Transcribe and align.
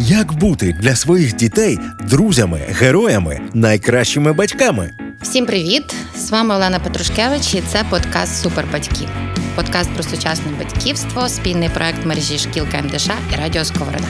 Як 0.00 0.32
бути 0.32 0.76
для 0.80 0.96
своїх 0.96 1.36
дітей 1.36 1.78
друзями, 2.00 2.60
героями, 2.68 3.40
найкращими 3.54 4.32
батьками? 4.32 4.90
Всім 5.22 5.46
привіт! 5.46 5.94
З 6.16 6.30
вами 6.30 6.54
Олена 6.54 6.78
Петрушкевич 6.78 7.54
і 7.54 7.62
це 7.68 7.84
подкаст 7.90 8.42
Супербатьки. 8.42 9.08
Подкаст 9.56 9.90
про 9.94 10.02
сучасне 10.02 10.52
батьківство, 10.58 11.28
спільний 11.28 11.68
проект 11.68 12.06
мережі 12.06 12.38
шкіл 12.38 12.64
КМДШ 12.72 13.06
і 13.34 13.40
Радіо 13.40 13.64
Сковорода. 13.64 14.04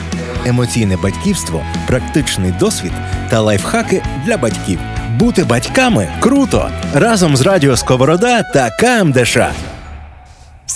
Емоційне 0.45 0.97
батьківство, 0.97 1.63
практичний 1.87 2.51
досвід 2.51 2.91
та 3.29 3.41
лайфхаки 3.41 4.03
для 4.25 4.37
батьків. 4.37 4.79
Бути 5.15 5.43
батьками 5.43 6.07
круто! 6.19 6.71
Разом 6.93 7.37
з 7.37 7.41
Радіо 7.41 7.77
Сковорода 7.77 8.43
та 8.43 8.69
КМДШ. 8.69 9.37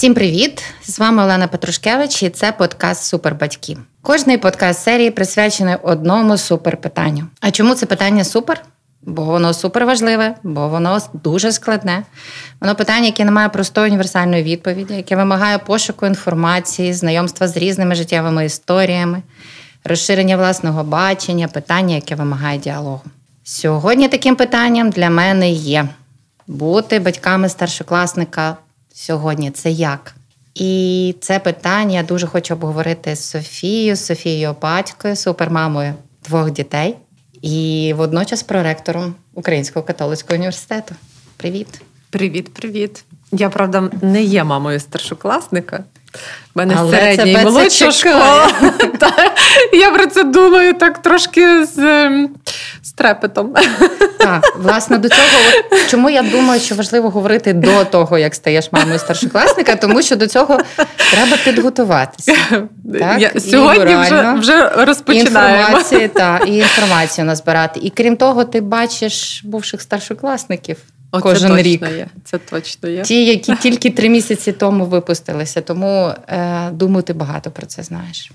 Всім 0.03 0.13
привіт! 0.13 0.63
З 0.85 0.99
вами 0.99 1.23
Олена 1.23 1.47
Петрушкевич 1.47 2.23
і 2.23 2.29
це 2.29 2.51
подкаст 2.51 3.03
Супербатьки. 3.03 3.77
Кожний 4.01 4.37
подкаст 4.37 4.83
серії 4.83 5.11
присвячений 5.11 5.75
одному 5.83 6.37
суперпитанню. 6.37 7.27
А 7.39 7.51
чому 7.51 7.75
це 7.75 7.85
питання 7.85 8.23
супер? 8.23 8.63
Бо 9.01 9.23
воно 9.23 9.53
суперважливе, 9.53 10.35
бо 10.43 10.67
воно 10.67 10.99
дуже 11.13 11.51
складне. 11.51 12.03
Воно 12.61 12.75
питання, 12.75 13.05
яке 13.05 13.25
не 13.25 13.31
має 13.31 13.49
простої 13.49 13.87
універсальної 13.87 14.43
відповіді, 14.43 14.93
яке 14.93 15.15
вимагає 15.15 15.57
пошуку 15.57 16.05
інформації, 16.05 16.93
знайомства 16.93 17.47
з 17.47 17.57
різними 17.57 17.95
життєвими 17.95 18.45
історіями, 18.45 19.21
розширення 19.83 20.37
власного 20.37 20.83
бачення, 20.83 21.47
питання, 21.47 21.95
яке 21.95 22.15
вимагає 22.15 22.57
діалогу. 22.59 23.01
Сьогодні 23.43 24.07
таким 24.07 24.35
питанням 24.35 24.89
для 24.89 25.09
мене 25.09 25.51
є 25.51 25.87
бути 26.47 26.99
батьками 26.99 27.49
старшокласника 27.49 28.57
сьогодні 28.93 29.51
це 29.51 29.71
як? 29.71 30.15
І 30.55 31.15
це 31.19 31.39
питання 31.39 31.97
я 31.97 32.03
дуже 32.03 32.27
хочу 32.27 32.53
обговорити 32.53 33.15
з 33.15 33.23
Софією, 33.23 33.95
з 33.95 34.05
Софією 34.05 34.55
батькою, 34.61 35.15
супермамою 35.15 35.93
двох 36.25 36.51
дітей, 36.51 36.95
і 37.41 37.93
водночас 37.97 38.43
проректором 38.43 39.15
Українського 39.33 39.85
католицького 39.85 40.35
університету. 40.35 40.95
Привіт. 41.37 41.81
Привіт, 42.09 42.53
привіт. 42.53 43.05
Я 43.31 43.49
правда 43.49 43.89
не 44.01 44.23
є 44.23 44.43
мамою 44.43 44.79
старшокласника. 44.79 45.83
У 46.55 46.59
мене 46.59 46.75
Але 46.77 46.97
середня 46.97 47.41
і 47.41 47.43
молодша 47.43 47.91
школа. 47.91 48.51
Я 49.73 49.91
про 49.91 50.07
це 50.07 50.23
думаю 50.23 50.73
так 50.73 51.01
трошки 51.01 51.65
з, 51.65 51.77
ем, 51.77 52.29
з 52.83 52.91
трепетом. 52.91 53.53
Так, 54.19 54.57
власне, 54.57 54.97
до 54.97 55.09
цього, 55.09 55.27
от, 55.71 55.89
чому 55.89 56.09
я 56.09 56.23
думаю, 56.23 56.59
що 56.59 56.75
важливо 56.75 57.09
говорити 57.09 57.53
до 57.53 57.85
того, 57.85 58.17
як 58.17 58.35
стаєш 58.35 58.71
мамою 58.71 58.99
старшокласника, 58.99 59.75
тому 59.75 60.01
що 60.01 60.15
до 60.15 60.27
цього 60.27 60.59
треба 61.11 61.37
підготуватися. 61.43 62.35
Так? 62.99 63.21
Я, 63.21 63.31
сьогодні 63.39 63.95
вже, 63.95 64.33
вже 64.33 64.69
розпочинаємо. 64.69 65.59
Інформацію, 65.59 66.09
та, 66.09 66.39
і 66.47 66.55
інформацію 66.55 67.25
назбирати. 67.25 67.79
І 67.83 67.89
крім 67.89 68.17
того, 68.17 68.43
ти 68.43 68.61
бачиш 68.61 69.41
бувших 69.43 69.81
старшокласників 69.81 70.77
О, 71.15 71.21
кожен 71.21 71.55
це 71.55 71.61
рік. 71.61 71.81
є. 71.81 72.07
Це 72.23 72.37
точно 72.37 72.89
є. 72.89 73.01
Ті, 73.01 73.25
які 73.25 73.55
тільки 73.61 73.89
три 73.89 74.09
місяці 74.09 74.51
тому 74.51 74.85
випустилися. 74.85 75.61
Тому 75.61 76.13
е, 76.27 76.71
думаю, 76.71 77.03
ти 77.03 77.13
багато 77.13 77.51
про 77.51 77.65
це 77.65 77.83
знаєш. 77.83 78.31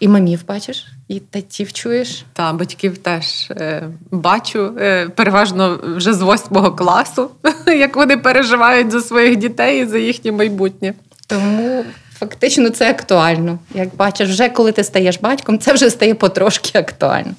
І 0.00 0.08
мамів 0.08 0.46
бачиш, 0.48 0.86
і 1.08 1.20
татів 1.20 1.72
чуєш. 1.72 2.24
Та 2.32 2.52
батьків 2.52 2.98
теж 2.98 3.50
е, 3.50 3.88
бачу, 4.10 4.72
е, 4.80 5.08
переважно 5.08 5.80
вже 5.82 6.14
з 6.14 6.22
восьмого 6.22 6.72
класу, 6.72 7.30
як 7.66 7.96
вони 7.96 8.16
переживають 8.16 8.90
за 8.90 9.00
своїх 9.00 9.36
дітей 9.36 9.82
і 9.82 9.86
за 9.86 9.98
їхнє 9.98 10.32
майбутнє. 10.32 10.94
Тому 11.26 11.84
фактично 12.20 12.70
це 12.70 12.90
актуально. 12.90 13.58
Як 13.74 13.96
бачиш, 13.96 14.28
вже 14.28 14.48
коли 14.48 14.72
ти 14.72 14.84
стаєш 14.84 15.18
батьком, 15.20 15.58
це 15.58 15.72
вже 15.72 15.90
стає 15.90 16.14
потрошки 16.14 16.78
актуально. 16.78 17.34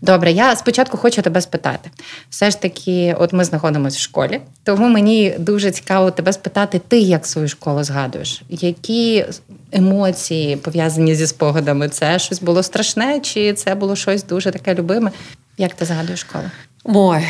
Добре, 0.00 0.32
я 0.32 0.56
спочатку 0.56 0.96
хочу 0.96 1.22
тебе 1.22 1.40
спитати. 1.40 1.90
Все 2.30 2.50
ж 2.50 2.60
таки, 2.60 3.16
от 3.18 3.32
ми 3.32 3.44
знаходимося 3.44 3.96
в 3.96 4.00
школі, 4.00 4.40
тому 4.64 4.88
мені 4.88 5.34
дуже 5.38 5.70
цікаво 5.70 6.10
тебе 6.10 6.32
спитати, 6.32 6.80
ти 6.88 6.98
як 6.98 7.26
свою 7.26 7.48
школу 7.48 7.84
згадуєш? 7.84 8.42
Які 8.48 9.24
емоції 9.72 10.56
пов'язані 10.56 11.14
зі 11.14 11.26
спогадами? 11.26 11.88
Це 11.88 12.18
щось 12.18 12.42
було 12.42 12.62
страшне, 12.62 13.20
чи 13.20 13.52
це 13.52 13.74
було 13.74 13.96
щось 13.96 14.24
дуже 14.24 14.50
таке 14.50 14.74
любиме? 14.74 15.10
Як 15.58 15.74
ти 15.74 15.84
згадуєш 15.84 16.20
школу? 16.20 16.44
Ой, 16.84 17.26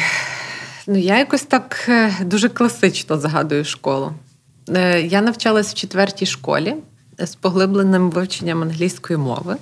ну 0.87 0.98
я 0.98 1.19
якось 1.19 1.43
так 1.43 1.87
е, 1.88 2.12
дуже 2.21 2.48
класично 2.48 3.19
згадую 3.19 3.65
школу. 3.65 4.12
Е, 4.69 5.00
Я 5.00 5.21
навчалась 5.21 5.71
в 5.71 5.75
четвертій 5.75 6.27
школі 6.27 6.75
з 7.27 7.34
поглибленим 7.34 8.10
вивченням 8.10 8.62
англійської 8.62 9.16
мови. 9.16 9.56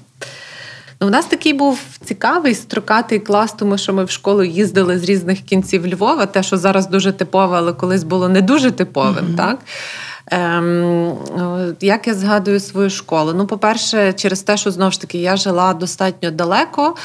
Ну, 1.00 1.06
У 1.06 1.10
нас 1.10 1.26
такий 1.26 1.52
був 1.52 1.80
цікавий 2.04 2.54
строкатий 2.54 3.18
клас, 3.18 3.52
тому 3.52 3.78
що 3.78 3.92
ми 3.92 4.04
в 4.04 4.10
школу 4.10 4.44
їздили 4.44 4.98
з 4.98 5.04
різних 5.04 5.40
кінців 5.40 5.86
Львова, 5.86 6.26
те, 6.26 6.42
що 6.42 6.56
зараз 6.56 6.88
дуже 6.88 7.12
типове, 7.12 7.56
але 7.56 7.72
колись 7.72 8.04
було 8.04 8.28
не 8.28 8.42
дуже 8.42 8.70
типовим. 8.70 9.26
Mm-hmm. 9.26 9.36
так? 9.36 9.58
Ем, 10.30 11.18
Як 11.80 12.06
я 12.06 12.14
згадую 12.14 12.60
свою 12.60 12.90
школу? 12.90 13.32
Ну, 13.34 13.46
по-перше, 13.46 14.12
через 14.12 14.42
те, 14.42 14.56
що 14.56 14.70
знову 14.70 14.90
ж 14.90 15.00
таки 15.00 15.18
я 15.18 15.36
жила 15.36 15.74
достатньо 15.74 16.30
далеко. 16.30 16.96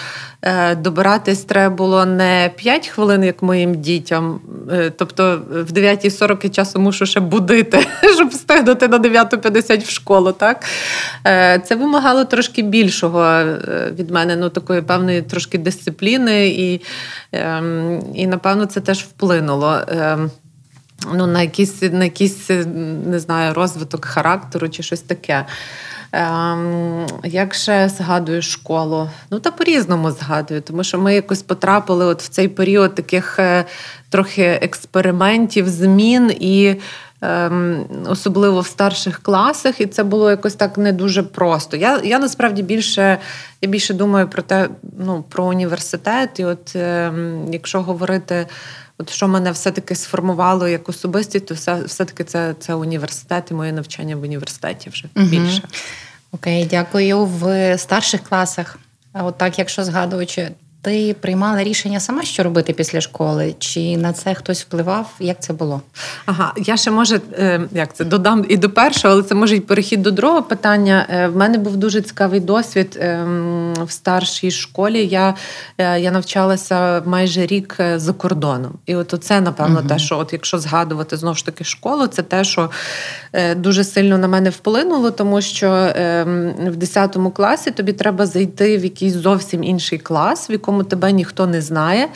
Е, 0.41 0.75
добиратись 0.75 1.43
треба 1.43 1.75
було 1.75 2.05
не 2.05 2.51
5 2.55 2.87
хвилин, 2.87 3.23
як 3.23 3.41
моїм 3.41 3.75
дітям. 3.75 4.39
Е, 4.71 4.91
тобто 4.97 5.41
в 5.49 5.71
9.40 5.71 6.39
я 6.43 6.49
часу 6.49 6.79
мушу 6.79 7.05
ще 7.05 7.19
будити, 7.19 7.87
щоб 8.15 8.29
встигнути 8.29 8.87
на 8.87 8.99
9.50 8.99 9.87
в 9.87 9.89
школу. 9.89 10.31
Так? 10.31 10.63
Е, 11.27 11.61
це 11.65 11.75
вимагало 11.75 12.25
трошки 12.25 12.61
більшого 12.61 13.43
від 13.91 14.11
мене, 14.11 14.35
ну 14.35 14.49
такої 14.49 14.81
певної 14.81 15.21
трошки 15.21 15.57
дисципліни, 15.57 16.47
і, 16.47 16.81
ем, 17.31 18.03
і 18.15 18.27
напевно, 18.27 18.65
це 18.65 18.81
теж 18.81 18.99
вплинуло. 18.99 19.79
Ну, 21.13 21.27
на 21.27 21.41
якийсь 21.41 21.81
на 21.81 22.03
якийсь, 22.03 22.49
не 23.05 23.19
знаю, 23.19 23.53
розвиток 23.53 24.05
характеру 24.05 24.69
чи 24.69 24.83
щось 24.83 25.01
таке. 25.01 25.45
Ем, 26.11 27.05
Як 27.23 27.53
ще 27.53 27.89
згадую 27.89 28.41
школу? 28.41 29.09
Ну, 29.31 29.39
та 29.39 29.51
по-різному 29.51 30.11
згадую, 30.11 30.61
тому 30.61 30.83
що 30.83 30.99
ми 30.99 31.15
якось 31.15 31.41
потрапили 31.41 32.05
от 32.05 32.21
в 32.21 32.27
цей 32.27 32.47
період 32.47 32.95
таких 32.95 33.39
е, 33.39 33.65
трохи 34.09 34.43
експериментів, 34.43 35.69
змін 35.69 36.31
і. 36.39 36.75
Ем, 37.21 37.85
особливо 38.09 38.59
в 38.59 38.67
старших 38.67 39.19
класах, 39.19 39.81
і 39.81 39.85
це 39.85 40.03
було 40.03 40.29
якось 40.29 40.55
так 40.55 40.77
не 40.77 40.91
дуже 40.91 41.23
просто. 41.23 41.77
Я 41.77 42.01
я 42.03 42.19
насправді 42.19 42.63
більше 42.63 43.17
я 43.61 43.69
більше 43.69 43.93
думаю 43.93 44.27
про 44.27 44.41
те, 44.41 44.69
ну 44.99 45.23
про 45.29 45.45
університет. 45.45 46.39
І 46.39 46.45
от 46.45 46.75
ем, 46.75 47.47
якщо 47.51 47.81
говорити 47.81 48.47
От 48.97 49.09
що 49.09 49.27
мене 49.27 49.51
все-таки 49.51 49.95
сформувало 49.95 50.67
як 50.67 50.89
особистість, 50.89 51.45
то 51.45 51.53
все, 51.53 51.83
все-таки 51.83 52.23
це 52.23 52.55
це 52.59 52.73
університет 52.73 53.51
і 53.51 53.53
моє 53.53 53.71
навчання 53.71 54.15
в 54.15 54.21
університеті 54.21 54.89
вже 54.89 55.09
угу. 55.15 55.25
більше. 55.25 55.63
Окей, 56.31 56.65
дякую. 56.65 57.25
В 57.25 57.77
старших 57.77 58.23
класах, 58.23 58.79
а 59.13 59.23
от 59.23 59.37
так, 59.37 59.59
якщо 59.59 59.83
згадуючи, 59.83 60.51
ти 60.85 61.15
приймала 61.21 61.63
рішення 61.63 61.99
сама, 61.99 62.23
що 62.23 62.43
робити 62.43 62.73
після 62.73 63.01
школи? 63.01 63.55
Чи 63.59 63.97
на 63.97 64.13
це 64.13 64.33
хтось 64.33 64.61
впливав? 64.61 65.11
Як 65.19 65.39
це 65.39 65.53
було? 65.53 65.81
Ага, 66.25 66.53
я 66.57 66.77
ще 66.77 66.91
може 66.91 67.21
е, 67.39 67.61
як 67.71 67.95
це 67.95 68.05
додам 68.05 68.45
і 68.49 68.57
до 68.57 68.69
першого, 68.69 69.13
але 69.13 69.23
це 69.23 69.35
може 69.35 69.55
й 69.55 69.59
перехід 69.59 70.01
до 70.01 70.11
другого 70.11 70.43
питання. 70.43 71.05
Е, 71.09 71.27
в 71.27 71.35
мене 71.35 71.57
був 71.57 71.77
дуже 71.77 72.01
цікавий 72.01 72.39
досвід 72.39 72.97
ем, 73.01 73.73
в 73.85 73.91
старшій 73.91 74.51
школі. 74.51 75.05
Я 75.05 75.35
е, 75.77 75.99
я 75.99 76.11
навчалася 76.11 77.01
майже 77.05 77.45
рік 77.45 77.75
за 77.95 78.13
кордоном. 78.13 78.73
І 78.85 78.95
от 78.95 79.15
це, 79.21 79.41
напевно, 79.41 79.79
угу. 79.79 79.89
те, 79.89 79.99
що 79.99 80.17
от 80.17 80.33
якщо 80.33 80.57
згадувати 80.57 81.17
знову 81.17 81.35
ж 81.35 81.45
таки 81.45 81.63
школу, 81.63 82.07
це 82.07 82.21
те, 82.21 82.43
що 82.43 82.69
дуже 83.55 83.83
сильно 83.83 84.17
на 84.17 84.27
мене 84.27 84.49
вплинуло, 84.49 85.11
тому 85.11 85.41
що 85.41 85.91
ем, 85.95 86.53
в 86.67 86.75
10 86.75 87.17
класі 87.35 87.71
тобі 87.71 87.93
треба 87.93 88.25
зайти 88.25 88.77
в 88.77 88.83
якийсь 88.83 89.13
зовсім 89.13 89.63
інший 89.63 89.99
клас, 89.99 90.49
в 90.49 90.51
якому 90.51 90.74
якому 90.75 90.89
тебе 90.89 91.11
ніхто 91.11 91.47
не 91.47 91.61
знає. 91.61 92.07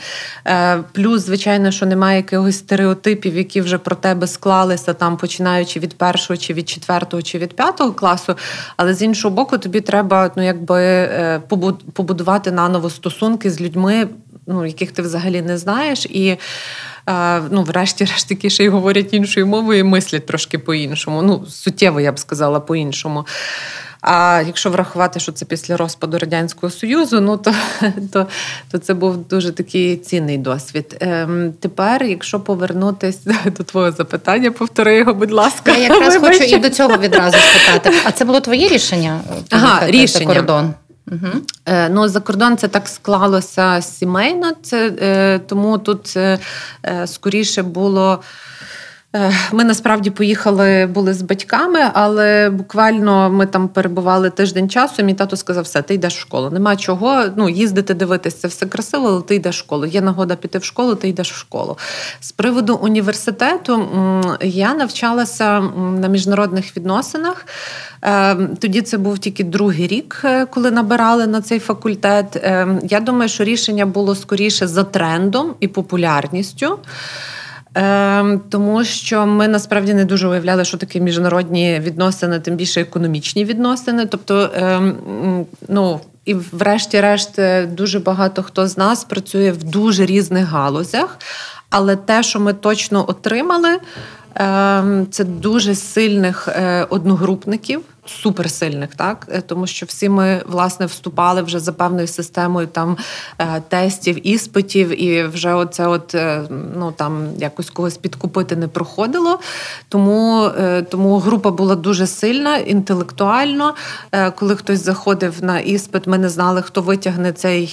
Е, 0.46 0.82
плюс, 0.92 1.22
звичайно, 1.22 1.70
що 1.70 1.86
немає 1.86 2.16
якихось 2.16 2.58
стереотипів, 2.58 3.36
які 3.36 3.60
вже 3.60 3.78
про 3.78 3.96
тебе 3.96 4.26
склалися, 4.26 4.94
там 4.94 5.16
починаючи 5.16 5.80
від 5.80 5.98
першого, 5.98 6.36
чи 6.36 6.54
від 6.54 6.68
четвертого, 6.68 7.22
чи 7.22 7.38
від 7.38 7.56
п'ятого 7.56 7.92
класу. 7.92 8.36
Але 8.76 8.94
з 8.94 9.02
іншого 9.02 9.34
боку, 9.34 9.58
тобі 9.58 9.80
треба 9.80 10.30
ну, 10.36 10.44
якби 10.44 10.82
е, 10.82 11.42
побудувати 11.92 12.50
наново 12.50 12.90
стосунки 12.90 13.50
з 13.50 13.60
людьми, 13.60 14.08
ну, 14.46 14.66
яких 14.66 14.92
ти 14.92 15.02
взагалі 15.02 15.42
не 15.42 15.58
знаєш. 15.58 16.06
І 16.06 16.36
е, 17.08 17.40
ну, 17.50 17.62
врешті-решт 17.62 18.28
таки 18.28 18.50
ще 18.50 18.64
й 18.64 18.68
говорять 18.68 19.14
іншою 19.14 19.46
мовою 19.46 19.78
і 19.78 19.82
мислять 19.82 20.26
трошки 20.26 20.58
по-іншому. 20.58 21.22
Ну, 21.22 21.46
суттєво, 21.46 22.00
я 22.00 22.12
б 22.12 22.18
сказала, 22.18 22.60
по-іншому. 22.60 23.24
А 24.00 24.42
якщо 24.46 24.70
врахувати, 24.70 25.20
що 25.20 25.32
це 25.32 25.44
після 25.44 25.76
розпаду 25.76 26.18
радянського 26.18 26.70
союзу, 26.70 27.20
ну 27.20 27.36
то 27.36 27.54
то, 28.12 28.26
то 28.70 28.78
це 28.78 28.94
був 28.94 29.16
дуже 29.16 29.52
такий 29.52 29.96
цінний 29.96 30.38
досвід. 30.38 30.96
Ем, 31.00 31.52
Тепер, 31.60 32.04
якщо 32.04 32.40
повернутися 32.40 33.34
до 33.58 33.64
твого 33.64 33.92
запитання, 33.92 34.50
повтори 34.50 34.96
його, 34.96 35.14
будь 35.14 35.32
ласка. 35.32 35.70
Я 35.70 35.78
якраз 35.78 36.16
хочу 36.16 36.44
і 36.44 36.58
до 36.58 36.70
цього 36.70 36.96
відразу 36.96 37.38
спитати. 37.38 37.96
А 38.04 38.12
це 38.12 38.24
було 38.24 38.40
твоє 38.40 38.68
рішення? 38.68 39.20
Ага, 39.50 39.86
рішення. 39.86 40.34
кордон? 40.34 40.74
Угу. 41.12 41.42
Ну, 41.90 42.08
За 42.08 42.20
кордон 42.20 42.56
це 42.56 42.68
так 42.68 42.88
склалося 42.88 43.82
сімейно, 43.82 44.52
це 44.62 45.40
тому 45.46 45.78
тут 45.78 46.16
скоріше 47.06 47.62
було. 47.62 48.22
Е, 49.16 49.32
ми 49.52 49.64
насправді 49.64 50.10
поїхали 50.10 50.86
були 50.86 51.14
з 51.14 51.22
батьками, 51.22 51.80
але 51.92 52.50
буквально 52.50 53.30
ми 53.30 53.46
там 53.46 53.68
перебували 53.68 54.30
тиждень 54.30 54.70
часу. 54.70 55.02
Мій 55.02 55.14
тато 55.14 55.36
сказав: 55.36 55.64
все, 55.64 55.82
ти 55.82 55.94
йдеш 55.94 56.16
в 56.16 56.20
школу. 56.20 56.50
Нема 56.50 56.76
чого. 56.76 57.24
Ну, 57.36 57.48
їздити, 57.48 57.94
дивитися, 57.94 58.38
це 58.38 58.48
все 58.48 58.66
красиво, 58.66 59.08
але 59.08 59.22
ти 59.22 59.34
йдеш 59.34 59.56
в 59.56 59.58
школу. 59.58 59.86
Є 59.86 60.00
нагода 60.00 60.36
піти 60.36 60.58
в 60.58 60.64
школу, 60.64 60.94
ти 60.94 61.08
йдеш 61.08 61.32
в 61.32 61.36
школу. 61.36 61.78
З 62.20 62.32
приводу 62.32 62.74
університету 62.74 63.88
я 64.42 64.74
навчалася 64.74 65.60
на 66.00 66.08
міжнародних 66.08 66.76
відносинах. 66.76 67.46
Е, 68.02 68.34
тоді 68.34 68.82
це 68.82 68.98
був 68.98 69.18
тільки 69.18 69.44
другий 69.44 69.86
рік, 69.86 70.20
е, 70.24 70.46
коли 70.46 70.70
набирали 70.70 71.26
на 71.26 71.40
цей 71.40 71.58
факультет. 71.58 72.46
Я 72.82 73.00
думаю, 73.00 73.28
що 73.28 73.44
рішення 73.44 73.86
було 73.86 74.14
скоріше 74.14 74.66
за 74.66 74.84
трендом 74.84 75.54
і 75.60 75.68
популярністю. 75.68 76.78
Ем, 77.74 78.40
тому 78.48 78.84
що 78.84 79.26
ми 79.26 79.48
насправді 79.48 79.94
не 79.94 80.04
дуже 80.04 80.28
уявляли, 80.28 80.64
що 80.64 80.76
таке 80.76 81.00
міжнародні 81.00 81.80
відносини, 81.80 82.40
тим 82.40 82.56
більше 82.56 82.80
економічні 82.80 83.44
відносини. 83.44 84.06
Тобто, 84.06 84.50
ем, 84.54 85.46
ну 85.68 86.00
і, 86.24 86.34
врешті-решт, 86.34 87.38
е, 87.38 87.66
дуже 87.66 88.00
багато 88.00 88.42
хто 88.42 88.66
з 88.66 88.78
нас 88.78 89.04
працює 89.04 89.52
в 89.52 89.64
дуже 89.64 90.06
різних 90.06 90.46
галузях, 90.46 91.18
але 91.70 91.96
те, 91.96 92.22
що 92.22 92.40
ми 92.40 92.52
точно 92.52 93.04
отримали, 93.08 93.78
ем, 94.34 95.06
це 95.10 95.24
дуже 95.24 95.74
сильних 95.74 96.48
е, 96.48 96.86
одногрупників 96.90 97.80
суперсильних, 98.10 98.94
так 98.94 99.26
е, 99.32 99.40
тому 99.40 99.66
що 99.66 99.86
всі 99.86 100.08
ми 100.08 100.42
власне 100.46 100.86
вступали 100.86 101.42
вже 101.42 101.58
за 101.60 101.72
певною 101.72 102.06
системою 102.06 102.66
там 102.66 102.96
е, 103.38 103.62
тестів, 103.68 104.28
іспитів, 104.28 105.02
і 105.02 105.24
вже 105.24 105.54
оце, 105.54 105.86
от 105.86 106.14
е, 106.14 106.42
ну 106.76 106.92
там 106.92 107.28
якось 107.38 107.70
когось 107.70 107.96
підкупити 107.96 108.56
не 108.56 108.68
проходило. 108.68 109.38
Тому 109.88 110.50
тому 110.90 111.18
група 111.18 111.50
була 111.50 111.74
дуже 111.74 112.06
сильна, 112.06 112.56
інтелектуально. 112.56 113.74
Коли 114.34 114.56
хтось 114.56 114.84
заходив 114.84 115.44
на 115.44 115.60
іспит, 115.60 116.06
ми 116.06 116.18
не 116.18 116.28
знали, 116.28 116.62
хто 116.62 116.82
витягне 116.82 117.32
цей 117.32 117.66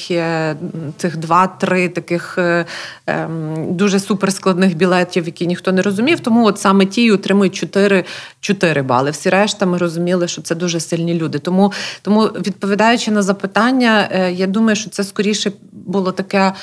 цих 0.98 1.18
два-три 1.18 1.90
таких 1.90 2.38
ем, 2.38 3.56
дуже 3.70 4.00
суперскладних 4.00 4.76
білетів, 4.76 5.26
які 5.26 5.48
ніхто 5.48 5.72
не 5.72 5.82
розумів. 5.82 6.20
Тому 6.20 6.46
от 6.46 6.60
саме 6.60 6.86
ті 6.86 7.12
отримують 7.12 7.56
4, 7.56 8.04
4 8.40 8.82
бали. 8.82 9.12
Всі 9.12 9.30
решта 9.30 9.66
ми 9.66 9.78
розуміли 9.78 10.28
що 10.28 10.42
це 10.42 10.56
дуже 10.56 10.80
сильні 10.80 11.14
люди. 11.14 11.40
Тому, 11.40 11.74
тому 12.02 12.24
відповідаючи 12.24 13.12
на 13.12 13.22
запитання, 13.22 14.10
е, 14.12 14.32
я 14.32 14.48
думаю, 14.48 14.76
що 14.76 14.90
це 14.90 15.04
скоріше 15.04 15.52
було 15.72 16.12
таке. 16.12 16.54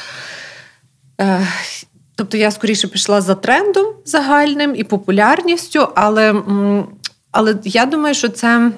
Е, 1.20 1.46
тобто 2.14 2.36
я 2.36 2.50
скоріше 2.50 2.88
пішла 2.88 3.20
за 3.20 3.34
трендом 3.34 3.86
загальним 4.04 4.74
і 4.76 4.84
популярністю, 4.84 5.88
але 5.94 6.42
але 7.30 7.56
я 7.64 7.86
думаю, 7.86 8.14
що 8.14 8.28
це 8.28 8.72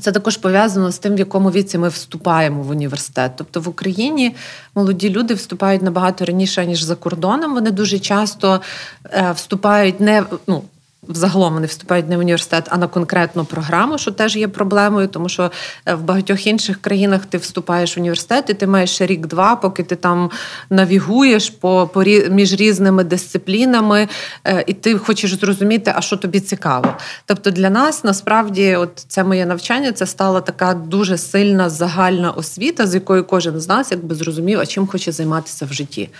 це 0.00 0.12
також 0.12 0.36
пов'язано 0.36 0.92
з 0.92 0.98
тим, 0.98 1.14
в 1.14 1.18
якому 1.18 1.50
віці 1.50 1.78
ми 1.78 1.88
вступаємо 1.88 2.62
в 2.62 2.70
університет. 2.70 3.32
Тобто 3.36 3.60
в 3.60 3.68
Україні 3.68 4.34
молоді 4.74 5.10
люди 5.10 5.34
вступають 5.34 5.82
набагато 5.82 6.24
раніше, 6.24 6.66
ніж 6.66 6.82
за 6.82 6.94
кордоном. 6.94 7.54
Вони 7.54 7.70
дуже 7.70 7.98
часто 7.98 8.60
е, 9.04 9.32
вступають 9.32 10.00
не 10.00 10.24
ну, 10.46 10.62
Взагалом 11.08 11.54
вони 11.54 11.66
вступають 11.66 12.08
не 12.08 12.16
в 12.16 12.20
університет, 12.20 12.68
а 12.70 12.76
на 12.76 12.86
конкретну 12.86 13.44
програму, 13.44 13.98
що 13.98 14.12
теж 14.12 14.36
є 14.36 14.48
проблемою, 14.48 15.08
тому 15.08 15.28
що 15.28 15.50
е, 15.86 15.94
в 15.94 16.00
багатьох 16.02 16.46
інших 16.46 16.80
країнах 16.80 17.26
ти 17.26 17.38
вступаєш 17.38 17.96
в 17.96 18.00
університет, 18.00 18.50
і 18.50 18.54
ти 18.54 18.66
маєш 18.66 18.90
ще 18.90 19.06
рік-два, 19.06 19.56
поки 19.56 19.82
ти 19.82 19.96
там 19.96 20.30
навігуєш 20.70 21.50
по, 21.50 21.90
по 21.92 22.04
між 22.30 22.54
різними 22.54 23.04
дисциплінами, 23.04 24.08
е, 24.44 24.64
і 24.66 24.72
ти 24.72 24.98
хочеш 24.98 25.34
зрозуміти, 25.34 25.92
а 25.96 26.00
що 26.00 26.16
тобі 26.16 26.40
цікаво. 26.40 26.94
Тобто 27.26 27.50
для 27.50 27.70
нас 27.70 28.04
насправді, 28.04 28.76
от 28.76 29.04
це 29.08 29.24
моє 29.24 29.46
навчання, 29.46 29.92
це 29.92 30.06
стала 30.06 30.40
така 30.40 30.74
дуже 30.74 31.18
сильна 31.18 31.70
загальна 31.70 32.30
освіта, 32.30 32.86
з 32.86 32.94
якою 32.94 33.24
кожен 33.24 33.60
з 33.60 33.68
нас 33.68 33.90
якби 33.90 34.14
зрозумів, 34.14 34.60
а 34.60 34.66
чим 34.66 34.86
хоче 34.86 35.12
займатися 35.12 35.66
в 35.66 35.72
житті. 35.72 36.10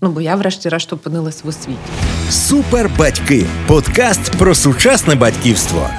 Ну 0.00 0.10
бо 0.10 0.20
я, 0.20 0.36
врешті-решт, 0.36 0.92
опинилась 0.92 1.44
в 1.44 1.48
освіті. 1.48 1.78
Супер 2.30 2.90
батьки 2.98 3.46
подкаст 3.66 4.30
про 4.38 4.54
сучасне 4.54 5.14
батьківство. 5.14 5.90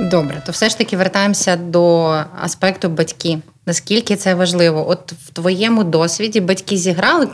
Добре, 0.00 0.42
то 0.46 0.52
все 0.52 0.68
ж 0.68 0.78
таки 0.78 0.96
вертаємося 0.96 1.56
до 1.56 2.04
аспекту 2.42 2.88
батьки. 2.88 3.38
Наскільки 3.66 4.16
це 4.16 4.34
важливо? 4.34 4.88
От 4.90 5.12
в 5.12 5.30
твоєму 5.30 5.84
досвіді 5.84 6.40
батьки 6.40 6.76
зіграли 6.76 7.28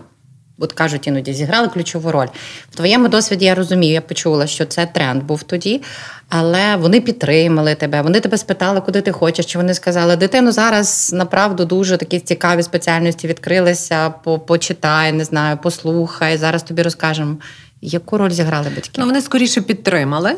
от 0.60 0.72
кажуть 0.72 1.06
іноді, 1.06 1.32
зіграли 1.32 1.68
ключову 1.68 2.12
роль. 2.12 2.26
В 2.70 2.76
твоєму 2.76 3.08
досвіді 3.08 3.44
я 3.44 3.54
розумію, 3.54 3.92
я 3.92 4.00
почула, 4.00 4.46
що 4.46 4.64
це 4.64 4.86
тренд 4.86 5.22
був 5.22 5.42
тоді, 5.42 5.82
але 6.28 6.76
вони 6.76 7.00
підтримали 7.00 7.74
тебе. 7.74 8.02
Вони 8.02 8.20
тебе 8.20 8.38
спитали, 8.38 8.80
куди 8.80 9.00
ти 9.00 9.12
хочеш. 9.12 9.46
Чи 9.46 9.58
вони 9.58 9.74
сказали, 9.74 10.16
дитину 10.16 10.52
зараз 10.52 11.12
направду 11.12 11.64
дуже 11.64 11.96
такі 11.96 12.20
цікаві 12.20 12.62
спеціальності 12.62 13.28
відкрилися, 13.28 14.10
почитай, 14.46 15.12
не 15.12 15.24
знаю, 15.24 15.58
послухай. 15.62 16.36
Зараз 16.36 16.62
тобі 16.62 16.82
розкажемо. 16.82 17.36
Яку 17.82 18.18
роль 18.18 18.30
зіграли 18.30 18.68
батьки? 18.76 19.00
Ну, 19.00 19.06
вони 19.06 19.20
скоріше 19.20 19.60
підтримали. 19.60 20.36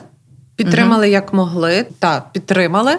Підтримали 0.57 1.07
угу. 1.07 1.13
як 1.13 1.33
могли. 1.33 1.87
Так, 1.99 2.33
підтримали. 2.33 2.93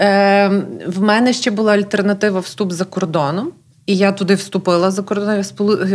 Е, 0.00 0.48
В 0.86 1.02
мене 1.02 1.32
ще 1.32 1.50
була 1.50 1.72
альтернатива 1.72 2.40
вступ 2.40 2.72
за 2.72 2.84
кордоном. 2.84 3.52
І 3.88 3.96
я 3.96 4.12
туди 4.12 4.34
вступила 4.34 4.90
за 4.90 5.02
кордон, 5.02 5.40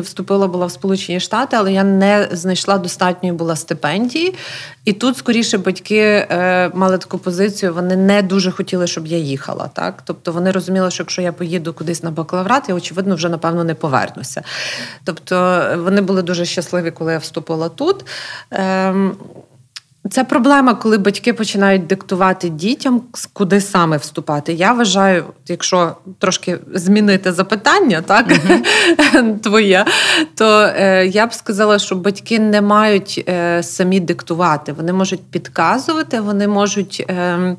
вступила 0.02 0.48
була 0.48 0.66
в 0.66 0.72
Сполучені 0.72 1.20
Штати, 1.20 1.56
але 1.60 1.74
я 1.74 1.84
не 1.84 2.28
знайшла 2.32 2.78
достатньої 2.78 3.34
була 3.34 3.56
стипендії. 3.56 4.36
І 4.86 4.94
тут 4.94 5.18
скоріше 5.18 5.58
батьки 5.58 6.00
е, 6.00 6.72
мали 6.74 6.98
таку 6.98 7.18
позицію. 7.18 7.74
Вони 7.74 7.96
не 7.96 8.22
дуже 8.22 8.52
хотіли, 8.52 8.88
щоб 8.88 9.08
я 9.08 9.18
їхала. 9.18 9.68
Так, 9.68 10.02
тобто 10.06 10.32
вони 10.32 10.52
розуміли, 10.52 10.92
що 10.92 11.04
якщо 11.04 11.22
я 11.22 11.34
поїду 11.34 11.74
кудись 11.74 12.04
на 12.04 12.12
бакалаврат, 12.12 12.70
я 12.70 12.76
очевидно 12.76 13.16
вже 13.16 13.30
напевно 13.30 13.64
не 13.64 13.76
повернуся. 13.76 14.44
Тобто 15.04 15.66
вони 15.78 16.02
були 16.02 16.22
дуже 16.22 16.46
щасливі, 16.46 16.92
коли 16.92 17.12
я 17.12 17.18
вступила 17.18 17.70
тут. 17.70 18.06
Е, 18.54 18.94
це 20.10 20.24
проблема, 20.24 20.74
коли 20.74 20.98
батьки 20.98 21.34
починають 21.34 21.88
диктувати 21.88 22.50
дітям, 22.50 23.02
куди 23.34 23.62
саме 23.62 23.98
вступати. 23.98 24.54
Я 24.54 24.74
вважаю, 24.74 25.24
якщо 25.48 25.96
трошки 26.20 26.58
змінити 26.74 27.34
запитання, 27.34 28.02
так 28.02 28.28
uh-huh. 28.28 29.40
твоє, 29.44 29.86
то 30.36 30.62
е, 30.62 31.08
я 31.08 31.28
б 31.28 31.34
сказала, 31.34 31.80
що 31.80 31.96
батьки 31.96 32.40
не 32.40 32.62
мають 32.62 33.24
е, 33.28 33.64
самі 33.64 34.00
диктувати. 34.00 34.74
Вони 34.74 34.94
можуть 34.94 35.24
підказувати, 35.32 36.20
вони 36.20 36.48
можуть. 36.48 37.06
Е, 37.10 37.56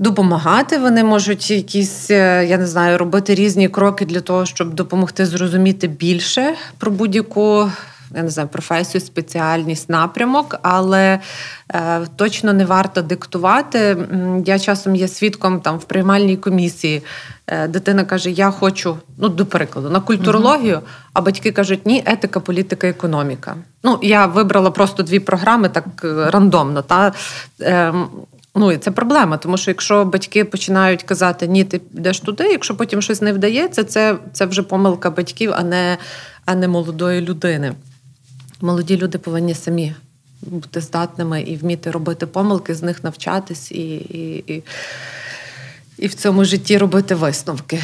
Допомагати 0.00 0.78
вони 0.78 1.04
можуть 1.04 1.50
якісь, 1.50 2.10
е, 2.10 2.46
я 2.48 2.58
не 2.58 2.66
знаю, 2.66 2.98
робити 2.98 3.34
різні 3.34 3.68
кроки 3.68 4.04
для 4.04 4.20
того, 4.20 4.46
щоб 4.46 4.74
допомогти 4.74 5.26
зрозуміти 5.26 5.86
більше 5.88 6.54
про 6.78 6.90
будь-яку 6.90 7.70
я 8.14 8.22
не 8.22 8.30
знаю, 8.30 8.48
професію, 8.48 9.00
спеціальність, 9.00 9.90
напрямок, 9.90 10.56
але 10.62 11.18
е, 11.74 12.00
точно 12.16 12.52
не 12.52 12.64
варто 12.64 13.02
диктувати. 13.02 13.96
Я 14.46 14.58
часом 14.58 14.96
є 14.96 15.08
свідком 15.08 15.60
там 15.60 15.78
в 15.78 15.84
приймальній 15.84 16.36
комісії. 16.36 17.02
Е, 17.46 17.68
дитина 17.68 18.04
каже: 18.04 18.30
Я 18.30 18.50
хочу, 18.50 18.96
ну 19.18 19.28
до 19.28 19.46
прикладу, 19.46 19.90
на 19.90 20.00
культурологію, 20.00 20.76
uh 20.76 20.82
а 21.12 21.20
батьки 21.20 21.52
кажуть, 21.52 21.86
ні, 21.86 22.02
етика, 22.06 22.40
політика, 22.40 22.88
економіка. 22.88 23.56
Ну, 23.82 23.98
я 24.02 24.26
вибрала 24.26 24.70
просто 24.70 25.02
дві 25.02 25.20
програми 25.20 25.68
так 25.68 25.84
е, 26.04 26.30
рандомно. 26.30 26.82
Та, 26.82 27.12
е, 27.60 27.94
Ну 28.54 28.72
і 28.72 28.78
це 28.78 28.90
проблема, 28.90 29.36
тому 29.36 29.56
що 29.56 29.70
якщо 29.70 30.04
батьки 30.04 30.44
починають 30.44 31.02
казати 31.02 31.48
ні, 31.48 31.64
ти 31.64 31.80
йдеш 31.94 32.20
туди, 32.20 32.44
якщо 32.44 32.76
потім 32.76 33.02
щось 33.02 33.22
не 33.22 33.32
вдається, 33.32 33.84
це 33.84 34.16
це 34.32 34.46
вже 34.46 34.62
помилка 34.62 35.10
батьків, 35.10 35.52
а 35.56 35.62
не 35.62 35.98
а 36.44 36.54
не 36.54 36.68
молодої 36.68 37.20
людини. 37.20 37.74
Молоді 38.60 38.96
люди 38.96 39.18
повинні 39.18 39.54
самі 39.54 39.94
бути 40.42 40.80
здатними 40.80 41.42
і 41.42 41.56
вміти 41.56 41.90
робити 41.90 42.26
помилки, 42.26 42.74
з 42.74 42.82
них 42.82 43.04
навчатись 43.04 43.72
і 43.72 43.96
і, 43.96 44.44
і, 44.54 44.62
і 45.98 46.06
в 46.06 46.14
цьому 46.14 46.44
житті 46.44 46.78
робити 46.78 47.14
висновки. 47.14 47.82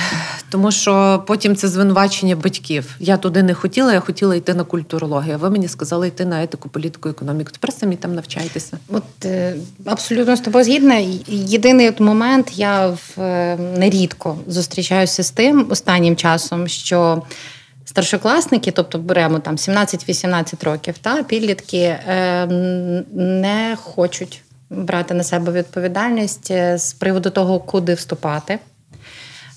Тому 0.51 0.73
що 0.73 1.25
потім 1.27 1.57
це 1.57 1.69
звинувачення 1.69 2.37
батьків. 2.37 2.97
Я 3.01 3.17
туди 3.17 3.43
не 3.43 3.55
хотіла, 3.55 3.93
я 3.93 4.01
хотіла 4.01 4.35
йти 4.35 4.55
на 4.55 4.65
культурологію. 4.65 5.39
Ви 5.39 5.51
мені 5.51 5.69
сказали 5.69 6.09
йти 6.09 6.25
на 6.25 6.43
етику, 6.43 6.69
політику, 6.69 7.09
економіку. 7.09 7.51
Тепер 7.53 7.73
самі 7.73 7.97
там 7.97 8.15
навчайтеся. 8.15 8.79
От 8.89 9.25
е, 9.25 9.57
абсолютно 9.85 10.37
з 10.37 10.41
тобою 10.41 10.65
згідна. 10.65 10.95
Єдиний 11.29 11.89
от 11.89 12.01
момент 12.01 12.59
я 12.59 12.87
в 12.87 13.21
е, 13.21 13.57
нерідко 13.57 14.39
зустрічаюся 14.47 15.23
з 15.23 15.31
тим 15.31 15.67
останнім 15.71 16.17
часом, 16.17 16.69
що 16.69 17.23
старшокласники, 17.85 18.71
тобто 18.71 18.99
беремо 18.99 19.39
там 19.39 19.57
17-18 19.57 20.65
років, 20.65 20.99
та 20.99 21.23
підлітки 21.23 21.79
е, 21.79 22.47
не 23.13 23.77
хочуть 23.83 24.43
брати 24.71 25.15
на 25.15 25.25
себе 25.25 25.53
відповідальність 25.53 26.51
е, 26.51 26.79
з 26.79 26.93
приводу 26.93 27.31
того, 27.31 27.61
куди 27.61 27.95
вступати. 27.95 28.59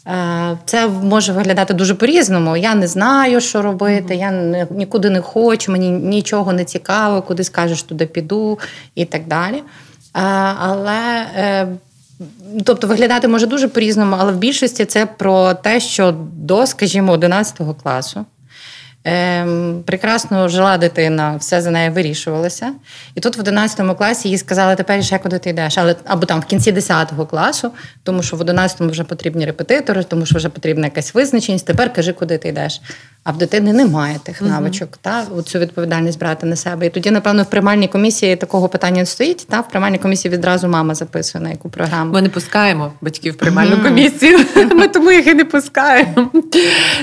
Е, 0.07 0.57
це 0.65 0.88
може 0.88 1.34
виглядати 1.34 1.74
дуже 1.74 1.96
по-різному. 1.96 2.57
Я 2.57 2.75
не 2.75 2.88
знаю, 2.88 3.41
що 3.41 3.62
робити, 3.62 4.15
я 4.15 4.31
нікуди 4.69 5.10
не 5.10 5.22
хочу, 5.22 5.72
мені 5.72 5.89
нічого 5.89 6.53
не 6.53 6.65
цікаво, 6.65 7.22
куди 7.22 7.43
скажеш, 7.43 7.84
туди 7.84 8.05
піду 8.05 8.60
і 8.96 9.05
так 9.05 9.27
далі. 9.27 9.57
Е, 9.57 9.63
але 10.60 11.25
тобто 12.65 12.88
виглядати 12.88 13.27
може 13.27 13.45
дуже 13.45 13.67
по-різному, 13.67 14.15
але 14.19 14.31
в 14.31 14.38
більшості 14.38 14.86
це 14.86 15.05
про 15.05 15.53
те, 15.53 15.79
що 15.79 16.15
до, 16.33 16.67
скажімо, 16.67 17.12
11 17.12 17.62
класу. 17.83 18.25
Ем, 19.09 19.83
прекрасно 19.86 20.47
жила 20.47 20.77
дитина, 20.77 21.36
все 21.36 21.62
за 21.62 21.71
нею 21.71 21.91
вирішувалося. 21.91 22.74
І 23.15 23.19
тут 23.19 23.38
в 23.38 23.39
11 23.39 23.97
класі 23.97 24.29
їй 24.29 24.38
сказали, 24.38 24.75
тепер 24.75 25.03
ще 25.03 25.19
куди 25.19 25.39
ти 25.39 25.50
йдеш. 25.50 25.77
Але 25.77 25.95
або 26.05 26.25
там 26.25 26.39
в 26.39 26.45
кінці 26.45 26.71
10 26.71 27.13
класу, 27.29 27.71
тому 28.03 28.24
що 28.24 28.38
в 28.38 28.41
11 28.41 28.81
вже 28.81 29.03
потрібні 29.03 29.45
репетитори, 29.45 30.03
тому 30.03 30.25
що 30.25 30.38
вже 30.38 30.50
потрібна 30.50 30.86
якась 30.86 31.13
визначеність. 31.13 31.65
Тепер 31.65 31.93
кажи, 31.93 32.13
куди 32.13 32.38
ти 32.38 32.50
йдеш 32.50 32.81
а 33.27 33.31
в 33.31 33.38
дитини 33.38 33.74
немає 33.74 34.19
тих 34.24 34.41
навичок, 34.41 34.89
uh 34.89 34.98
та 35.01 35.25
цю 35.46 35.60
відповідальність 35.60 36.19
брати 36.19 36.46
на 36.46 36.55
себе. 36.55 36.86
І 36.86 36.89
тоді, 36.89 37.12
напевно, 37.12 37.43
в 37.43 37.50
приймальній 37.50 37.88
комісії 37.88 38.36
такого 38.36 38.69
питання 38.69 39.00
не 39.00 39.05
стоїть. 39.05 39.48
Та 39.50 39.60
в 39.60 39.69
приймальній 39.69 39.98
комісії 39.98 40.34
відразу 40.34 40.67
мама 40.67 40.96
записує 40.96 41.43
на 41.43 41.50
яку 41.50 41.69
програму. 41.69 42.13
Ми 42.13 42.22
не 42.22 42.29
пускаємо 42.29 42.93
батьків 43.01 43.34
в 43.34 43.38
приймальну 43.38 43.84
комісію. 43.84 44.39
Ми 44.75 44.88
тому 44.88 45.12
їх 45.12 45.27
і 45.27 45.34
не 45.34 45.46
пускаємо. 45.46 46.31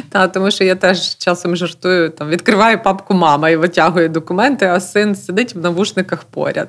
Та, 0.08 0.28
Тому 0.28 0.50
що 0.50 0.64
я 0.64 0.74
теж 0.74 1.16
часом 1.16 1.56
жартую, 1.56 2.10
там 2.10 2.28
відкриваю 2.28 2.82
папку 2.82 3.14
мама 3.14 3.50
і 3.50 3.56
витягує 3.56 4.08
документи, 4.08 4.66
а 4.66 4.80
син 4.80 5.14
сидить 5.14 5.54
в 5.54 5.58
навушниках 5.58 6.24
поряд. 6.24 6.68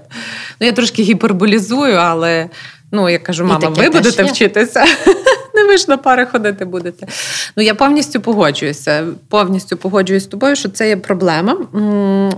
Ну, 0.62 0.68
Я 0.68 0.74
трошки 0.74 1.04
гіперболізую, 1.04 1.96
але 1.96 2.50
ну, 2.92 3.10
я 3.10 3.20
кажу, 3.20 3.46
мама, 3.46 3.70
ви 3.70 3.90
будете 3.90 4.24
вчитися 4.24 4.86
не 5.56 5.64
ви 5.64 5.78
ж 5.78 5.86
на 5.88 5.98
пари 5.98 6.26
ходити 6.26 6.66
будете. 6.66 7.08
Ну 7.58 7.64
я 7.64 7.76
повністю 7.76 8.22
погоджуюся. 8.22 9.08
Повністю 9.30 9.78
погоджуюсь 9.78 10.24
з 10.24 10.28
тобою, 10.28 10.56
що 10.56 10.70
це 10.70 10.88
є 10.88 10.98
проблема. 10.98 11.58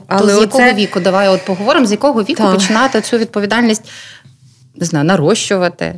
Але 0.08 0.34
То 0.34 0.38
з 0.38 0.42
якого 0.42 0.74
віку? 0.74 1.00
Давай 1.00 1.28
от 1.28 1.46
поговоримо, 1.46 1.86
з 1.86 1.92
якого 1.92 2.24
віку 2.24 2.44
так. 2.44 2.54
починати 2.54 3.02
цю 3.02 3.18
відповідальність 3.18 3.84
не 4.80 4.86
знаю, 4.86 5.06
нарощувати, 5.06 5.96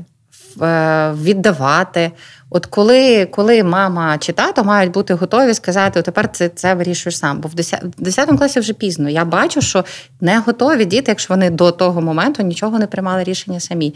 е, 0.62 1.14
віддавати. 1.22 2.12
От 2.50 2.66
коли 2.66 3.26
коли 3.26 3.64
мама 3.64 4.18
чи 4.18 4.34
тато 4.34 4.64
мають 4.64 4.92
бути 4.92 5.14
готові 5.14 5.54
сказати, 5.54 6.02
тепер 6.02 6.32
це 6.32 6.50
це 6.50 6.74
вирішуєш 6.74 7.18
сам. 7.18 7.40
Бо 7.40 7.50
в 7.50 7.54
10, 7.54 7.84
10 7.98 8.38
класі 8.38 8.60
вже 8.60 8.74
пізно. 8.74 9.10
Я 9.10 9.26
бачу, 9.26 9.62
що 9.62 9.86
не 10.22 10.40
готові 10.40 10.86
діти, 10.86 11.06
якщо 11.08 11.34
вони 11.34 11.50
до 11.50 11.72
того 11.72 12.02
моменту 12.02 12.44
нічого 12.44 12.80
не 12.80 12.88
приймали 12.88 13.24
рішення 13.24 13.60
самі. 13.60 13.94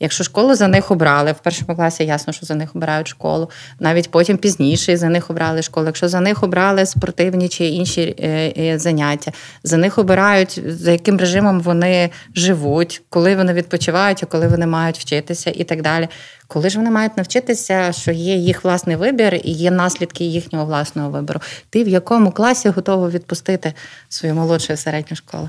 Якщо 0.00 0.24
школу 0.24 0.54
за 0.54 0.68
них 0.68 0.90
обрали, 0.90 1.32
в 1.32 1.38
першому 1.38 1.76
класі 1.76 2.04
ясно, 2.04 2.32
що 2.32 2.46
за 2.46 2.54
них 2.54 2.76
обирають 2.76 3.08
школу. 3.08 3.50
Навіть 3.80 4.10
потім 4.10 4.36
пізніше 4.36 4.96
за 4.96 5.08
них 5.08 5.30
обрали 5.30 5.62
школу. 5.62 5.86
Якщо 5.86 6.08
за 6.08 6.20
них 6.20 6.42
обрали 6.42 6.86
спортивні 6.86 7.48
чи 7.48 7.66
інші 7.66 8.16
е, 8.18 8.52
е, 8.58 8.78
заняття, 8.78 9.32
за 9.62 9.76
них 9.76 9.98
обирають, 9.98 10.60
за 10.66 10.92
яким 10.92 11.18
режимом 11.18 11.60
вони 11.60 12.10
живуть, 12.34 13.02
коли 13.08 13.36
вони 13.36 13.52
відпочивають, 13.52 14.22
а 14.22 14.26
коли 14.26 14.48
вони 14.48 14.66
мають 14.66 14.98
вчитися 14.98 15.52
і 15.54 15.64
так 15.64 15.82
далі. 15.82 16.08
Коли 16.46 16.70
ж 16.70 16.78
вони 16.78 16.90
мають 16.90 17.16
навчитися, 17.16 17.92
що 17.92 18.12
є 18.12 18.34
їх 18.34 18.64
власний 18.64 18.96
вибір 18.96 19.34
і 19.34 19.50
є 19.50 19.70
наслідки 19.70 20.24
їхнього 20.24 20.64
власного 20.64 21.10
вибору. 21.10 21.40
Ти 21.70 21.84
в 21.84 21.88
якому 21.88 22.32
класі 22.32 22.68
готовий 22.68 23.10
відпустити 23.10 23.74
свою 24.08 24.34
молодшу 24.34 24.76
середню 24.76 25.16
школу? 25.16 25.48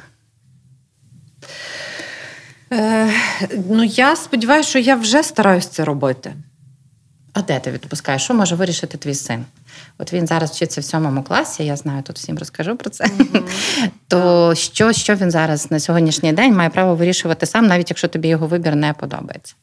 Е, 2.71 3.09
Ну, 3.69 3.83
я 3.83 4.15
сподіваюся, 4.15 4.69
що 4.69 4.79
я 4.79 4.95
вже 4.95 5.23
стараюся 5.23 5.69
це 5.69 5.85
робити. 5.85 6.33
А 7.33 7.41
де 7.41 7.59
ти 7.59 7.71
відпускаєш? 7.71 8.23
Що 8.23 8.33
може 8.33 8.55
вирішити 8.55 8.97
твій 8.97 9.13
син? 9.13 9.45
От 9.97 10.13
він 10.13 10.27
зараз 10.27 10.51
вчиться 10.51 10.81
в 10.81 10.83
сьомому 10.83 11.23
класі, 11.23 11.65
я 11.65 11.75
знаю, 11.75 12.03
тут 12.03 12.15
всім 12.15 12.37
розкажу 12.37 12.75
про 12.75 12.89
це. 12.89 13.03
Mm-hmm. 13.03 13.43
То 14.07 14.55
що 14.55 14.93
що 14.93 15.15
він 15.15 15.31
зараз 15.31 15.71
на 15.71 15.79
сьогоднішній 15.79 16.33
день 16.33 16.55
має 16.55 16.69
право 16.69 16.95
вирішувати 16.95 17.45
сам, 17.45 17.67
навіть 17.67 17.89
якщо 17.89 18.07
тобі 18.07 18.27
його 18.27 18.47
вибір 18.47 18.75
не 18.75 18.93
подобається? 18.93 19.55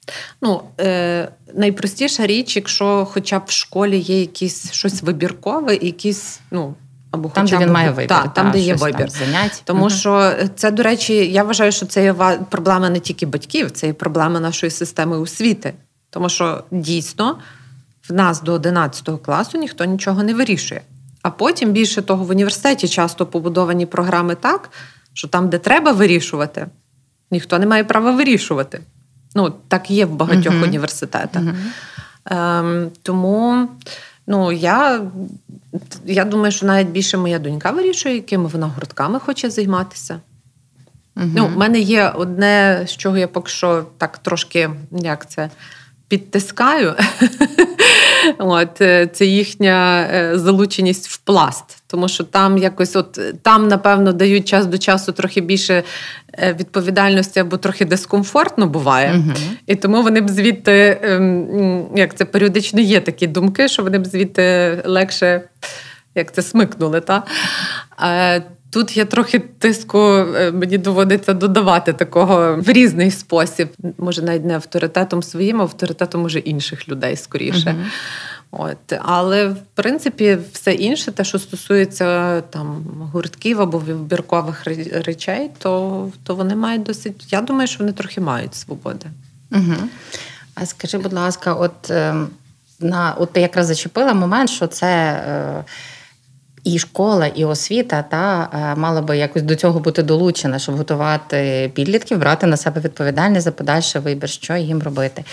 Ну, 0.43 0.63
е, 0.81 1.29
найпростіша 1.55 2.27
річ, 2.27 2.57
якщо 2.57 3.09
хоча 3.11 3.39
б 3.39 3.43
в 3.47 3.51
школі 3.51 3.99
є 3.99 4.21
якісь 4.21 4.73
щось 4.73 5.03
вибіркове, 5.03 5.75
якісь, 5.75 6.41
ну, 6.51 6.75
або 7.17 7.29
там, 7.29 7.45
хоча 7.45 7.59
де 7.59 7.65
він 7.65 7.73
має 7.73 7.91
вибір. 7.91 8.09
Так, 8.09 8.35
там, 8.35 8.51
де 8.51 8.59
є 8.59 8.75
вибір. 8.75 9.11
занять. 9.11 9.63
Тому 9.65 9.81
угу. 9.81 9.91
що 9.91 10.33
це, 10.57 10.71
до 10.71 10.83
речі, 10.83 11.15
я 11.33 11.45
вважаю, 11.45 11.73
що 11.73 11.87
це 11.87 12.05
є 12.05 12.15
проблема 12.51 12.91
не 12.91 13.01
тільки 13.01 13.27
батьків, 13.27 13.71
це 13.71 13.87
є 13.87 13.93
проблема 13.93 14.41
нашої 14.41 14.71
системи 14.71 15.19
освіти. 15.19 15.75
Тому 16.11 16.29
що 16.29 16.65
дійсно 16.71 17.39
в 18.09 18.13
нас 18.13 18.43
до 18.43 18.53
11 18.53 19.11
класу 19.23 19.59
ніхто 19.59 19.85
нічого 19.85 20.23
не 20.23 20.35
вирішує. 20.35 20.81
А 21.23 21.31
потім, 21.31 21.73
більше 21.73 22.03
того, 22.03 22.25
в 22.25 22.31
університеті 22.31 22.89
часто 22.89 23.27
побудовані 23.27 23.87
програми 23.87 24.35
так, 24.35 24.71
що 25.13 25.29
там, 25.29 25.49
де 25.49 25.59
треба 25.59 25.93
вирішувати, 25.93 26.67
ніхто 27.31 27.59
не 27.59 27.67
має 27.67 27.85
права 27.85 28.13
вирішувати. 28.13 28.81
Ну, 29.35 29.53
так 29.69 29.91
є 29.91 30.07
в 30.07 30.11
багатьох 30.11 30.55
uh 30.55 30.63
університетах. 30.63 31.43
uh 31.43 31.55
Ем, 32.31 32.91
Тому 33.03 33.69
Ну, 34.27 34.53
я 34.53 35.03
я 36.05 36.25
думаю, 36.25 36.53
що 36.53 36.67
навіть 36.67 36.89
більше 36.89 37.17
моя 37.17 37.39
донька 37.39 37.71
вирішує, 37.71 38.15
якими 38.15 38.49
вона 38.49 38.67
гуртками 38.67 39.21
хоче 39.21 39.51
займатися. 39.51 40.21
Угу. 41.17 41.27
Ну, 41.35 41.47
У 41.47 41.59
мене 41.59 41.81
є 41.81 42.09
одне, 42.09 42.85
з 42.89 42.97
чого 42.97 43.19
я 43.19 43.29
поки 43.29 43.51
що 43.51 43.87
так 43.99 44.19
трошки 44.19 44.71
як 44.91 45.31
це, 45.31 45.51
підтискаю. 46.09 46.95
От, 48.39 48.81
е, 48.81 49.07
Це 49.07 49.27
їхня 49.27 50.09
е, 50.13 50.39
залученість 50.39 51.09
в 51.09 51.17
пласт. 51.17 51.83
Тому 51.87 52.09
що 52.09 52.25
там 52.25 52.59
якось, 52.59 52.97
от 52.97 53.21
там, 53.43 53.69
напевно, 53.69 54.13
дають 54.13 54.49
час 54.49 54.67
до 54.67 54.79
часу 54.79 55.13
трохи 55.13 55.41
більше 55.41 55.83
е, 56.39 56.57
відповідальності 56.61 57.41
або 57.41 57.57
трохи 57.57 57.85
дискомфортно 57.85 58.67
буває. 58.67 59.13
uh 59.13 59.37
І 59.67 59.75
тому 59.75 60.03
вони 60.03 60.21
б 60.21 60.31
звідти, 60.31 60.99
ем, 61.03 61.87
як 61.97 62.17
це 62.17 62.25
періодично 62.25 62.81
є 62.81 63.01
такі 63.01 63.27
думки, 63.27 63.69
що 63.69 63.83
вони 63.83 63.99
б 63.99 64.07
звідти 64.07 64.79
легше 64.85 65.43
як 66.17 66.33
це 66.33 66.43
смикнули. 66.43 67.01
Та? 67.01 67.23
Тут 68.77 68.97
я 68.97 69.05
трохи 69.05 69.39
тиску, 69.39 69.99
е, 69.99 70.53
мені 70.53 70.79
доводиться 70.79 71.33
додавати 71.33 71.93
такого 71.93 72.57
в 72.57 72.69
різний 72.69 73.11
спосіб. 73.11 73.69
Може, 73.99 74.23
навіть 74.23 74.45
не 74.45 74.55
авторитетом 74.55 75.23
своїм, 75.23 75.61
а 75.61 75.65
авторитетом 75.65 76.23
може 76.23 76.39
інших 76.39 76.89
людей 76.89 77.17
скоріше. 77.17 77.71
uh 77.71 77.85
От, 78.51 78.93
Але 79.03 79.49
в 79.49 79.57
принципі 79.75 80.39
все 80.53 80.73
інше, 80.73 81.13
те, 81.13 81.25
що 81.25 81.39
стосується 81.39 82.41
там 82.41 82.85
гуртків 83.13 83.61
або 83.61 83.79
вибіркових 83.79 84.65
речей, 84.93 85.51
то 85.59 86.11
то 86.25 86.35
вони 86.35 86.57
мають 86.57 86.83
досить. 86.83 87.33
Я 87.33 87.41
думаю, 87.41 87.67
що 87.67 87.79
вони 87.79 87.93
трохи 87.93 88.21
мають 88.21 88.55
свободи. 88.55 89.07
Угу. 89.53 89.75
А 90.55 90.67
скажи, 90.67 90.99
будь 90.99 91.13
ласка, 91.13 91.55
от 91.55 91.91
ем, 91.91 92.29
на 92.81 93.15
от 93.19 93.33
ти 93.33 93.41
якраз 93.41 93.67
зачепила 93.67 94.15
момент, 94.15 94.51
що 94.51 94.67
це. 94.67 94.87
Е, 94.87 95.65
і 96.67 96.79
школа, 96.79 97.27
і 97.27 97.45
освіта 97.45 98.03
та 98.03 98.49
е, 98.53 98.81
мала 98.81 99.03
би 99.03 99.19
якось 99.19 99.43
до 99.43 99.55
цього 99.55 99.81
бути 99.81 100.03
долучена, 100.03 100.59
щоб 100.59 100.77
готувати 100.77 101.71
підлітків, 101.75 102.19
брати 102.19 102.47
на 102.47 102.57
себе 102.57 102.81
відповідальність 102.81 103.45
за 103.45 103.53
подальший 103.53 104.01
вибір, 104.01 104.29
що 104.29 104.57
їм 104.57 104.83
робити. 104.83 105.25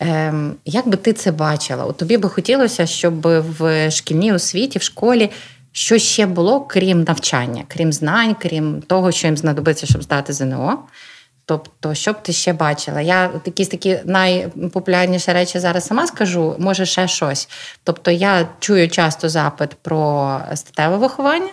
Ем, 0.00 0.54
Як 0.64 0.88
би 0.88 0.96
ти 0.96 1.12
це 1.12 1.32
бачила? 1.32 1.84
От 1.84 1.96
тобі 1.96 2.16
би 2.16 2.28
хотілося, 2.28 2.86
щоб 2.86 3.20
в 3.58 3.90
шкільній 3.90 4.32
освіті, 4.32 4.78
в 4.78 4.82
школі 4.82 5.30
що 5.72 5.98
ще 5.98 6.26
було, 6.26 6.60
крім 6.60 7.02
навчання, 7.02 7.64
крім 7.68 7.92
знань, 7.92 8.36
крім 8.42 8.82
того, 8.82 9.12
що 9.12 9.26
їм 9.26 9.36
знадобиться, 9.36 9.86
щоб 9.86 10.02
здати 10.02 10.32
ЗНО. 10.32 10.78
Тобто, 11.44 11.94
що 11.94 12.12
б 12.12 12.22
ти 12.22 12.32
ще 12.32 12.52
бачила? 12.52 13.00
Я 13.00 13.30
якісь 13.44 13.68
такі 13.68 13.98
найпопулярніші 14.04 15.32
речі 15.32 15.58
зараз 15.58 15.86
сама 15.86 16.06
скажу, 16.06 16.54
може 16.58 16.86
ще 16.86 17.08
щось. 17.08 17.48
Тобто, 17.84 18.10
я 18.10 18.48
чую 18.60 18.88
часто 18.88 19.28
запит 19.28 19.70
про 19.74 20.40
статеве 20.54 20.96
виховання. 20.96 21.50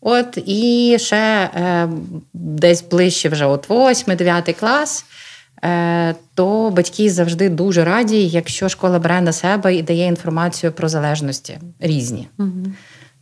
От, 0.00 0.38
і 0.46 0.96
ще 1.00 1.16
е, 1.16 1.88
десь 2.32 2.82
ближче 2.82 3.28
вже 3.28 3.46
от 3.46 3.68
8-9 3.68 4.60
клас. 4.60 5.04
Е, 5.64 6.14
то 6.34 6.70
батьки 6.70 7.10
завжди 7.10 7.48
дуже 7.48 7.84
раді, 7.84 8.26
якщо 8.26 8.68
школа 8.68 8.98
бере 8.98 9.20
на 9.20 9.32
себе 9.32 9.74
і 9.74 9.82
дає 9.82 10.06
інформацію 10.06 10.72
про 10.72 10.88
залежності 10.88 11.58
різні. 11.80 12.28
Угу. 12.38 12.72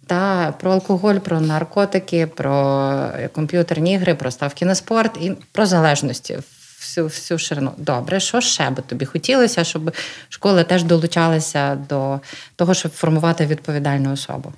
Та 0.06 0.52
про 0.60 0.72
алкоголь, 0.72 1.16
про 1.16 1.40
наркотики, 1.40 2.26
про 2.26 3.10
комп'ютерні 3.32 3.92
ігри, 3.92 4.14
про 4.14 4.30
ставки 4.30 4.64
на 4.64 4.74
спорт 4.74 5.16
і 5.20 5.32
про 5.52 5.66
залежності. 5.66 6.38
Всю 6.80 7.06
всю 7.06 7.38
ширину. 7.38 7.72
Добре, 7.76 8.20
що 8.20 8.40
ще 8.40 8.70
би 8.70 8.82
тобі 8.82 9.04
хотілося, 9.04 9.64
щоб 9.64 9.90
школа 10.28 10.64
теж 10.64 10.82
долучалася 10.82 11.74
до 11.88 12.20
того, 12.56 12.74
щоб 12.74 12.92
формувати 12.92 13.46
відповідальну 13.46 14.12
особу? 14.12 14.52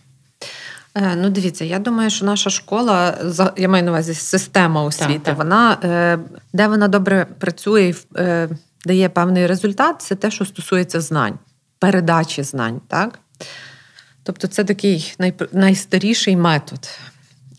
Е, 0.94 1.16
ну, 1.16 1.30
дивіться, 1.30 1.64
я 1.64 1.78
думаю, 1.78 2.10
що 2.10 2.24
наша 2.24 2.50
школа, 2.50 3.14
я 3.56 3.68
маю 3.68 3.84
на 3.84 3.90
увазі 3.90 4.14
система 4.14 4.82
освіти, 4.82 5.12
так, 5.12 5.22
так. 5.22 5.36
вона 5.38 5.78
е, 5.84 6.18
де 6.52 6.68
вона 6.68 6.88
добре 6.88 7.26
працює 7.38 7.82
і 7.82 7.94
е, 8.16 8.48
дає 8.84 9.08
певний 9.08 9.46
результат, 9.46 10.02
це 10.02 10.14
те, 10.14 10.30
що 10.30 10.44
стосується 10.44 11.00
знань. 11.00 11.38
передачі 11.78 12.42
знань. 12.42 12.80
Так? 12.88 13.18
Тобто, 14.28 14.46
це 14.46 14.64
такий 14.64 15.14
най, 15.18 15.34
найстаріший 15.52 16.36
метод, 16.36 16.88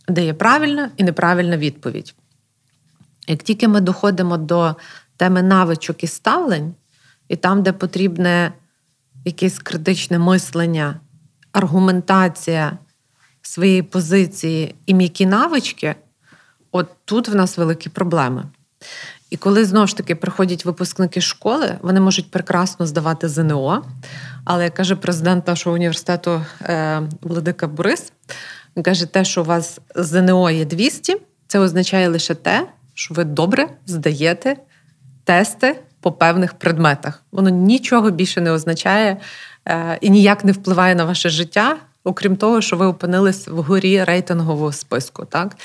де 0.07 0.25
є 0.25 0.33
правильна 0.33 0.91
і 0.97 1.03
неправильна 1.03 1.57
відповідь. 1.57 2.15
Як 3.27 3.43
тільки 3.43 3.67
ми 3.67 3.81
доходимо 3.81 4.37
до 4.37 4.75
теми 5.17 5.43
навичок 5.43 6.03
і 6.03 6.07
ставлень, 6.07 6.73
і 7.27 7.35
там, 7.35 7.63
де 7.63 7.73
потрібне 7.73 8.53
якесь 9.25 9.59
критичне 9.59 10.19
мислення, 10.19 10.99
аргументація 11.51 12.77
своєї 13.41 13.83
позиції 13.83 14.75
і 14.85 14.93
м'які 14.93 15.25
навички, 15.25 15.95
от 16.71 16.87
тут 17.05 17.27
в 17.27 17.35
нас 17.35 17.57
великі 17.57 17.89
проблеми. 17.89 18.43
І 19.29 19.37
коли 19.37 19.65
знову 19.65 19.87
ж 19.87 19.97
таки 19.97 20.15
приходять 20.15 20.65
випускники 20.65 21.21
школи, 21.21 21.77
вони 21.81 21.99
можуть 21.99 22.31
прекрасно 22.31 22.85
здавати 22.85 23.29
ЗНО. 23.29 23.83
Але 24.45 24.63
як 24.63 24.73
каже 24.73 24.95
президент 24.95 25.47
нашого 25.47 25.75
університету 25.75 26.41
е, 26.61 27.01
Владика 27.21 27.67
Борис, 27.67 28.13
він 28.75 28.83
каже, 28.83 29.05
те, 29.05 29.25
що 29.25 29.41
у 29.41 29.45
вас 29.45 29.79
ЗНО 29.95 30.49
є 30.49 30.65
200, 30.65 31.21
це 31.47 31.59
означає 31.59 32.07
лише 32.07 32.35
те, 32.35 32.67
що 32.93 33.13
ви 33.13 33.23
добре 33.23 33.67
здаєте 33.85 34.55
тести 35.23 35.79
по 36.01 36.11
певних 36.11 36.53
предметах. 36.53 37.23
Воно 37.31 37.49
нічого 37.49 38.11
більше 38.11 38.41
не 38.41 38.51
означає 38.51 39.17
е, 39.67 39.97
і 40.01 40.09
ніяк 40.09 40.45
не 40.45 40.51
впливає 40.51 40.95
на 40.95 41.05
ваше 41.05 41.29
життя, 41.29 41.77
окрім 42.03 42.35
того, 42.35 42.61
що 42.61 42.77
ви 42.77 42.85
опинились 42.85 43.47
вгорі 43.47 44.03
рейтингового 44.03 44.71
списку. 44.71 45.25
Так? 45.25 45.55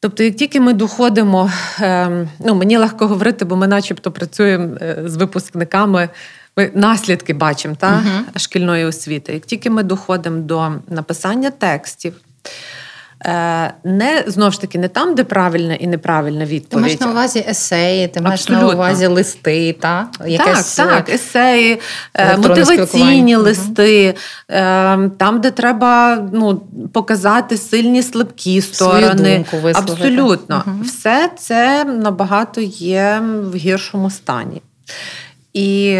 Тобто, 0.00 0.22
як 0.22 0.36
тільки 0.36 0.60
ми 0.60 0.72
доходимо, 0.72 1.50
ем, 1.80 2.28
ну 2.38 2.54
мені 2.54 2.76
легко 2.76 3.06
говорити, 3.06 3.44
бо 3.44 3.56
ми, 3.56 3.66
начебто, 3.66 4.10
працюємо 4.10 4.76
е, 4.80 5.02
з 5.04 5.16
випускниками, 5.16 6.08
ми 6.56 6.70
наслідки 6.74 7.34
бачимо 7.34 7.76
та, 7.78 7.88
uh 7.88 8.38
шкільної 8.38 8.84
освіти. 8.84 9.32
Як 9.32 9.46
тільки 9.46 9.70
ми 9.70 9.82
доходимо 9.82 10.38
до 10.38 10.72
написання 10.88 11.50
текстів, 11.50 12.14
не 13.84 14.24
знову 14.26 14.50
ж 14.50 14.60
таки 14.60 14.78
не 14.78 14.88
там, 14.88 15.14
де 15.14 15.24
правильна 15.24 15.74
і 15.74 15.86
неправильна 15.86 16.44
відповідь. 16.44 16.68
Ти 16.68 16.76
маєш 16.76 17.00
на 17.00 17.10
увазі 17.10 17.44
есеї, 17.48 18.08
ти 18.08 18.20
маєш 18.20 18.40
Абсолютно. 18.40 18.68
на 18.68 18.74
увазі 18.74 19.06
листи, 19.06 19.72
та? 19.72 20.08
Якесь... 20.26 20.74
так, 20.76 20.88
так, 20.88 21.08
есеї, 21.08 21.80
е, 22.14 22.36
мотиваційні 22.36 23.36
листи, 23.36 24.14
угу. 24.48 25.10
там, 25.18 25.40
де 25.40 25.50
треба 25.50 26.24
ну, 26.32 26.62
показати 26.92 27.56
сильні 27.56 28.02
слабкі 28.02 28.60
сторони. 28.60 29.16
Свою 29.16 29.36
думку 29.36 29.68
Абсолютно. 29.78 30.64
Угу. 30.66 30.76
Все 30.84 31.30
це 31.38 31.84
набагато 31.84 32.60
є 32.60 33.22
в 33.42 33.54
гіршому 33.54 34.10
стані. 34.10 34.62
І 35.52 35.98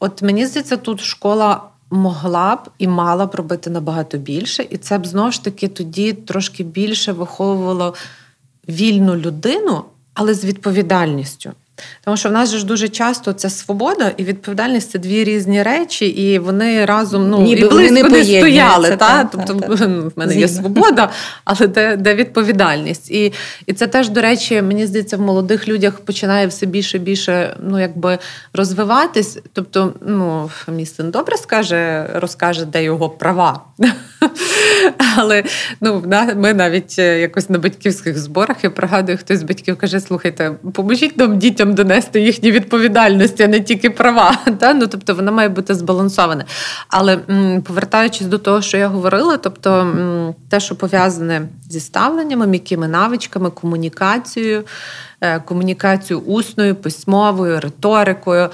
от 0.00 0.22
мені 0.22 0.46
здається, 0.46 0.76
тут 0.76 1.00
школа 1.00 1.60
могла 1.90 2.56
б 2.56 2.70
і 2.78 2.88
мала 2.88 3.26
б 3.26 3.34
робити 3.34 3.70
набагато 3.70 4.18
більше, 4.18 4.66
і 4.70 4.76
це 4.76 4.98
б 4.98 5.06
знову 5.06 5.30
ж 5.30 5.44
таки 5.44 5.68
тоді 5.68 6.12
трошки 6.12 6.64
більше 6.64 7.12
виховувало 7.12 7.94
вільну 8.68 9.16
людину, 9.16 9.84
але 10.14 10.34
з 10.34 10.44
відповідальністю. 10.44 11.52
Тому 12.04 12.16
що 12.16 12.28
в 12.28 12.32
нас 12.32 12.54
ж 12.54 12.66
дуже 12.66 12.88
часто 12.88 13.32
це 13.32 13.50
свобода 13.50 14.12
і 14.16 14.24
відповідальність 14.24 14.90
це 14.90 14.98
дві 14.98 15.24
різні 15.24 15.62
речі, 15.62 16.06
і 16.06 16.38
вони 16.38 16.84
разом 16.84 17.30
ну 17.30 17.42
Ніби 17.42 17.66
і 17.66 17.68
близько 17.68 17.94
не, 17.94 18.02
не 18.02 18.24
стояли. 18.24 18.90
Та? 18.90 18.96
Та, 18.96 19.28
тобто 19.32 19.54
та, 19.54 19.86
в 19.86 20.12
мене 20.16 20.36
є 20.36 20.48
свобода, 20.48 21.10
але 21.44 21.66
де 21.66 21.96
де 21.96 22.14
відповідальність. 22.14 23.10
І 23.10 23.32
і 23.66 23.72
це 23.72 23.86
теж, 23.86 24.08
до 24.08 24.20
речі, 24.20 24.62
мені 24.62 24.86
здається, 24.86 25.16
в 25.16 25.20
молодих 25.20 25.68
людях 25.68 26.00
починає 26.00 26.46
все 26.46 26.66
більше 26.66 26.96
і 26.96 27.00
більше 27.00 27.56
ну, 27.60 27.80
якби 27.80 28.18
розвиватись. 28.52 29.38
Тобто, 29.52 29.92
ну, 30.06 30.50
мій 30.68 30.86
син 30.86 31.10
добре 31.10 31.36
скаже, 31.36 32.10
розкаже, 32.14 32.64
де 32.64 32.84
його 32.84 33.10
права. 33.10 33.60
Але 35.16 35.44
ну, 35.80 36.02
ми 36.36 36.54
навіть 36.54 36.96
е, 36.98 37.20
якось 37.20 37.50
на 37.50 37.58
батьківських 37.58 38.18
зборах 38.18 38.64
я 38.64 38.70
пригадую, 38.70 39.18
хтось 39.18 39.38
з 39.38 39.42
батьків 39.42 39.76
каже: 39.76 40.00
слухайте, 40.00 40.52
поможіть 40.74 41.16
нам 41.16 41.38
дітям 41.38 41.65
донести 41.74 42.20
їхні 42.20 42.52
відповідальності, 42.52 43.42
а 43.42 43.48
не 43.48 43.60
тільки 43.60 43.90
права. 43.90 44.38
Та? 44.58 44.74
Ну, 44.74 44.86
Тобто 44.86 45.14
вона 45.14 45.32
має 45.32 45.48
бути 45.48 45.74
збалансована. 45.74 46.44
Але 46.88 47.18
м, 47.30 47.62
повертаючись 47.62 48.26
до 48.26 48.38
того, 48.38 48.62
що 48.62 48.76
я 48.76 48.88
говорила, 48.88 49.36
тобто 49.36 49.72
м, 49.72 50.34
те, 50.48 50.60
що 50.60 50.76
пов'язане 50.76 51.48
зі 51.70 51.80
ставленнями, 51.80 52.46
м'якими 52.46 52.88
навичками, 52.88 53.50
комунікацією, 53.50 54.64
е, 55.20 55.40
комунікацією 55.40 56.26
усною, 56.26 56.74
письмовою, 56.74 57.60
риторикою. 57.60 58.50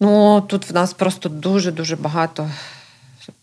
Ну, 0.00 0.44
Тут 0.46 0.70
в 0.70 0.74
нас 0.74 0.92
просто 0.92 1.28
дуже-дуже 1.28 1.96
багато 1.96 2.50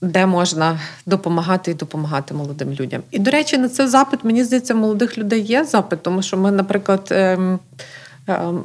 де 0.02 0.26
можна 0.26 0.80
допомагати 1.06 1.72
і 1.72 1.74
допомагати 1.74 2.34
молодим 2.34 2.72
людям. 2.72 3.02
І, 3.12 3.20
до 3.20 3.32
речі, 3.32 3.58
на 3.58 3.70
цей 3.70 3.88
запит, 3.88 4.24
мені 4.24 4.44
здається, 4.44 4.76
молодих 4.76 5.18
людей 5.18 5.42
є 5.42 5.66
запит, 5.66 6.04
тому 6.04 6.22
що 6.22 6.38
ми, 6.38 6.52
наприклад, 6.52 7.08
ем, 7.12 7.60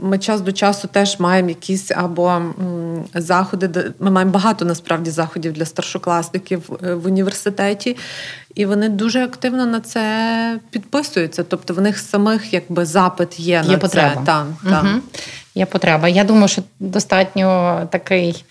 ми 0.02 0.18
час 0.18 0.40
до 0.40 0.52
часу 0.52 0.88
теж 0.88 1.20
маємо 1.20 1.48
якісь 1.48 1.90
або 1.90 2.42
заходи, 3.14 3.92
ми 4.00 4.11
маємо 4.11 4.33
багато 4.33 4.64
насправді 4.64 5.11
заходів 5.11 5.52
для 5.52 5.64
старшокласників 5.64 6.70
е, 6.83 6.94
в 6.94 7.07
університеті, 7.07 7.96
і 8.55 8.66
вони 8.66 8.88
дуже 8.88 9.24
активно 9.24 9.66
на 9.66 9.81
це 9.81 10.61
підписуються. 10.70 11.44
Тобто 11.44 11.74
в 11.74 11.81
них 11.81 11.98
самих 11.98 12.52
якби 12.52 12.85
запит 12.85 13.40
є, 13.40 13.62
є 13.64 13.72
на 13.72 13.79
потреба. 13.79 14.14
це. 14.14 14.20
Та, 14.24 14.46
та. 14.70 14.81
Угу. 14.81 15.00
Є 15.55 15.66
потреба. 15.66 16.09
Я 16.09 16.24
думаю, 16.24 16.48
що 16.48 16.62
достатньо 16.81 17.81
такий 17.90 18.44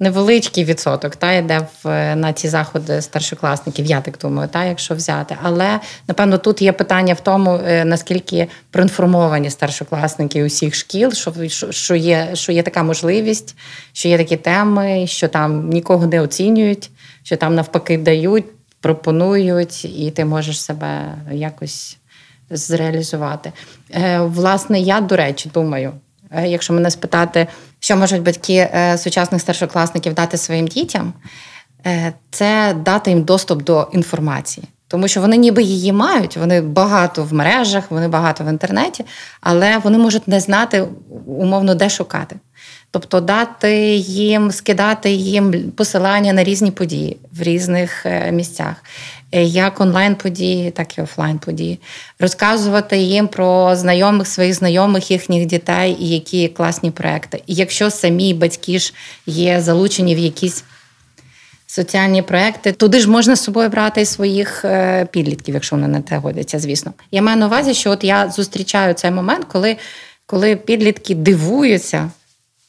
невеличкий 0.00 0.64
відсоток 0.64 1.16
та 1.16 1.32
йде 1.32 1.66
в 1.82 2.14
на 2.16 2.32
ці 2.32 2.48
заходи 2.48 3.02
старшокласників, 3.02 3.86
я 3.86 4.00
так 4.00 4.18
думаю, 4.18 4.48
та 4.48 4.64
якщо 4.64 4.94
взяти. 4.94 5.36
Але 5.42 5.80
напевно 6.08 6.38
тут 6.38 6.62
є 6.62 6.72
питання 6.72 7.14
в 7.14 7.20
тому, 7.20 7.60
е, 7.66 7.84
наскільки 7.84 8.48
проінформовані 8.70 9.50
старшокласники 9.50 10.44
усіх 10.44 10.74
шкіл, 10.74 11.12
що 11.12 11.32
що 11.70 11.94
є, 11.94 12.30
що 12.34 12.52
є 12.52 12.62
така 12.62 12.82
можливість, 12.82 13.56
що 13.92 14.08
є 14.08 14.18
такі 14.18 14.36
теми, 14.36 15.06
що 15.06 15.28
там 15.28 15.68
нікого 15.68 16.06
не 16.06 16.20
оцінюють, 16.20 16.90
що 17.22 17.36
там 17.36 17.54
навпаки 17.54 17.98
дають, 17.98 18.44
пропонують, 18.80 19.84
і 19.84 20.10
ти 20.10 20.24
можеш 20.24 20.60
себе 20.60 21.14
якось 21.32 21.96
зреалізувати. 22.50 23.52
Е, 23.94 24.20
власне, 24.20 24.80
я 24.80 25.00
до 25.00 25.16
речі 25.16 25.50
думаю. 25.54 25.92
Е, 26.30 26.48
якщо 26.48 26.72
мене 26.72 26.90
спитати, 26.90 27.46
що 27.80 27.96
можуть 27.96 28.22
батьки 28.22 28.54
е, 28.54 28.98
сучасних 28.98 29.40
старшокласників 29.40 30.14
дати 30.14 30.36
своїм 30.36 30.68
дітям, 30.68 31.12
е, 31.86 32.12
це 32.30 32.76
дати 32.84 33.10
їм 33.10 33.22
доступ 33.22 33.62
до 33.62 33.88
інформації. 33.92 34.66
Тому 34.90 35.08
що 35.08 35.20
вони 35.20 35.36
ніби 35.36 35.62
її 35.62 35.92
мають, 35.92 36.36
вони 36.36 36.60
багато 36.60 37.24
в 37.24 37.32
мережах, 37.32 37.90
вони 37.90 38.08
багато 38.08 38.44
в 38.44 38.48
інтернеті, 38.48 39.04
але 39.40 39.78
вони 39.78 39.98
можуть 39.98 40.28
не 40.28 40.40
знати 40.40 40.86
умовно, 41.26 41.74
де 41.74 41.90
шукати. 41.90 42.36
Тобто 42.90 43.20
дати 43.20 43.76
їм, 43.96 44.50
скидати 44.50 45.10
їм 45.10 45.70
посилання 45.76 46.32
на 46.32 46.44
різні 46.44 46.70
події 46.70 47.16
в 47.32 47.42
різних 47.42 48.06
місцях, 48.32 48.74
Е, 49.32 49.44
як 49.44 49.80
онлайн-події, 49.80 50.70
так 50.70 50.98
і 50.98 51.00
офлайн-події, 51.02 51.78
розказувати 52.18 52.98
їм 52.98 53.28
про 53.28 53.76
знайомих 53.76 54.26
своїх 54.26 54.54
знайомих, 54.54 55.10
їхніх 55.10 55.46
дітей 55.46 55.96
і 56.00 56.08
які 56.08 56.48
класні 56.48 56.90
проекти. 56.90 57.42
І 57.46 57.54
якщо 57.54 57.90
самі 57.90 58.34
батьки 58.34 58.78
ж 58.78 58.94
є 59.26 59.60
залучені 59.60 60.14
в 60.14 60.18
якісь 60.18 60.64
соціальні 61.70 62.22
проекти, 62.22 62.72
туди 62.72 63.00
ж 63.00 63.10
можна 63.10 63.36
з 63.36 63.44
собою 63.44 63.68
брати 63.68 64.04
своїх 64.04 64.64
е, 64.64 65.06
підлітків, 65.10 65.54
якщо 65.54 65.76
вони 65.76 65.88
на 65.88 66.00
те 66.00 66.16
годяться, 66.16 66.58
звісно. 66.58 66.92
Я 67.10 67.22
маю 67.22 67.38
на 67.38 67.46
увазі, 67.46 67.74
що 67.74 67.90
от 67.90 68.04
я 68.04 68.30
зустрічаю 68.30 68.94
цей 68.94 69.10
момент, 69.10 69.46
коли, 69.52 69.76
коли 70.26 70.56
підлітки 70.56 71.14
дивуються 71.14 72.10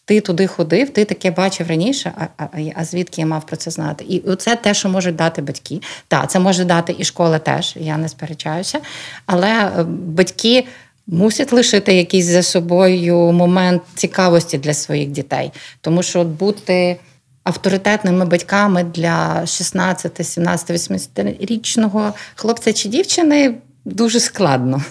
ти 0.06 0.22
туди 0.22 0.48
ходив, 0.48 0.90
ти 0.90 1.06
таке 1.06 1.32
бачив 1.32 1.68
раніше, 1.68 2.12
а, 2.18 2.44
а 2.44 2.48
а, 2.76 2.86
звідки 2.86 3.22
я 3.22 3.28
мав 3.28 3.46
про 3.46 3.56
це 3.56 3.72
знати? 3.72 4.06
І 4.10 4.36
це 4.36 4.56
те, 4.56 4.74
що 4.74 4.90
можуть 4.90 5.16
дати 5.16 5.42
батьки. 5.42 5.82
Так, 6.08 6.32
це 6.32 6.40
може 6.40 6.66
дати 6.66 6.96
і 6.98 7.04
школа 7.04 7.40
теж, 7.40 7.76
я 7.80 7.98
не 7.98 8.10
сперечаюся. 8.10 8.80
Але 9.26 9.50
е, 9.50 9.84
батьки. 9.88 10.68
Мусять 11.08 11.54
лишити 11.54 11.94
якийсь 11.94 12.26
за 12.26 12.44
собою 12.44 13.16
момент 13.16 13.82
цікавості 13.96 14.58
для 14.58 14.74
своїх 14.74 15.10
дітей, 15.10 15.52
тому 15.82 16.04
що 16.04 16.24
бути 16.24 16.98
авторитетними 17.44 18.26
батьками 18.26 18.84
для 18.84 19.46
16, 19.46 20.28
17, 20.28 20.72
18-річного 20.72 22.14
хлопця 22.36 22.74
чи 22.74 22.90
дівчини 22.90 23.56
дуже 23.86 24.20
складно. 24.20 24.82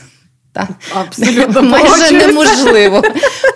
Абсолютно 0.94 1.62
майже 1.70 2.12
неможливо. 2.12 3.02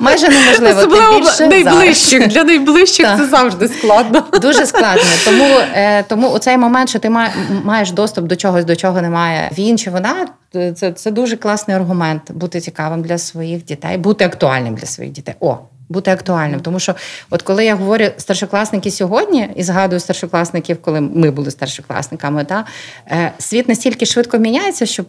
Майже 0.01 0.29
неможливо. 0.29 0.81
Особливо 0.81 1.21
більше 1.21 1.47
найближчих. 1.47 2.29
Для 2.29 2.45
найближчих 2.45 3.07
це 3.17 3.27
завжди 3.27 3.69
складно. 3.69 4.23
Дуже 4.41 4.67
складно. 4.67 5.03
Тому 5.25 5.45
е, 5.75 6.03
тому 6.03 6.29
у 6.29 6.39
цей 6.39 6.59
момент, 6.59 6.89
що 6.89 6.99
ти 6.99 7.11
маєш 7.65 7.91
доступ 7.91 8.25
до 8.25 8.37
чогось, 8.37 8.65
до 8.65 8.77
чого 8.77 9.03
немає 9.03 9.51
він 9.59 9.79
чи 9.79 9.91
вона, 9.91 10.27
це 10.75 10.93
це 10.93 11.11
дуже 11.11 11.37
класний 11.37 11.77
аргумент 11.77 12.33
бути 12.33 12.61
цікавим 12.61 13.03
для 13.03 13.19
своїх 13.19 13.65
дітей, 13.65 13.97
бути 13.97 14.25
актуальним 14.25 14.75
для 14.75 14.87
своїх 14.87 15.13
дітей. 15.13 15.35
О, 15.41 15.59
Бути 15.89 16.11
актуальним, 16.11 16.61
тому 16.61 16.81
що, 16.81 16.95
от 17.31 17.43
коли 17.43 17.65
я 17.65 17.75
говорю 17.75 18.05
старшокласники 18.17 18.91
сьогодні 18.91 19.51
і 19.57 19.63
згадую 19.63 20.01
старшокласників, 20.01 20.83
коли 20.83 21.01
ми 21.01 21.31
були 21.31 21.51
старшокласниками, 21.51 22.45
та, 22.45 22.65
е, 23.09 23.33
світ 23.39 23.69
настільки 23.69 24.07
швидко 24.07 24.39
міняється, 24.39 24.87
що 24.87 25.05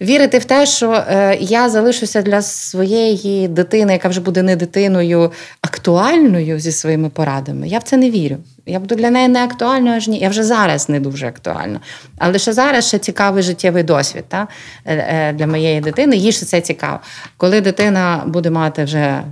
вірити 0.00 0.38
в 0.38 0.44
те, 0.44 0.66
що 0.66 0.92
е, 0.92 1.38
я 1.40 1.68
залишуся 1.68 2.22
для 2.22 2.42
своєї 2.42 3.48
дитини, 3.48 3.92
яка 3.92 4.08
вже 4.08 4.20
буде 4.20 4.42
не 4.42 4.56
дитиною, 4.56 5.32
актуальною 5.60 6.58
зі 6.58 6.72
своїми 6.72 7.08
порадами. 7.08 7.68
Я 7.68 7.78
в 7.78 7.82
це 7.82 7.96
не 7.96 8.10
вірю. 8.10 8.36
Я 8.66 8.80
буду 8.80 8.94
для 8.94 9.10
неї 9.10 9.28
не 9.28 9.44
актуальною 9.44 9.96
аж 9.96 10.08
ні. 10.08 10.18
Я 10.18 10.28
вже 10.28 10.42
зараз 10.44 10.88
не 10.88 11.00
дуже 11.00 11.26
актуальна. 11.26 11.80
Але 12.18 12.38
ще 12.38 12.52
зараз 12.52 12.88
ще 12.88 12.98
цікавий 12.98 13.42
життєвий 13.42 13.82
досвід 13.82 14.24
та, 14.28 14.48
е, 14.84 14.94
е, 14.94 15.32
для 15.32 15.46
моєї 15.46 15.80
дитини. 15.80 16.16
Їй 16.16 16.32
ще 16.32 16.46
це 16.46 16.60
цікаво. 16.60 16.98
Коли 17.36 17.60
дитина 17.60 18.22
буде 18.26 18.50
мати 18.50 18.84
вже 18.84 19.22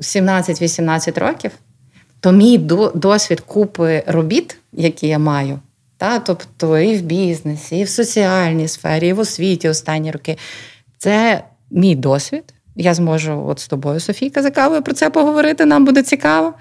17-18 0.00 1.18
років, 1.18 1.50
то 2.20 2.32
мій 2.32 2.58
досвід 2.94 3.40
купи 3.40 4.02
робіт, 4.06 4.56
які 4.72 5.06
я 5.06 5.18
маю. 5.18 5.58
Та, 6.00 6.18
Тобто 6.18 6.78
і 6.78 6.96
в 6.96 7.02
бізнесі, 7.02 7.78
і 7.78 7.84
в 7.84 7.88
соціальній 7.88 8.68
сфері, 8.68 9.08
і 9.08 9.12
в 9.12 9.18
освіті 9.18 9.68
останні 9.68 10.10
роки. 10.10 10.36
Це 10.98 11.44
мій 11.70 11.94
досвід. 11.94 12.54
Я 12.76 12.94
зможу 12.94 13.46
от 13.46 13.58
з 13.58 13.68
тобою, 13.68 14.00
Софійка, 14.00 14.42
за 14.42 14.50
кавою 14.50 14.82
про 14.82 14.94
це 14.94 15.10
поговорити. 15.10 15.64
Нам 15.64 15.84
буде 15.84 16.02
цікаво. 16.02 16.54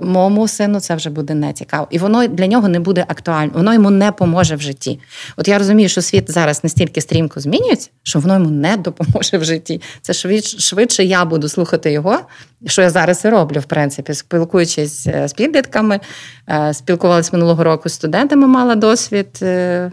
Моєму 0.00 0.48
сину 0.48 0.80
це 0.80 0.94
вже 0.94 1.10
буде 1.10 1.34
не 1.34 1.52
цікаво. 1.52 1.86
І 1.90 1.98
воно 1.98 2.26
для 2.26 2.46
нього 2.46 2.68
не 2.68 2.80
буде 2.80 3.04
актуально, 3.08 3.52
воно 3.54 3.74
йому 3.74 3.90
не 3.90 4.12
поможе 4.12 4.56
в 4.56 4.60
житті. 4.60 5.00
От 5.36 5.48
я 5.48 5.58
розумію, 5.58 5.88
що 5.88 6.02
світ 6.02 6.30
зараз 6.30 6.64
настільки 6.64 7.00
стрімко 7.00 7.40
змінюється, 7.40 7.90
що 8.02 8.18
воно 8.18 8.34
йому 8.34 8.50
не 8.50 8.76
допоможе 8.76 9.38
в 9.38 9.44
житті. 9.44 9.82
Це 10.02 10.12
швидше 10.58 11.04
я 11.04 11.24
буду 11.24 11.48
слухати 11.48 11.92
його, 11.92 12.18
що 12.66 12.82
я 12.82 12.90
зараз 12.90 13.24
і 13.24 13.28
роблю, 13.28 13.60
в 13.60 13.64
принципі, 13.64 14.14
спілкуючись 14.14 15.06
е, 15.06 15.28
з 15.28 15.32
підлітками, 15.32 16.00
е, 16.48 16.74
спілкувалися 16.74 17.30
минулого 17.32 17.64
року 17.64 17.88
з 17.88 17.92
студентами, 17.92 18.46
мала 18.46 18.74
досвід 18.74 19.38
е, 19.42 19.92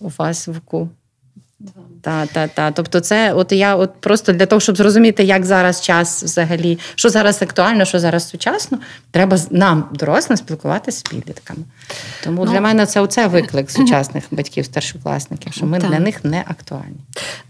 у 0.00 0.08
вас 0.18 0.48
в 0.48 0.60
КУ. 0.60 0.88
Та, 2.02 2.26
та, 2.26 2.46
та. 2.46 2.70
Тобто, 2.70 3.00
це 3.00 3.32
от 3.32 3.52
я 3.52 3.76
от 3.76 4.00
просто 4.00 4.32
для 4.32 4.46
того, 4.46 4.60
щоб 4.60 4.76
зрозуміти, 4.76 5.24
як 5.24 5.44
зараз 5.44 5.80
час 5.80 6.22
взагалі, 6.22 6.78
що 6.94 7.08
зараз 7.08 7.42
актуально, 7.42 7.84
що 7.84 7.98
зараз 7.98 8.28
сучасно, 8.28 8.78
треба 9.10 9.38
нам, 9.50 9.88
дорослим, 9.92 10.36
спілкуватися 10.36 10.98
з 10.98 11.02
підлітками. 11.02 11.60
Тому 12.24 12.44
ну, 12.44 12.52
для 12.52 12.60
мене 12.60 12.86
це 12.86 13.00
оце 13.00 13.26
виклик 13.26 13.70
сучасних 13.70 14.24
батьків, 14.30 14.64
старшокласників, 14.64 15.52
що 15.52 15.66
ми 15.66 15.78
так. 15.78 15.90
для 15.90 15.98
них 15.98 16.24
не 16.24 16.44
актуальні. 16.48 17.00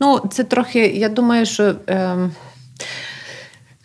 Ну, 0.01 0.21
це 0.31 0.45
трохи, 0.45 0.87
я 0.87 1.09
думаю, 1.09 1.47
що. 1.47 1.75
Е... 1.89 2.31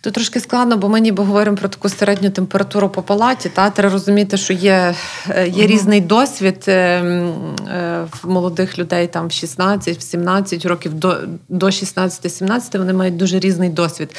Тут 0.02 0.14
трошки 0.14 0.40
складно, 0.40 0.78
бо 0.78 0.90
ми 0.90 1.00
ніби 1.00 1.24
говоримо 1.24 1.58
про 1.58 1.70
таку 1.70 1.90
середню 1.90 2.30
температуру 2.30 2.90
по 2.90 3.02
палаті. 3.02 3.50
Та 3.50 3.70
треба 3.70 3.94
розуміти, 3.94 4.38
що 4.38 4.54
є 4.54 4.96
е, 5.30 5.48
є 5.48 5.68
різний 5.68 6.02
досвід 6.02 6.66
е, 6.68 6.72
е, 6.72 8.06
в 8.22 8.30
молодих 8.30 8.80
людей 8.80 9.08
там 9.08 9.26
в 9.28 9.30
16-17 9.30 10.68
років 10.68 10.94
до 10.94 11.18
до 11.50 11.66
16-17 11.66 12.78
вони 12.78 12.94
мають 12.94 13.18
дуже 13.18 13.40
різний 13.40 13.70
досвід. 13.70 14.16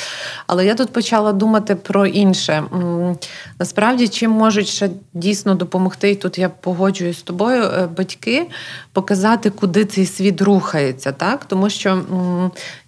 Але 0.47 0.67
я 0.67 0.75
тут 0.75 0.93
почала 0.93 1.33
думати 1.33 1.75
про 1.75 2.07
інше. 2.07 2.65
Насправді, 3.59 4.09
чим 4.09 4.31
можуть 4.31 4.67
ще 4.69 4.91
дійсно 5.15 5.55
допомогти, 5.55 6.11
і 6.11 6.15
тут 6.15 6.39
я 6.39 6.49
погоджуюсь 6.49 7.19
з 7.19 7.23
тобою, 7.23 7.89
батьки 7.97 8.47
показати, 8.93 9.51
куди 9.51 9.85
цей 9.85 10.07
світ 10.07 10.43
рухається. 10.43 11.13
так? 11.13 11.45
Тому 11.45 11.71
що 11.71 12.03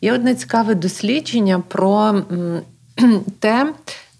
є 0.00 0.12
одне 0.12 0.34
цікаве 0.34 0.74
дослідження 0.74 1.62
про 1.68 2.22
те, 3.40 3.74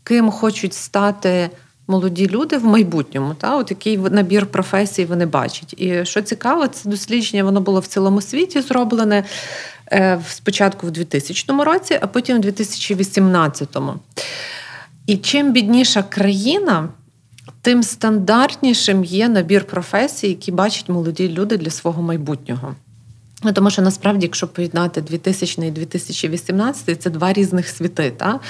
ким 0.05 0.31
хочуть 0.31 0.75
стати 0.75 1.51
молоді 1.87 2.29
люди 2.29 2.57
в 2.57 2.65
майбутньому, 2.65 3.35
та 3.35 3.57
от 3.57 3.71
який 3.71 3.99
набір 3.99 4.47
професій 4.47 5.05
вони 5.05 5.27
бачать. 5.27 5.75
І 5.79 6.05
що 6.05 6.23
цікаво, 6.23 6.67
це 6.67 6.89
дослідження 6.89 7.45
воно 7.45 7.61
було 7.61 7.81
в 7.81 7.87
цілому 7.87 8.21
світі 8.21 8.61
зроблене 8.61 9.25
е, 9.93 10.21
спочатку 10.29 10.87
в 10.87 10.91
2000 10.91 11.53
році, 11.65 11.99
а 12.01 12.07
потім 12.07 12.37
в 12.37 12.41
2018. 12.41 13.77
І 15.07 15.17
чим 15.17 15.53
бідніша 15.53 16.03
країна, 16.03 16.89
тим 17.63 17.83
стандартнішим 17.83 19.05
є 19.05 19.29
набір 19.29 19.65
професій, 19.65 20.29
які 20.29 20.53
бачать 20.53 20.89
молоді 20.89 21.29
люди 21.29 21.57
для 21.57 21.71
свого 21.71 22.03
майбутнього. 22.03 22.75
Ну, 23.45 23.53
Тому 23.53 23.71
що 23.71 23.83
насправді, 23.83 24.27
якщо 24.27 24.49
поєднати 24.49 25.01
2000 25.01 25.67
і 25.67 25.71
2018, 25.71 27.03
це 27.03 27.11
два 27.11 27.33
різних 27.33 27.69
світи. 27.69 28.13
Та? 28.17 28.41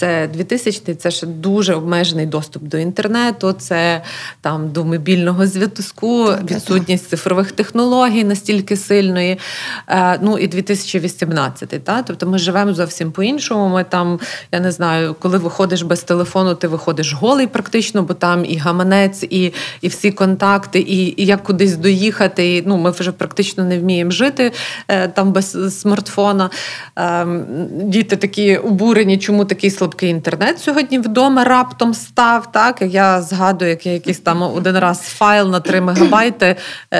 Це 0.00 0.28
2000 0.32 0.94
це 0.94 1.10
ще 1.10 1.26
дуже 1.26 1.74
обмежений 1.74 2.26
доступ 2.26 2.62
до 2.62 2.78
інтернету, 2.78 3.52
це 3.52 4.02
там 4.40 4.70
до 4.72 4.84
мобільного 4.84 5.46
зв'язку, 5.46 6.24
відсутність 6.24 7.08
цифрових 7.08 7.52
технологій 7.52 8.24
настільки 8.24 8.76
сильної. 8.76 9.38
Е, 9.88 10.18
ну 10.22 10.38
і 10.38 10.48
2018. 10.48 11.84
Та? 11.84 12.02
Тобто 12.02 12.26
ми 12.26 12.38
живемо 12.38 12.74
зовсім 12.74 13.12
по-іншому. 13.12 13.68
Ми 13.68 13.84
там, 13.84 14.20
я 14.52 14.60
не 14.60 14.72
знаю, 14.72 15.16
коли 15.18 15.38
виходиш 15.38 15.82
без 15.82 16.02
телефону, 16.02 16.54
ти 16.54 16.68
виходиш 16.68 17.12
голий 17.12 17.46
практично, 17.46 18.02
бо 18.02 18.14
там 18.14 18.44
і 18.44 18.56
гаманець, 18.56 19.22
і 19.22 19.52
і 19.80 19.88
всі 19.88 20.12
контакти, 20.12 20.80
і 20.80 21.22
і 21.22 21.26
як 21.26 21.42
кудись 21.42 21.76
доїхати. 21.76 22.56
І, 22.56 22.62
ну, 22.66 22.76
Ми 22.76 22.90
вже 22.90 23.12
практично 23.12 23.64
не 23.64 23.78
вміємо 23.78 24.10
жити 24.10 24.29
е, 24.88 25.08
там 25.08 25.32
без 25.32 25.80
смартфона. 25.80 26.50
Ем, 26.96 27.44
діти 27.70 28.16
такі 28.16 28.56
обурені, 28.56 29.18
чому 29.18 29.44
такий 29.44 29.70
слабкий 29.70 29.90
слабкий 29.90 30.10
інтернет 30.10 30.60
сьогодні 30.60 30.98
вдома 30.98 31.44
раптом 31.44 31.94
став. 31.94 32.52
Так 32.52 32.82
я 32.82 33.22
згадую, 33.22 33.70
як 33.70 33.86
я 33.86 33.92
якийсь 33.92 34.18
там 34.18 34.42
один 34.42 34.78
раз 34.78 35.00
файл 35.00 35.48
на 35.48 35.60
3 35.60 35.80
мегабайти 35.80 36.56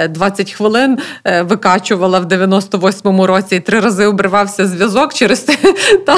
20 0.09 0.49
е, 0.49 0.53
хвилин 0.53 0.99
е, 1.25 1.43
викачувала 1.43 2.21
в 2.21 2.25
98-му 2.25 3.27
році 3.27 3.57
і 3.57 3.61
три 3.61 3.81
рази 3.81 4.07
обривався 4.07 4.67
зв'язок 4.67 5.15
через 5.15 5.41
та, 6.07 6.17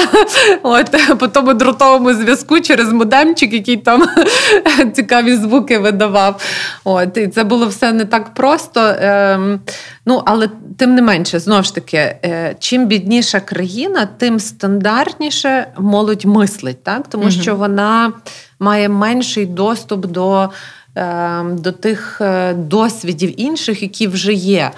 от, 0.63 1.17
по 1.19 1.27
тому 1.27 1.53
дротовому 1.53 2.13
зв'язку 2.13 2.59
через 2.59 2.91
модемчик, 2.91 3.53
який 3.53 3.77
там 3.77 4.03
цікаві 4.93 5.35
звуки 5.35 5.77
видавав. 5.77 6.41
От, 6.83 7.17
І 7.17 7.27
це 7.27 7.43
було 7.43 7.67
все 7.67 7.91
не 7.91 8.05
так 8.05 8.33
просто. 8.33 8.95
Ем, 8.99 9.59
ну, 10.05 10.23
Але 10.25 10.49
тим 10.77 10.95
не 10.95 11.01
менше, 11.03 11.39
знову 11.39 11.63
ж 11.63 11.75
таки, 11.75 11.97
е, 11.97 12.55
чим 12.59 12.87
бідніша 12.87 13.39
країна, 13.39 14.07
тим 14.17 14.39
стандартніше 14.39 15.67
молодь 15.77 16.25
мислить 16.25 16.83
так? 16.83 17.07
тому 17.07 17.23
mm 17.23 17.41
що 17.41 17.55
вона 17.55 18.13
має 18.59 18.89
менший 18.89 19.45
доступ 19.45 20.05
до, 20.05 20.49
е, 20.95 21.43
до 21.43 21.71
тих 21.71 22.21
е, 22.21 22.53
досвідів 22.53 23.41
інших, 23.41 23.81
які 23.81 24.07
вже 24.07 24.33
є. 24.33 24.71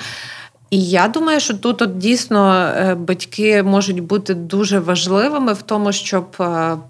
І 0.70 0.84
я 0.84 1.08
думаю, 1.08 1.40
що 1.40 1.54
тут 1.54 1.82
от 1.82 1.98
дійсно 1.98 2.54
е, 2.78 2.96
батьки 2.96 3.64
можуть 3.64 4.00
бути 4.00 4.34
дуже 4.34 4.80
важливими 4.80 5.54
в 5.54 5.62
тому, 5.62 5.92
щоб 5.92 6.44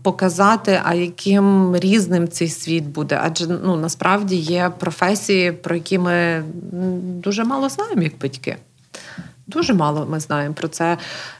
показати, 0.04 0.80
а 0.84 0.94
яким 0.94 1.76
різним 1.76 2.28
цей 2.28 2.48
світ 2.48 2.84
буде. 2.84 3.20
Адже 3.24 3.48
ну 3.48 3.76
насправді 3.76 4.36
є 4.36 4.72
професії, 4.80 5.52
про 5.52 5.76
які 5.76 6.00
ми 6.00 6.44
дуже 7.24 7.44
мало 7.44 7.70
знаємо, 7.70 8.02
як 8.02 8.14
батьки. 8.22 8.58
Дуже 9.48 9.74
мало 9.74 10.08
ми 10.10 10.20
знаємо 10.20 10.54
про 10.54 10.68
це. 10.68 10.98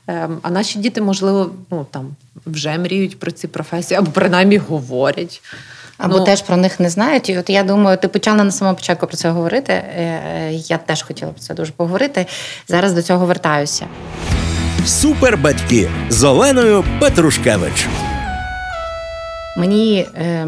Ем, 0.08 0.38
а 0.42 0.50
наші 0.50 0.80
діти, 0.80 1.02
можливо, 1.02 1.52
ну 1.72 1.86
там 1.92 2.16
вже 2.46 2.78
мріють 2.78 3.20
про 3.20 3.32
ці 3.32 3.48
професії, 3.48 3.98
або 3.98 4.12
принаймні 4.12 4.58
говорять. 4.58 5.42
Або 5.98 6.18
ну, 6.18 6.26
теж 6.26 6.42
про 6.42 6.58
них 6.58 6.80
не 6.80 6.90
знають. 6.90 7.30
І 7.30 7.38
от 7.38 7.50
я 7.50 7.64
думаю, 7.64 7.98
ти 7.98 8.08
почала 8.08 8.44
на 8.44 8.52
самому 8.52 8.78
початку 8.78 9.08
про 9.08 9.18
це 9.18 9.30
говорити. 9.30 9.74
Е, 9.74 10.52
я 10.54 10.78
теж 10.78 11.04
хотіла 11.04 11.32
про 11.32 11.42
це 11.42 11.54
дуже 11.54 11.72
поговорити. 11.72 12.26
Зараз 12.68 12.94
до 12.94 13.02
цього 13.02 13.26
вертаюся. 13.26 13.86
Супербатьки 14.86 15.90
з 16.10 16.24
Оленою 16.24 16.84
Петрушкевич. 17.00 17.88
Мені 19.58 20.08
е, 20.16 20.48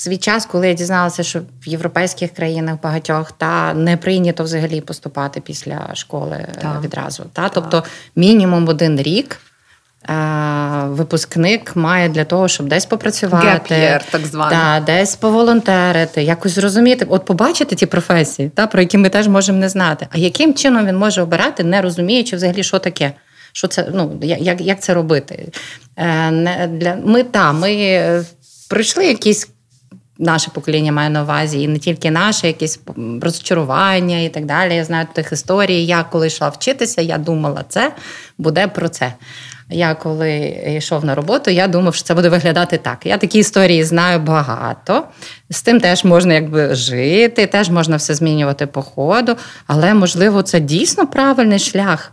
свій 0.00 0.16
час, 0.16 0.46
коли 0.46 0.68
я 0.68 0.74
дізналася, 0.74 1.22
що 1.22 1.40
в 1.40 1.68
європейських 1.68 2.30
країнах 2.30 2.76
багатьох 2.82 3.32
та 3.32 3.74
не 3.74 3.96
прийнято 3.96 4.44
взагалі 4.44 4.80
поступати 4.80 5.40
після 5.40 5.94
школи 5.94 6.36
е, 6.36 6.54
так. 6.62 6.82
відразу. 6.82 7.22
Та? 7.32 7.42
Так. 7.42 7.52
Тобто 7.54 7.84
мінімум 8.16 8.68
один 8.68 9.02
рік. 9.02 9.40
Випускник 10.84 11.76
має 11.76 12.08
для 12.08 12.24
того, 12.24 12.48
щоб 12.48 12.68
десь 12.68 12.86
попрацювати, 12.86 13.74
year, 13.74 14.00
так 14.10 14.26
званий. 14.26 14.58
Да, 14.58 14.80
десь 14.80 15.16
поволонтерити, 15.16 16.22
якось 16.22 16.52
зрозуміти, 16.52 17.06
от 17.08 17.24
побачити 17.24 17.76
ті 17.76 17.86
професії, 17.86 18.48
та, 18.48 18.66
про 18.66 18.80
які 18.80 18.98
ми 18.98 19.08
теж 19.08 19.28
можемо 19.28 19.58
не 19.58 19.68
знати. 19.68 20.06
А 20.10 20.18
яким 20.18 20.54
чином 20.54 20.86
він 20.86 20.96
може 20.96 21.22
обирати, 21.22 21.64
не 21.64 21.82
розуміючи 21.82 22.36
взагалі, 22.36 22.62
що 22.62 22.78
таке, 22.78 23.12
що 23.52 23.68
це, 23.68 23.88
ну, 23.94 24.18
як 24.22 24.60
як 24.60 24.80
це 24.80 24.94
робити? 24.94 25.52
Е, 25.96 26.30
не, 26.30 26.68
для, 26.72 26.96
Ми 27.04 27.22
та, 27.22 27.52
ми 27.52 27.72
е, 27.72 28.24
пройшли 28.68 29.06
якісь 29.06 29.48
наше 30.20 30.50
покоління 30.50 30.92
має 30.92 31.10
на 31.10 31.22
увазі, 31.22 31.62
і 31.62 31.68
не 31.68 31.78
тільки 31.78 32.10
наше, 32.10 32.46
якісь 32.46 32.80
розчарування 33.20 34.20
і 34.20 34.28
так 34.28 34.46
далі. 34.46 34.74
Я 34.74 34.84
знаю 34.84 35.06
тих 35.12 35.32
історій. 35.32 35.84
Я 35.84 36.02
коли 36.02 36.26
йшла 36.26 36.48
вчитися, 36.48 37.02
я 37.02 37.18
думала, 37.18 37.64
це 37.68 37.92
буде 38.38 38.66
про 38.66 38.88
це. 38.88 39.12
Я 39.72 39.94
коли 39.94 40.30
йшов 40.78 41.04
на 41.04 41.14
роботу, 41.14 41.50
я 41.50 41.68
думав, 41.68 41.94
що 41.94 42.04
це 42.04 42.14
буде 42.14 42.28
виглядати 42.28 42.78
так. 42.78 43.06
Я 43.06 43.18
такі 43.18 43.38
історії 43.38 43.84
знаю 43.84 44.18
багато. 44.20 45.04
З 45.50 45.62
тим 45.62 45.80
теж 45.80 46.04
можна 46.04 46.34
якби 46.34 46.74
жити, 46.74 47.46
теж 47.46 47.70
можна 47.70 47.96
все 47.96 48.14
змінювати 48.14 48.66
по 48.66 48.82
ходу, 48.82 49.36
але 49.66 49.94
можливо 49.94 50.42
це 50.42 50.60
дійсно 50.60 51.06
правильний 51.06 51.58
шлях 51.58 52.12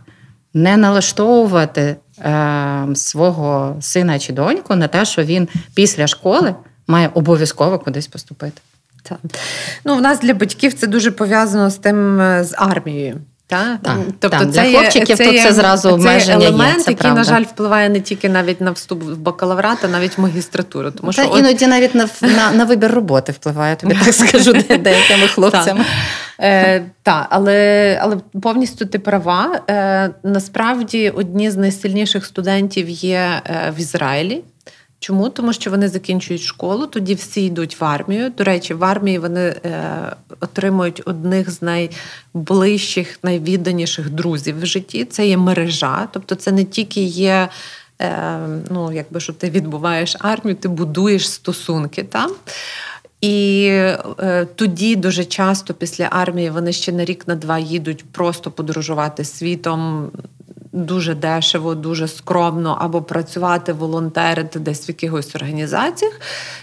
не 0.54 0.76
налаштовувати 0.76 1.96
е, 2.18 2.86
свого 2.94 3.76
сина 3.80 4.18
чи 4.18 4.32
доньку 4.32 4.74
на 4.74 4.88
те, 4.88 5.04
що 5.04 5.22
він 5.22 5.48
після 5.74 6.06
школи 6.06 6.54
має 6.88 7.10
обов'язково 7.14 7.78
кудись 7.78 8.06
поступити. 8.06 8.60
Так. 9.02 9.18
Ну, 9.84 9.96
в 9.96 10.00
нас 10.00 10.20
для 10.20 10.34
батьків 10.34 10.74
це 10.74 10.86
дуже 10.86 11.10
пов'язано 11.10 11.70
з 11.70 11.76
тим 11.76 12.20
е, 12.20 12.44
з 12.44 12.54
армією. 12.58 13.20
Так, 13.48 13.78
так, 13.82 13.96
тобто 14.18 14.38
так. 14.38 14.52
це 14.54 14.62
для 14.62 14.78
хлопчиків 14.78 15.16
це 15.16 15.24
тут 15.24 15.34
є, 15.34 15.42
це 15.42 15.52
зразу 15.52 15.90
обмеження 15.90 16.38
це 16.38 16.46
елемент, 16.46 16.78
є, 16.78 16.84
це 16.84 16.90
який, 16.90 17.02
правда. 17.02 17.20
на 17.20 17.24
жаль, 17.24 17.42
впливає 17.42 17.88
не 17.88 18.00
тільки 18.00 18.28
навіть 18.28 18.60
на 18.60 18.70
вступ 18.70 19.02
в 19.02 19.16
бакалаврат, 19.16 19.78
а 19.84 19.88
навіть 19.88 20.18
в 20.18 20.20
магістратуру. 20.20 20.90
Тому 20.90 21.12
Та 21.12 21.24
що 21.24 21.38
іноді 21.38 21.64
от... 21.64 21.70
навіть 21.70 21.94
на, 21.94 22.08
на 22.20 22.52
на, 22.52 22.64
вибір 22.64 22.92
роботи 22.92 23.32
впливає, 23.32 23.76
тобі 23.76 23.94
так 24.04 24.14
скажу 24.28 24.52
деякими 24.52 25.26
хлопцями. 25.34 25.84
Е, 26.40 26.84
Так, 27.02 27.26
але 27.30 27.98
але 28.02 28.16
повністю 28.42 28.86
ти 28.86 28.98
права. 28.98 29.60
Е, 29.70 30.10
Насправді 30.22 31.10
одні 31.10 31.50
з 31.50 31.56
найсильніших 31.56 32.26
студентів 32.26 32.88
є 32.88 33.42
е, 33.44 33.72
в 33.76 33.80
Ізраїлі. 33.80 34.44
Чому? 35.00 35.28
Тому 35.28 35.52
що 35.52 35.70
вони 35.70 35.88
закінчують 35.88 36.42
школу, 36.42 36.86
тоді 36.86 37.14
всі 37.14 37.44
йдуть 37.44 37.80
в 37.80 37.84
армію. 37.84 38.30
До 38.30 38.44
речі, 38.44 38.74
в 38.74 38.84
армії 38.84 39.18
вони 39.18 39.40
е, 39.40 40.16
отримують 40.40 41.02
одних 41.04 41.50
з 41.50 41.62
найближчих, 41.62 43.18
найвідданіших 43.22 44.10
друзів 44.10 44.60
в 44.60 44.66
житті. 44.66 45.04
Це 45.04 45.28
є 45.28 45.36
мережа, 45.36 46.08
тобто 46.12 46.34
це 46.34 46.52
не 46.52 46.64
тільки 46.64 47.00
є. 47.00 47.48
Е, 48.00 48.38
ну, 48.70 48.92
якби 48.92 49.20
що 49.20 49.32
ти 49.32 49.50
відбуваєш 49.50 50.16
армію, 50.20 50.56
ти 50.56 50.68
будуєш 50.68 51.30
стосунки 51.30 52.02
там. 52.02 52.30
І 53.20 53.66
е, 53.70 54.46
тоді 54.54 54.96
дуже 54.96 55.24
часто 55.24 55.74
після 55.74 56.04
армії 56.04 56.50
вони 56.50 56.72
ще 56.72 56.92
на 56.92 57.04
рік 57.04 57.28
на 57.28 57.34
два 57.34 57.58
їдуть 57.58 58.04
просто 58.12 58.50
подорожувати 58.50 59.24
світом, 59.24 60.10
дуже 60.72 61.14
дешево, 61.14 61.74
дуже 61.74 62.08
скромно, 62.08 62.78
або 62.80 63.02
працювати, 63.02 63.72
волонтерити 63.72 64.58
десь 64.58 64.88
в 64.88 64.90
якихось 64.90 65.36
організаціях. 65.36 66.20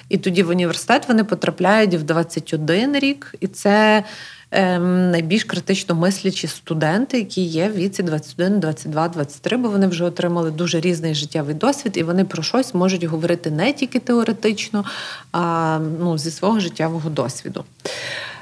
І 0.09 0.17
тоді 0.17 0.43
в 0.43 0.49
університет 0.49 1.07
вони 1.07 1.23
потрапляють 1.23 1.93
в 1.93 2.03
21 2.03 2.95
рік, 2.95 3.35
і 3.39 3.47
це 3.47 4.03
ем, 4.51 5.11
найбільш 5.11 5.43
критично 5.43 5.95
мислячі 5.95 6.47
студенти, 6.47 7.17
які 7.17 7.41
є 7.41 7.69
в 7.69 7.75
віці 7.75 8.03
21, 8.03 8.59
22, 8.59 9.07
23, 9.07 9.57
бо 9.57 9.69
вони 9.69 9.87
вже 9.87 10.03
отримали 10.05 10.51
дуже 10.51 10.79
різний 10.79 11.15
життєвий 11.15 11.55
досвід, 11.55 11.97
і 11.97 12.03
вони 12.03 12.25
про 12.25 12.43
щось 12.43 12.73
можуть 12.73 13.03
говорити 13.03 13.51
не 13.51 13.73
тільки 13.73 13.99
теоретично, 13.99 14.85
а 15.31 15.79
ну, 15.99 16.17
зі 16.17 16.31
свого 16.31 16.59
життєвого 16.59 17.09
досвіду. 17.09 17.63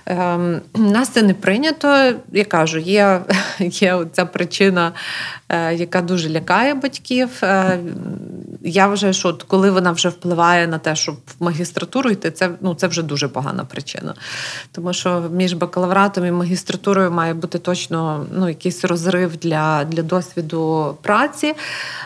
Ем, 0.06 0.62
нас 0.76 1.10
це 1.10 1.22
не 1.22 1.34
прийнято. 1.34 2.14
Я 2.32 2.46
кажу, 2.46 2.80
є 2.80 3.22
є 3.60 4.06
ця 4.12 4.26
причина, 4.26 4.92
е, 5.50 5.76
яка 5.76 6.02
дуже 6.02 6.30
лякає 6.30 6.74
батьків. 6.74 7.30
Е, 7.44 7.80
я 8.62 8.88
вважаю, 8.88 9.14
що 9.14 9.30
от 9.30 9.44
коли 9.44 9.72
вона 9.72 9.92
вже 9.92 10.10
впливає 10.10 10.68
на 10.68 10.78
те, 10.78 10.96
щоб 10.96 11.16
в 11.16 11.44
магістратуру 11.44 12.10
йти, 12.10 12.32
це 12.32 12.50
ну, 12.62 12.76
це 12.76 12.88
вже 12.88 13.04
дуже 13.04 13.28
погана 13.28 13.66
причина. 13.66 14.14
Тому 14.72 14.94
що 14.94 15.24
між 15.32 15.54
бакалавратом 15.54 16.26
і 16.26 16.32
магістратурою 16.32 17.12
має 17.12 17.34
бути 17.34 17.60
точно 17.60 18.26
ну, 18.34 18.50
якийсь 18.50 18.86
розрив 18.86 19.38
для, 19.38 19.84
для 19.84 20.04
досвіду 20.04 20.98
праці. 21.02 21.54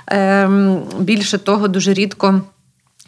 Ем, 0.08 0.82
більше 1.00 1.38
того, 1.38 1.68
дуже 1.68 1.94
рідко. 1.94 2.42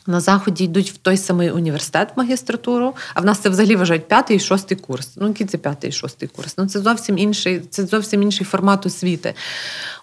На 0.10 0.20
заході 0.20 0.64
йдуть 0.64 0.92
в 0.92 0.98
той 0.98 1.18
самий 1.18 1.52
університет 1.52 2.10
магістратуру, 2.16 2.94
а 3.14 3.22
в 3.22 3.26
нас 3.26 3.40
це 3.40 3.50
взагалі 3.50 3.76
вважають 3.76 4.08
п'ятий 4.08 4.38
і 4.38 4.40
шостий 4.40 4.78
курс. 4.78 5.12
Ну, 5.16 5.28
який 5.28 5.48
це 5.48 5.58
п'ятий 5.58 5.90
і 5.90 5.94
шостий 5.94 6.30
курс? 6.36 6.58
Ну 6.58 6.68
це 6.68 6.80
зовсім 6.80 7.18
інший, 7.18 7.62
це 7.70 7.86
зовсім 7.86 8.24
інший 8.24 8.46
формат 8.46 8.86
освіти. 8.86 9.34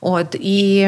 От 0.01 0.37
і 0.41 0.79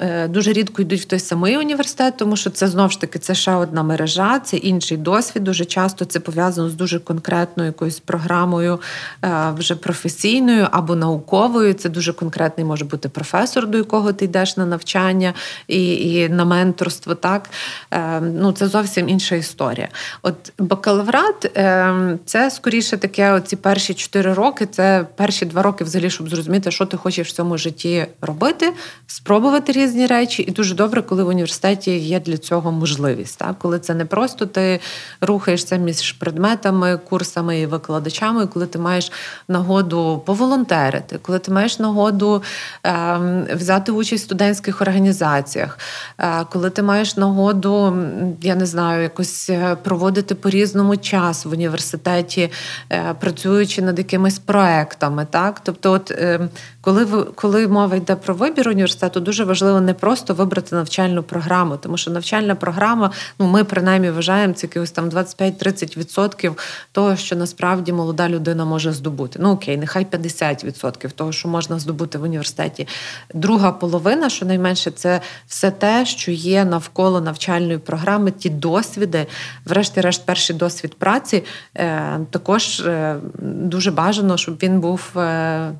е, 0.00 0.28
дуже 0.28 0.52
рідко 0.52 0.82
йдуть 0.82 1.00
в 1.00 1.04
той 1.04 1.18
самий 1.18 1.56
університет, 1.56 2.14
тому 2.16 2.36
що 2.36 2.50
це 2.50 2.68
знову 2.68 2.90
ж 2.90 3.00
таки 3.00 3.18
це 3.18 3.34
ще 3.34 3.54
одна 3.54 3.82
мережа, 3.82 4.38
це 4.38 4.56
інший 4.56 4.96
досвід. 4.96 5.44
Дуже 5.44 5.64
часто 5.64 6.04
це 6.04 6.20
пов'язано 6.20 6.70
з 6.70 6.74
дуже 6.74 6.98
конкретною 7.00 7.66
якоюсь 7.66 8.00
програмою 8.00 8.80
е, 9.24 9.52
вже 9.58 9.74
професійною 9.74 10.68
або 10.70 10.96
науковою. 10.96 11.74
Це 11.74 11.88
дуже 11.88 12.12
конкретний 12.12 12.66
може 12.66 12.84
бути 12.84 13.08
професор, 13.08 13.66
до 13.66 13.78
якого 13.78 14.12
ти 14.12 14.24
йдеш 14.24 14.56
на 14.56 14.66
навчання 14.66 15.34
і 15.68 16.12
і 16.12 16.28
на 16.28 16.44
менторство. 16.44 17.14
Так 17.14 17.50
е, 17.90 18.20
ну 18.36 18.52
це 18.52 18.68
зовсім 18.68 19.08
інша 19.08 19.36
історія. 19.36 19.88
От 20.22 20.52
бакалаврат 20.58 21.44
е, 21.56 22.18
це 22.24 22.50
скоріше 22.50 22.96
таке. 22.96 23.32
Оці 23.32 23.56
перші 23.56 23.94
чотири 23.94 24.34
роки, 24.34 24.66
це 24.66 25.06
перші 25.16 25.44
два 25.44 25.62
роки, 25.62 25.84
взагалі, 25.84 26.10
щоб 26.10 26.28
зрозуміти, 26.28 26.70
що 26.70 26.86
ти 26.86 26.96
хочеш 26.96 27.28
в 27.28 27.32
цьому 27.32 27.58
житті 27.58 28.06
робити, 28.20 28.72
спробувати 29.06 29.72
різні 29.72 30.06
речі, 30.06 30.42
і 30.42 30.50
дуже 30.50 30.74
добре, 30.74 31.02
коли 31.02 31.24
в 31.24 31.28
університеті 31.28 31.98
є 31.98 32.20
для 32.20 32.36
цього 32.36 32.72
можливість. 32.72 33.38
Так? 33.38 33.58
Коли 33.58 33.78
це 33.78 33.94
не 33.94 34.04
просто 34.04 34.46
ти 34.46 34.80
рухаєшся 35.20 35.76
між 35.76 36.12
предметами, 36.12 36.96
курсами 36.96 37.60
і 37.60 37.66
викладачами, 37.66 38.46
коли 38.46 38.66
ти 38.66 38.78
маєш 38.78 39.12
нагоду 39.48 40.22
поволонтерити, 40.26 41.18
коли 41.22 41.38
ти 41.38 41.50
маєш 41.50 41.78
нагоду 41.78 42.42
е, 42.86 43.18
взяти 43.54 43.92
участь 43.92 44.22
в 44.22 44.26
студентських 44.26 44.80
організаціях, 44.80 45.78
е, 46.18 46.44
коли 46.50 46.70
ти 46.70 46.82
маєш 46.82 47.16
нагоду, 47.16 47.96
я 48.42 48.54
не 48.54 48.66
знаю, 48.66 49.02
якось 49.02 49.50
е, 49.50 49.76
проводити 49.82 50.34
по 50.34 50.50
різному 50.50 50.96
час 50.96 51.44
в 51.44 51.52
університеті, 51.52 52.50
е, 52.92 53.14
працюючи 53.20 53.82
над 53.82 53.98
якимись 53.98 54.38
проектами. 54.38 55.26
Так? 55.30 55.60
Тобто, 55.64 55.92
от 55.92 56.10
ем, 56.18 56.48
коли 56.86 57.04
ви 57.04 57.24
коли 57.24 57.68
мова 57.68 57.96
йде 57.96 58.16
про 58.16 58.34
вибір 58.34 58.68
університету, 58.68 59.20
дуже 59.20 59.44
важливо 59.44 59.80
не 59.80 59.94
просто 59.94 60.34
вибрати 60.34 60.76
навчальну 60.76 61.22
програму, 61.22 61.76
тому 61.76 61.96
що 61.96 62.10
навчальна 62.10 62.54
програма, 62.54 63.10
ну 63.38 63.46
ми 63.46 63.64
принаймні 63.64 64.10
вважаємо 64.10 64.54
це 64.54 64.66
якихось 64.66 64.90
там 64.90 65.10
25-30% 65.10 66.52
того, 66.92 67.16
що 67.16 67.36
насправді 67.36 67.92
молода 67.92 68.28
людина 68.28 68.64
може 68.64 68.92
здобути. 68.92 69.38
Ну 69.42 69.50
окей, 69.50 69.76
нехай 69.76 70.06
50% 70.12 71.10
того, 71.10 71.32
що 71.32 71.48
можна 71.48 71.78
здобути 71.78 72.18
в 72.18 72.22
університеті. 72.22 72.88
Друга 73.34 73.72
половина, 73.72 74.28
що 74.28 74.46
найменше, 74.46 74.90
це 74.90 75.20
все 75.46 75.70
те, 75.70 76.06
що 76.06 76.30
є 76.30 76.64
навколо 76.64 77.20
навчальної 77.20 77.78
програми, 77.78 78.30
ті 78.30 78.50
досвіди, 78.50 79.26
врешті-решт, 79.64 80.26
перший 80.26 80.56
досвід 80.56 80.94
праці 80.94 81.44
е, 81.76 82.20
також 82.30 82.80
е, 82.80 83.16
дуже 83.38 83.90
бажано, 83.90 84.36
щоб 84.36 84.58
він 84.62 84.80
був 84.80 85.00
е, 85.16 85.20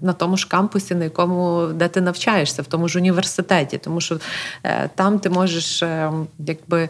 на 0.01 0.13
тому 0.13 0.37
ж 0.37 0.49
кампусі 0.49 0.96
на 0.97 1.05
якому 1.05 1.67
де 1.75 1.89
ти 1.89 2.01
навчаєшся, 2.01 2.63
в 2.63 2.67
тому 2.67 2.89
ж 2.89 2.99
університеті, 2.99 3.79
тому 3.79 4.01
що 4.01 4.19
е, 4.65 4.91
там 4.95 5.19
ти 5.19 5.31
можеш 5.31 5.83
е, 5.83 6.13
якби 6.39 6.89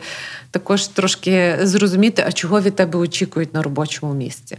також 0.51 0.87
трошки 0.87 1.59
зрозуміти, 1.63 2.25
а 2.27 2.33
чого 2.33 2.61
від 2.61 2.77
тебе 2.77 2.99
очікують 2.99 3.55
на 3.55 3.63
робочому 3.63 4.15
місці. 4.15 4.59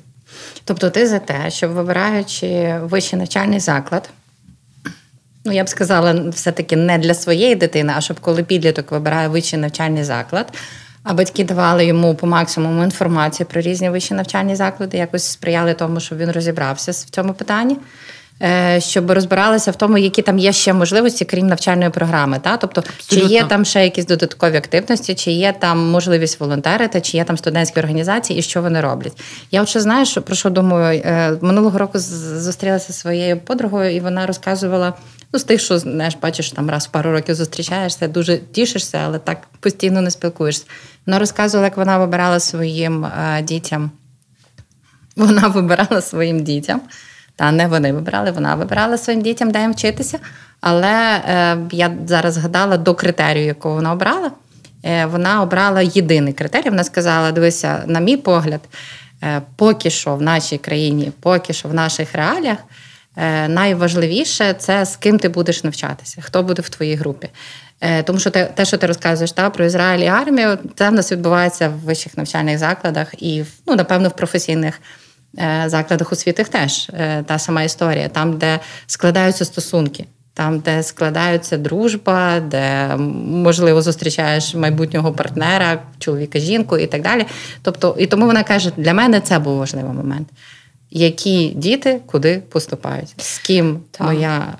Тобто, 0.63 0.89
ти 0.89 1.07
за 1.07 1.19
те, 1.19 1.51
щоб 1.51 1.71
вибираючи 1.71 2.79
вищий 2.83 3.19
навчальний 3.19 3.59
заклад. 3.59 4.09
Ну, 5.45 5.53
я 5.53 5.63
б 5.63 5.69
сказала, 5.69 6.29
все-таки 6.29 6.75
не 6.75 6.97
для 6.97 7.13
своєї 7.13 7.55
дитини, 7.55 7.93
а 7.95 8.01
щоб 8.01 8.19
коли 8.19 8.43
підліток 8.43 8.91
вибирає 8.91 9.27
вищий 9.27 9.59
навчальний 9.59 10.03
заклад, 10.03 10.53
а 11.03 11.13
батьки 11.13 11.43
давали 11.43 11.85
йому 11.85 12.15
по 12.15 12.27
максимуму 12.27 12.83
інформацію 12.83 13.47
про 13.47 13.61
різні 13.61 13.89
вищі 13.89 14.13
навчальні 14.13 14.55
заклади, 14.55 14.97
якось 14.97 15.23
сприяли 15.23 15.73
тому, 15.73 15.99
щоб 15.99 16.17
він 16.17 16.31
розібрався 16.31 16.91
в 16.91 16.95
цьому 16.95 17.33
питанні. 17.33 17.77
Е, 18.43 18.81
щоб 18.81 19.11
розбиралися 19.11 19.71
в 19.71 19.75
тому, 19.75 19.97
які 19.97 20.21
там 20.21 20.39
є 20.39 20.53
ще 20.53 20.73
можливості, 20.73 21.25
крім 21.25 21.47
навчальної 21.47 21.89
програми. 21.89 22.39
Та? 22.43 22.57
Тобто, 22.57 22.83
Абсолютно. 22.97 23.29
чи 23.29 23.33
є 23.33 23.43
там 23.43 23.65
ще 23.65 23.83
якісь 23.83 24.05
додаткові 24.05 24.57
активності, 24.57 25.15
чи 25.15 25.31
є 25.31 25.53
там 25.59 25.89
можливість 25.89 26.39
волонтерити, 26.39 27.01
чи 27.01 27.17
є 27.17 27.23
там 27.23 27.37
студентські 27.37 27.79
організації, 27.79 28.39
і 28.39 28.41
що 28.41 28.61
вони 28.61 28.81
роблять. 28.81 29.21
Я 29.51 29.65
ще 29.65 29.79
знаю, 29.79 30.05
що 30.05 30.21
про 30.21 30.35
що 30.35 30.49
думаю, 30.49 31.01
е, 31.05 31.37
минулого 31.41 31.77
року 31.77 31.99
зустрілася 31.99 32.87
зі 32.87 32.99
своєю 32.99 33.37
подругою, 33.37 33.95
і 33.95 33.99
вона 33.99 34.25
розказувала. 34.25 34.93
Ну, 35.33 35.39
з 35.39 35.43
тих, 35.43 35.61
що 35.61 35.79
знаєш, 35.79 36.17
бачиш, 36.21 36.51
там 36.51 36.69
раз 36.69 36.87
в 36.87 36.89
пару 36.89 37.11
років 37.11 37.35
зустрічаєшся, 37.35 38.07
дуже 38.07 38.37
тішишся, 38.37 39.01
але 39.05 39.19
так 39.19 39.37
постійно 39.59 40.01
не 40.01 40.11
спілкуєшся. 40.11 40.65
Вона 41.05 41.19
розказувала, 41.19 41.67
як 41.67 41.77
вона 41.77 41.97
вибирала 41.97 42.39
своїм 42.39 43.05
е, 43.05 43.41
дітям. 43.41 43.91
Вона 45.15 45.47
вибирала 45.47 46.01
своїм 46.01 46.43
дітям 46.43 46.81
та 47.37 47.51
не 47.51 47.67
вони 47.67 47.93
вибирали, 47.93 48.31
вона 48.31 48.55
вибирала 48.55 48.97
своїм 48.97 49.21
дітям, 49.21 49.51
де 49.51 49.61
їм 49.61 49.71
вчитися. 49.71 50.19
Але 50.61 51.21
е, 51.29 51.57
я 51.71 51.91
зараз 52.05 52.33
згадала 52.33 52.77
до 52.77 52.95
критерію, 52.95 53.45
якого 53.45 53.75
вона 53.75 53.91
обрала. 53.91 54.31
Е, 54.85 55.05
вона 55.05 55.41
обрала 55.41 55.81
єдиний 55.81 56.33
критерій. 56.33 56.69
Вона 56.69 56.83
сказала: 56.83 57.31
дивися, 57.31 57.83
на 57.85 57.99
мій 57.99 58.17
погляд, 58.17 58.61
е, 59.23 59.41
поки 59.55 59.89
що 59.89 60.15
в 60.15 60.21
нашій 60.21 60.57
країні, 60.57 61.11
поки 61.19 61.53
що 61.53 61.69
в 61.69 61.73
наших 61.73 62.13
реаліях, 62.15 62.57
Е, 63.17 63.47
найважливіше 63.47 64.53
це 64.53 64.85
з 64.85 64.95
ким 64.95 65.19
ти 65.19 65.29
будеш 65.29 65.63
навчатися, 65.63 66.21
хто 66.21 66.43
буде 66.43 66.61
в 66.61 66.69
твоїй 66.69 66.95
групі. 66.95 67.29
Е, 67.81 68.03
тому 68.03 68.19
що 68.19 68.31
те, 68.31 68.65
що 68.65 68.77
ти 68.77 68.87
розказуєш 68.87 69.31
та, 69.31 69.49
про 69.49 69.65
Ізраїль 69.65 70.03
і 70.03 70.07
армію, 70.07 70.57
це 70.75 70.89
в 70.89 70.93
нас 70.93 71.11
відбувається 71.11 71.69
в 71.69 71.71
вищих 71.71 72.17
навчальних 72.17 72.57
закладах 72.57 73.07
і, 73.17 73.43
ну, 73.67 73.75
напевно, 73.75 74.09
в 74.09 74.15
професійних 74.15 74.81
закладах 75.65 76.11
освіти 76.11 76.43
теж 76.43 76.91
та 77.25 77.39
сама 77.39 77.63
історія, 77.63 78.09
там, 78.09 78.37
де 78.37 78.59
складаються 78.87 79.45
стосунки. 79.45 80.05
Там, 80.33 80.59
де 80.59 80.83
складаються 80.83 81.57
дружба, 81.57 82.39
де 82.39 82.95
можливо 82.97 83.81
зустрічаєш 83.81 84.55
майбутнього 84.55 85.11
партнера, 85.11 85.79
чоловіка, 85.99 86.39
жінку 86.39 86.77
і 86.77 86.87
так 86.87 87.01
далі. 87.01 87.25
Тобто, 87.61 87.95
і 87.99 88.07
тому 88.07 88.25
вона 88.25 88.43
каже: 88.43 88.71
для 88.77 88.93
мене 88.93 89.19
це 89.19 89.39
був 89.39 89.57
важливий 89.57 89.93
момент 89.93 90.27
які 90.91 91.47
діти 91.47 91.99
куди 92.05 92.41
поступають, 92.49 93.13
з 93.17 93.37
ким 93.37 93.79
так. 93.91 94.07
моя 94.07 94.57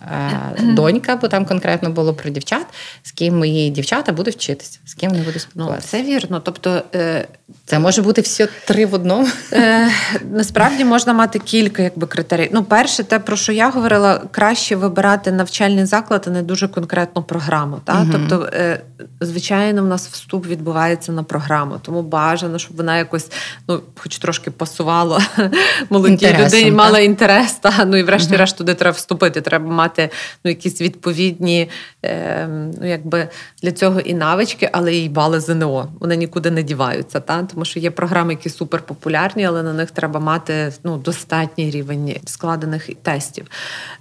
е, 0.59 0.73
донька, 0.73 1.15
бо 1.15 1.27
там 1.27 1.45
конкретно 1.45 1.89
було 1.89 2.13
про 2.13 2.29
дівчат, 2.29 2.65
з 3.03 3.11
ким 3.11 3.37
мої 3.37 3.69
дівчата 3.69 4.11
будуть 4.11 4.35
вчитися, 4.35 4.79
з 4.85 4.93
ким 4.93 5.09
вони 5.09 5.21
будуть 5.21 5.35
ну, 5.35 5.39
спілкуватися. 5.39 5.97
Ну, 5.97 6.03
Це 6.03 6.09
вірно. 6.09 6.39
Тобто 6.39 6.81
е, 6.95 7.27
це 7.65 7.79
може 7.79 8.01
бути 8.01 8.21
все 8.21 8.47
три 8.65 8.85
в 8.85 8.93
одному. 8.93 9.27
Е, 9.53 9.87
Насправді 10.31 10.85
можна 10.85 11.13
мати 11.13 11.39
кілька 11.39 11.83
якби 11.83 12.07
критерій. 12.07 12.49
Ну, 12.53 12.63
перше, 12.63 13.03
те, 13.03 13.19
про 13.19 13.37
що 13.37 13.51
я 13.51 13.69
говорила, 13.69 14.21
краще 14.31 14.75
вибирати 14.75 15.31
навчальний 15.31 15.85
заклад, 15.85 16.23
а 16.27 16.29
не 16.29 16.41
дуже 16.41 16.67
конкретну 16.67 17.23
програму. 17.23 17.79
Та? 17.83 18.01
Угу. 18.01 18.09
Тобто, 18.11 18.49
е, 18.53 18.81
звичайно, 19.21 19.83
в 19.83 19.85
нас 19.85 20.07
вступ 20.07 20.47
відбувається 20.47 21.11
на 21.11 21.23
програму, 21.23 21.75
тому 21.81 22.01
бажано, 22.01 22.59
щоб 22.59 22.77
вона 22.77 22.97
якось, 22.97 23.31
ну, 23.67 23.81
хоч 23.95 24.17
трошки 24.17 24.51
пасувала 24.51 25.21
молодій 26.25 26.43
людині, 26.43 26.71
мала 26.71 26.99
інтерес. 26.99 27.53
Та? 27.53 27.85
Ну 27.85 27.97
і 27.97 28.03
врешті-решт 28.03 28.57
туди 28.57 28.73
треба 28.73 28.95
вступити. 28.95 29.41
Треба 29.41 29.71
мати 29.71 30.09
ну, 30.45 30.51
якісь 30.51 30.81
відповідні, 30.81 31.69
е, 32.05 32.47
ну 32.81 32.87
якби 32.87 33.27
для 33.63 33.71
цього 33.71 33.99
і 33.99 34.13
навички, 34.13 34.69
але 34.71 34.95
і 34.95 35.09
бали 35.09 35.39
ЗНО. 35.39 35.87
Вони 35.99 36.17
нікуди 36.17 36.51
не 36.51 36.63
діваються. 36.63 37.19
Та? 37.19 37.43
Тому 37.43 37.65
що 37.65 37.79
є 37.79 37.91
програми, 37.91 38.33
які 38.33 38.49
суперпопулярні, 38.49 39.45
але 39.45 39.63
на 39.63 39.73
них 39.73 39.91
треба 39.91 40.19
мати 40.19 40.73
ну, 40.83 40.97
достатній 40.97 41.71
рівень 41.71 42.15
складених 42.25 42.89
тестів. 43.03 43.45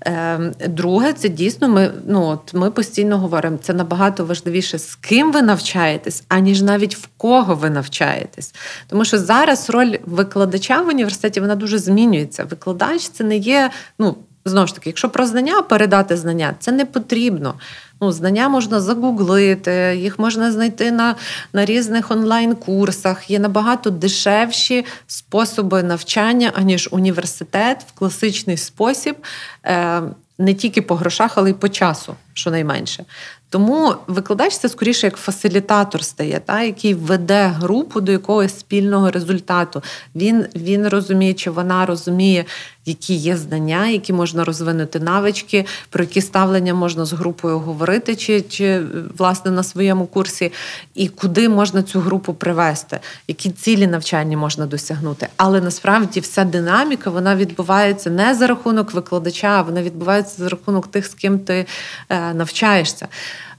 Е, 0.06 0.38
Друге, 0.68 1.12
це 1.12 1.28
дійсно 1.28 1.68
ми 1.68 1.90
ну, 2.06 2.26
от 2.26 2.54
ми 2.54 2.70
постійно 2.70 3.18
говоримо, 3.18 3.56
це 3.62 3.72
набагато 3.72 4.24
важливіше, 4.24 4.78
з 4.78 4.94
ким 4.94 5.32
ви 5.32 5.42
навчаєтесь, 5.42 6.24
аніж 6.28 6.62
навіть 6.62 6.96
в 6.96 7.08
кого 7.16 7.54
ви 7.54 7.70
навчаєтесь. 7.70 8.54
Тому 8.88 9.04
що 9.04 9.18
зараз 9.18 9.70
роль 9.70 9.96
викладача 10.06 10.82
в 10.82 10.88
університеті 10.88 11.40
вона 11.40 11.54
дуже 11.54 11.78
змінюється. 11.78 12.05
Викладач 12.50 13.08
це 13.08 13.24
не 13.24 13.36
є. 13.36 13.70
ну, 13.98 14.16
Знову 14.44 14.66
ж 14.66 14.74
таки, 14.74 14.88
якщо 14.88 15.10
про 15.10 15.26
знання 15.26 15.62
передати 15.62 16.16
знання, 16.16 16.54
це 16.58 16.72
не 16.72 16.84
потрібно. 16.84 17.54
Ну, 18.00 18.12
Знання 18.12 18.48
можна 18.48 18.80
загуглити, 18.80 19.96
їх 20.00 20.18
можна 20.18 20.52
знайти 20.52 20.92
на 20.92 21.14
на 21.52 21.64
різних 21.64 22.10
онлайн-курсах. 22.10 23.30
Є 23.30 23.38
набагато 23.38 23.90
дешевші 23.90 24.84
способи 25.06 25.82
навчання, 25.82 26.52
аніж 26.54 26.88
університет 26.92 27.86
в 27.88 27.98
класичний 27.98 28.56
спосіб, 28.56 29.16
е, 29.64 30.02
не 30.38 30.54
тільки 30.54 30.82
по 30.82 30.94
грошах, 30.94 31.38
але 31.38 31.50
й 31.50 31.54
по 31.54 31.68
часу, 31.68 32.14
щонайменше. 32.32 33.04
Тому 33.48 33.94
викладач 34.06 34.56
це 34.58 34.68
скоріше 34.68 35.06
як 35.06 35.16
фасилітатор 35.16 36.04
стає, 36.04 36.40
та, 36.46 36.62
який 36.62 36.94
веде 36.94 37.46
групу 37.46 38.00
до 38.00 38.12
якогось 38.12 38.58
спільного 38.58 39.10
результату. 39.10 39.82
Він 40.14 40.46
він 40.54 40.88
розуміє, 40.88 41.34
чи 41.34 41.50
вона 41.50 41.86
розуміє, 41.86 42.44
які 42.86 43.14
є 43.14 43.36
знання, 43.36 43.88
які 43.88 44.12
можна 44.12 44.44
розвинути 44.44 45.00
навички, 45.00 45.66
про 45.90 46.04
які 46.04 46.20
ставлення 46.20 46.74
можна 46.74 47.04
з 47.04 47.12
групою 47.12 47.58
говорити, 47.58 48.16
чи, 48.16 48.40
чи 48.40 48.82
власне 49.18 49.50
на 49.50 49.62
своєму 49.62 50.06
курсі, 50.06 50.52
і 50.94 51.08
куди 51.08 51.48
можна 51.48 51.82
цю 51.82 52.00
групу 52.00 52.34
привести, 52.34 53.00
які 53.28 53.50
цілі 53.50 53.86
навчання 53.86 54.36
можна 54.36 54.66
досягнути. 54.66 55.28
Але 55.36 55.60
насправді 55.60 56.20
вся 56.20 56.44
динаміка 56.44 57.10
вона 57.10 57.36
відбувається 57.36 58.10
не 58.10 58.34
за 58.34 58.46
рахунок 58.46 58.94
викладача, 58.94 59.62
вона 59.62 59.82
відбувається 59.82 60.34
за 60.38 60.48
рахунок 60.48 60.86
тих, 60.86 61.06
з 61.06 61.14
ким 61.14 61.38
ти 61.38 61.66
е, 62.08 62.34
навчаєшся. 62.34 63.08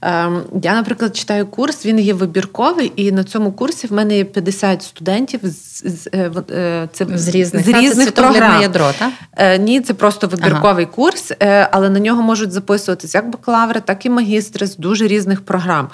Ем, 0.02 0.42
я, 0.62 0.74
наприклад, 0.74 1.16
читаю 1.16 1.46
курс, 1.46 1.86
він 1.86 1.98
є 1.98 2.14
вибірковий, 2.14 2.92
і 2.96 3.12
на 3.12 3.24
цьому 3.24 3.52
курсі 3.52 3.86
в 3.86 3.92
мене 3.92 4.16
є 4.16 4.24
50 4.24 4.82
студентів 4.82 5.40
з 5.42 5.68
з, 5.84 6.08
е, 6.14 6.30
е, 6.50 6.88
це, 6.92 7.06
з 7.14 7.28
різних, 7.28 7.64
з 7.64 7.68
різних 7.68 8.06
це 8.06 8.12
програм. 8.12 8.62
ядро, 8.62 8.90
так? 8.98 9.12
Е, 9.36 9.58
ні, 9.58 9.80
це 9.80 9.94
просто 9.94 10.26
вибірковий 10.26 10.84
ага. 10.84 10.94
курс, 10.94 11.32
але 11.70 11.90
на 11.90 12.00
нього 12.00 12.22
можуть 12.22 12.52
записуватись 12.52 13.14
як 13.14 13.30
бакалаври, 13.30 13.80
так 13.80 14.06
і 14.06 14.10
магістри 14.10 14.66
з 14.66 14.76
дуже 14.76 15.06
різних 15.06 15.44
програм. 15.44 15.88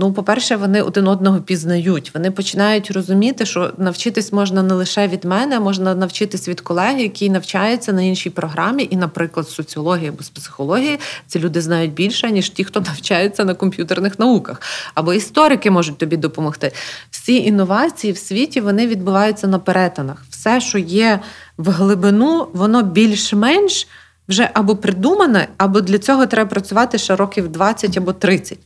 Ну, 0.00 0.12
по-перше, 0.12 0.56
вони 0.56 0.82
один 0.82 1.08
одного 1.08 1.40
пізнають. 1.40 2.14
Вони 2.14 2.30
починають 2.30 2.90
розуміти, 2.90 3.46
що 3.46 3.72
навчитись 3.78 4.32
можна 4.32 4.62
не 4.62 4.74
лише 4.74 5.08
від 5.08 5.24
мене, 5.24 5.56
а 5.56 5.60
можна 5.60 5.94
навчитись 5.94 6.48
від 6.48 6.60
колеги, 6.60 7.02
які 7.02 7.30
навчаються 7.30 7.92
на 7.92 8.02
іншій 8.02 8.30
програмі, 8.30 8.88
і, 8.90 8.96
наприклад, 8.96 9.48
соціології 9.48 10.08
або 10.08 10.22
з 10.22 10.28
психології, 10.28 10.98
ці 11.26 11.38
люди 11.38 11.60
знають 11.60 11.92
більше, 11.92 12.30
ніж 12.30 12.50
ті, 12.50 12.64
хто 12.64 12.80
навчається 12.80 12.97
навчаються 12.98 13.44
на 13.44 13.54
комп'ютерних 13.54 14.18
науках, 14.18 14.60
або 14.94 15.14
історики 15.14 15.70
можуть 15.70 15.98
тобі 15.98 16.16
допомогти. 16.16 16.72
Всі 17.10 17.36
інновації 17.36 18.12
в 18.12 18.18
світі 18.18 18.60
вони 18.60 18.86
відбуваються 18.86 19.46
на 19.46 19.58
перетинах. 19.58 20.24
Все, 20.30 20.60
що 20.60 20.78
є 20.78 21.20
в 21.58 21.70
глибину, 21.70 22.48
воно 22.52 22.82
більш-менш. 22.82 23.88
Вже 24.28 24.50
або 24.54 24.76
придумане, 24.76 25.48
або 25.56 25.80
для 25.80 25.98
цього 25.98 26.26
треба 26.26 26.50
працювати 26.50 26.98
ще 26.98 27.16
років 27.16 27.48
20 27.48 27.96
або 27.96 28.12
30 28.12 28.58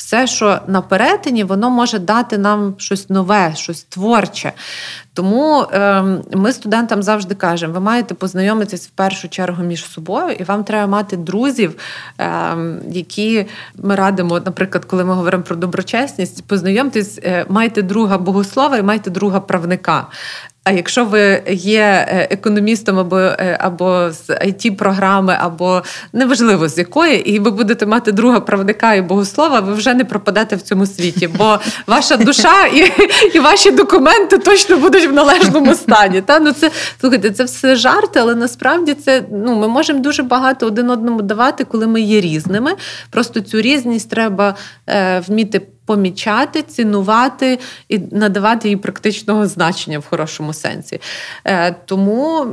все, 0.00 0.26
що 0.26 0.58
на 0.66 0.82
перетині, 0.82 1.44
воно 1.44 1.70
може 1.70 1.98
дати 1.98 2.38
нам 2.38 2.74
щось 2.78 3.10
нове, 3.10 3.52
щось 3.56 3.82
творче. 3.82 4.52
Тому 5.14 5.62
е, 5.62 6.02
ми 6.34 6.52
студентам 6.52 7.02
завжди 7.02 7.34
кажемо: 7.34 7.72
ви 7.74 7.80
маєте 7.80 8.14
познайомитись 8.14 8.86
в 8.86 8.90
першу 8.90 9.28
чергу 9.28 9.62
між 9.62 9.84
собою, 9.84 10.36
і 10.38 10.44
вам 10.44 10.64
треба 10.64 10.86
мати 10.86 11.16
друзів, 11.16 11.74
е, 12.18 12.56
які 12.90 13.46
ми 13.76 13.94
радимо, 13.94 14.40
наприклад, 14.40 14.84
коли 14.84 15.04
ми 15.04 15.14
говоримо 15.14 15.42
про 15.42 15.56
доброчесність, 15.56 16.44
познайомтесь, 16.46 17.18
е, 17.22 17.46
майте 17.48 17.82
друга 17.82 18.18
богослова 18.18 18.76
і 18.76 18.82
майте 18.82 19.10
друга 19.10 19.40
правника. 19.40 20.06
А 20.64 20.70
якщо 20.70 21.04
ви 21.04 21.42
є 21.48 22.06
е, 22.08 22.28
економістом 22.30 22.98
або 22.98 23.18
е, 23.18 23.58
або 23.60 24.10
з 24.10 24.30
it 24.30 24.76
програми 24.76 25.36
або 25.40 25.82
неважливо 26.12 26.68
з 26.68 26.78
якої, 26.78 27.30
і 27.30 27.38
ви 27.38 27.50
будете 27.50 27.86
мати 27.86 28.12
друга 28.12 28.40
правника 28.40 28.94
і 28.94 29.02
богослова, 29.02 29.60
ви 29.60 29.72
вже 29.72 29.94
не 29.94 30.04
пропадете 30.04 30.56
в 30.56 30.62
цьому 30.62 30.86
світі, 30.86 31.28
бо 31.28 31.58
ваша 31.86 32.16
душа 32.16 32.66
і 32.66 32.92
і 33.34 33.40
ваші 33.40 33.70
документи 33.70 34.38
точно 34.38 34.76
будуть 34.76 35.08
в 35.08 35.12
належному 35.12 35.74
стані. 35.74 36.20
Та 36.20 36.38
ну 36.38 36.52
це 36.52 36.70
слухайте, 37.00 37.30
це 37.30 37.44
все 37.44 37.76
жарти, 37.76 38.20
але 38.20 38.34
насправді 38.34 38.94
це 38.94 39.22
ну 39.32 39.54
ми 39.56 39.68
можемо 39.68 40.00
дуже 40.00 40.22
багато 40.22 40.66
один 40.66 40.90
одному 40.90 41.22
давати, 41.22 41.64
коли 41.64 41.86
ми 41.86 42.00
є 42.00 42.20
різними. 42.20 42.72
Просто 43.10 43.40
цю 43.40 43.60
різність 43.60 44.10
треба 44.10 44.54
е, 44.88 45.20
вміти 45.28 45.60
помічати, 45.90 46.62
цінувати 46.62 47.58
і 47.88 47.98
надавати 47.98 48.68
їй 48.68 48.76
практичного 48.76 49.46
значення 49.46 49.98
в 49.98 50.06
хорошому 50.06 50.52
сенсі. 50.52 51.00
Е, 51.44 51.76
тому, 51.84 52.46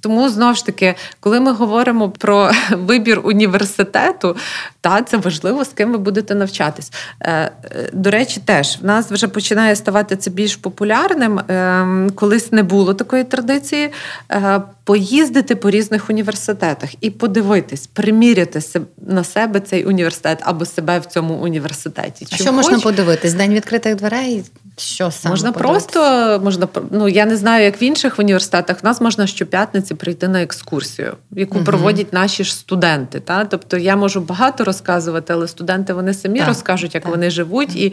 тому 0.00 0.28
знову 0.28 0.54
ж 0.54 0.66
таки, 0.66 0.94
коли 1.20 1.40
ми 1.40 1.52
говоримо 1.52 2.10
про 2.10 2.50
вибір 2.72 3.20
університету, 3.24 4.36
та 4.80 5.02
це 5.02 5.16
важливо, 5.16 5.64
з 5.64 5.68
ким 5.68 5.92
ви 5.92 5.98
будете 5.98 6.34
навчатись. 6.34 6.92
Е, 7.22 7.52
до 7.92 8.10
речі, 8.10 8.40
теж 8.44 8.78
в 8.82 8.84
нас 8.84 9.10
вже 9.10 9.28
починає 9.28 9.76
ставати 9.76 10.16
це 10.16 10.30
більш 10.30 10.56
популярним. 10.56 11.40
Ем, 11.48 12.10
колись 12.14 12.52
не 12.52 12.62
було 12.62 12.94
такої 12.94 13.24
традиції. 13.24 13.92
Е, 14.32 14.60
поїздити 14.90 15.56
по 15.56 15.70
різних 15.70 16.10
університетах 16.10 16.90
і 17.00 17.10
подивитись, 17.10 17.86
приміряти 17.86 18.60
на 19.06 19.24
себе 19.24 19.60
цей 19.60 19.84
університет 19.84 20.38
або 20.42 20.64
себе 20.64 20.98
в 20.98 21.06
цьому 21.06 21.34
університеті. 21.34 22.26
Чи 22.26 22.36
що 22.36 22.52
можна 22.52 22.69
подивитись? 22.78 23.32
День 23.34 23.54
відкритих 23.54 23.96
дверей? 23.96 24.44
Що 24.80 25.10
саме 25.10 25.32
можна 25.32 25.52
просто 25.52 26.00
можна 26.44 26.68
ну 26.90 27.08
я 27.08 27.26
не 27.26 27.36
знаю, 27.36 27.64
як 27.64 27.82
в 27.82 27.82
інших 27.82 28.18
університетах. 28.18 28.82
В 28.82 28.86
нас 28.86 29.00
можна 29.00 29.26
щоп'ятниці 29.26 29.94
прийти 29.94 30.28
на 30.28 30.42
екскурсію, 30.42 31.16
яку 31.30 31.56
угу. 31.56 31.64
проводять 31.64 32.12
наші 32.12 32.44
ж 32.44 32.54
студенти. 32.54 33.20
Та 33.20 33.44
тобто 33.44 33.76
я 33.76 33.96
можу 33.96 34.20
багато 34.20 34.64
розказувати, 34.64 35.32
але 35.32 35.48
студенти 35.48 35.92
вони 35.92 36.14
самі 36.14 36.38
так, 36.38 36.48
розкажуть, 36.48 36.94
як 36.94 37.02
так. 37.02 37.12
вони 37.12 37.30
живуть, 37.30 37.76
і 37.76 37.92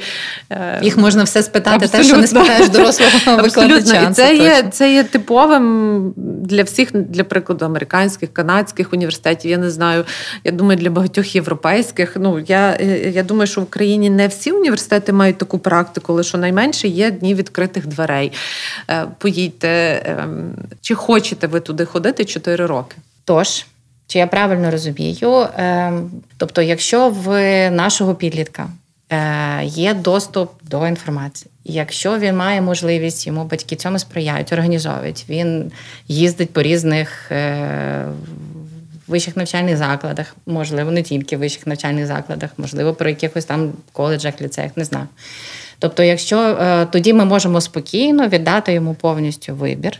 е, 0.50 0.80
їх 0.82 0.98
можна 0.98 1.24
все 1.24 1.44
спитати, 1.44 1.86
Абсолютно. 1.86 2.00
те, 2.00 2.08
що 2.08 2.18
не 2.18 2.28
спитаєш 2.28 2.70
дорослого 2.70 3.12
викладача. 3.44 4.02
І 4.02 4.14
це 4.14 4.36
є 4.36 4.64
це 4.72 4.94
є 4.94 5.04
типовим 5.04 6.14
для 6.18 6.64
всіх, 6.64 6.96
для 6.96 7.24
прикладу, 7.24 7.66
американських, 7.66 8.34
канадських 8.34 8.94
університетів. 8.94 9.52
Я 9.52 9.58
не 9.58 9.72
знаю. 9.72 10.06
Я 10.44 10.52
думаю, 10.52 10.80
для 10.80 10.90
багатьох 10.90 11.36
європейських. 11.36 12.18
Ну 12.20 12.40
я, 12.40 12.76
я 13.14 13.24
думаю, 13.24 13.48
що 13.48 13.62
в 13.62 13.64
Україні 13.64 14.10
не 14.10 14.28
всі 14.28 14.52
університети 14.52 15.14
мають 15.14 15.38
таку 15.38 15.60
практику, 15.60 16.24
що 16.24 16.38
найменше 16.38 16.77
менше 16.78 16.88
є 16.88 17.12
дні 17.12 17.36
відкритих 17.36 17.88
дверей. 17.88 18.32
Е, 18.90 19.06
поїдьте, 19.18 20.02
ем, 20.06 20.56
чи 20.82 20.96
хочете 20.96 21.48
ви 21.48 21.60
туди 21.60 21.86
ходити 21.86 22.26
4 22.26 22.66
роки? 22.66 22.96
Тож. 23.26 23.66
Чи 24.10 24.20
я 24.20 24.28
правильно 24.28 24.72
розумію? 24.72 25.48
Ем, 25.58 26.12
тобто, 26.38 26.62
якщо 26.62 27.10
в 27.10 27.30
нашого 27.72 28.16
підлітка 28.16 28.70
е, 29.10 29.66
є 29.66 29.94
доступ 29.94 30.52
до 30.64 30.88
інформації, 30.88 31.52
якщо 31.66 32.18
він 32.18 32.36
має 32.36 32.62
можливість, 32.62 33.28
йому 33.28 33.44
батьки 33.44 33.76
цьому 33.76 34.00
сприяють, 34.00 34.54
організовують, 34.54 35.26
він 35.30 35.72
їздить 36.08 36.54
по 36.54 36.62
різних 36.62 37.32
е, 37.32 38.06
вищих 39.08 39.38
навчальних 39.38 39.78
закладах, 39.78 40.36
можливо, 40.46 40.92
не 40.92 41.04
тільки 41.04 41.38
в 41.38 41.40
вищих 41.40 41.68
навчальних 41.68 42.06
закладах, 42.06 42.50
можливо, 42.58 42.94
про 42.94 43.10
якихось 43.10 43.46
там 43.46 43.74
коледжах, 43.92 44.42
ліцеях, 44.42 44.78
не 44.78 44.86
знаю. 44.86 45.08
Тобто, 45.80 46.04
якщо 46.04 46.40
е, 46.40 46.86
тоді 46.86 47.14
ми 47.14 47.26
можемо 47.26 47.62
спокійно 47.62 48.28
віддати 48.28 48.74
йому 48.74 48.94
повністю 48.94 49.56
вибір, 49.56 50.00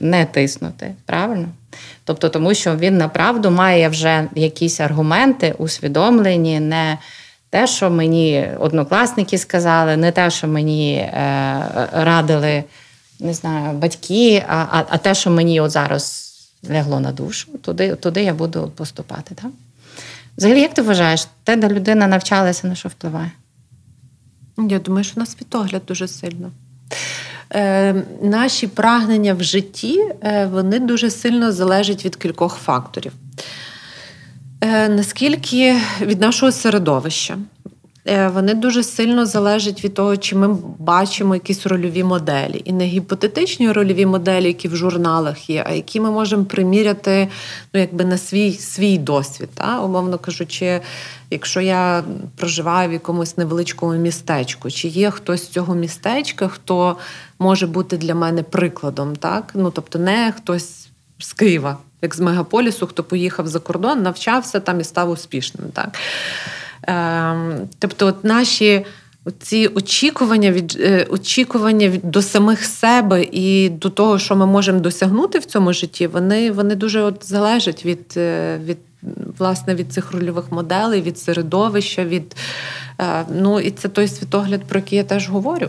не 0.00 0.24
тиснути, 0.24 0.94
правильно? 1.06 1.48
Тобто, 2.04 2.28
тому 2.28 2.54
що 2.54 2.76
він 2.76 2.98
направду 2.98 3.50
має 3.50 3.88
вже 3.88 4.28
якісь 4.34 4.80
аргументи 4.80 5.54
усвідомлені, 5.58 6.60
не 6.60 6.98
те, 7.50 7.66
що 7.66 7.90
мені 7.90 8.48
однокласники 8.58 9.38
сказали, 9.38 9.96
не 9.96 10.12
те, 10.12 10.30
що 10.30 10.48
мені 10.48 10.94
е, 10.94 11.88
радили 11.92 12.64
не 13.22 13.34
знаю, 13.34 13.78
батьки, 13.78 14.44
а 14.48 14.66
а, 14.70 14.84
а 14.88 14.98
те, 14.98 15.14
що 15.14 15.30
мені 15.30 15.60
от 15.60 15.70
зараз 15.70 16.32
лягло 16.70 17.00
на 17.00 17.12
душу, 17.12 17.58
туди 17.58 17.94
туди 17.94 18.22
я 18.22 18.34
буду 18.34 18.72
поступати. 18.76 19.34
Так? 19.34 19.50
Взагалі, 20.38 20.60
як 20.60 20.74
ти 20.74 20.82
вважаєш, 20.82 21.26
те, 21.44 21.56
де 21.56 21.68
людина 21.68 22.06
навчалася, 22.06 22.66
на 22.66 22.74
що 22.74 22.88
впливає? 22.88 23.30
Я 24.58 24.78
думаю, 24.78 25.04
що 25.04 25.20
на 25.20 25.26
світогляд 25.26 25.82
дуже 25.86 26.08
сильно. 26.08 26.50
Е, 27.54 27.94
Наші 28.22 28.66
прагнення 28.66 29.34
в 29.34 29.42
житті 29.42 30.00
е, 30.22 30.46
вони 30.52 30.78
дуже 30.78 31.10
сильно 31.10 31.52
залежать 31.52 32.04
від 32.04 32.16
кількох 32.16 32.56
факторів. 32.56 33.12
Е, 34.60 34.88
Наскільки 34.88 35.76
від 36.00 36.20
нашого 36.20 36.52
середовища, 36.52 37.38
вони 38.04 38.54
дуже 38.54 38.82
сильно 38.82 39.26
залежать 39.26 39.84
від 39.84 39.94
того, 39.94 40.16
чи 40.16 40.36
ми 40.36 40.56
бачимо 40.78 41.34
якісь 41.34 41.66
рольові 41.66 42.04
моделі. 42.04 42.62
І 42.64 42.72
не 42.72 42.84
гіпотетичні 42.84 43.72
рольові 43.72 44.06
моделі, 44.06 44.46
які 44.46 44.68
в 44.68 44.76
журналах 44.76 45.50
є, 45.50 45.64
а 45.66 45.72
які 45.72 46.00
ми 46.00 46.10
можемо 46.10 46.44
приміряти 46.44 47.28
ну, 47.74 47.80
якби 47.80 48.04
на 48.04 48.18
свій 48.18 48.52
свій 48.52 48.98
досвід. 48.98 49.48
Та? 49.54 49.80
Умовно 49.80 50.18
кажучи, 50.18 50.80
якщо 51.30 51.60
я 51.60 52.04
проживаю 52.36 52.88
в 52.88 52.92
якомусь 52.92 53.36
невеличкому 53.36 53.92
містечку, 53.92 54.70
чи 54.70 54.88
є 54.88 55.10
хтось 55.10 55.44
з 55.44 55.48
цього 55.48 55.74
містечка, 55.74 56.48
хто 56.48 56.96
може 57.38 57.66
бути 57.66 57.96
для 57.96 58.14
мене 58.14 58.42
прикладом, 58.42 59.16
так? 59.16 59.50
Ну, 59.54 59.70
тобто 59.70 59.98
не 59.98 60.32
хтось 60.36 60.88
з 61.18 61.32
Києва, 61.32 61.76
як 62.02 62.14
з 62.14 62.20
мегаполісу, 62.20 62.86
хто 62.86 63.04
поїхав 63.04 63.46
за 63.46 63.60
кордон, 63.60 64.02
навчався 64.02 64.60
там 64.60 64.80
і 64.80 64.84
став 64.84 65.10
успішним. 65.10 65.70
так? 65.72 65.98
Ем, 66.82 67.68
тобто, 67.78 68.06
от 68.06 68.24
наші 68.24 68.84
ці 69.38 69.66
очікування 69.66 70.50
від 70.50 70.78
е, 70.80 71.06
очікування 71.10 71.88
від 71.88 72.00
до 72.10 72.22
самих 72.22 72.64
себе 72.64 73.22
і 73.32 73.68
до 73.68 73.90
того, 73.90 74.18
що 74.18 74.36
ми 74.36 74.46
можемо 74.46 74.80
досягнути 74.80 75.38
в 75.38 75.44
цьому 75.44 75.72
житті, 75.72 76.06
вони 76.06 76.52
вони 76.52 76.74
дуже 76.74 77.00
от 77.00 77.28
залежать 77.28 77.84
від 77.84 78.14
е, 78.16 78.58
від 78.64 78.78
власне 79.38 79.74
від 79.74 79.92
цих 79.92 80.12
рольових 80.12 80.52
моделей, 80.52 81.02
від 81.02 81.18
середовища, 81.18 82.04
від 82.04 82.36
е, 83.00 83.24
ну 83.34 83.60
і 83.60 83.70
це 83.70 83.88
той 83.88 84.08
світогляд, 84.08 84.64
про 84.64 84.78
який 84.78 84.98
я 84.98 85.04
теж 85.04 85.28
говорю. 85.28 85.68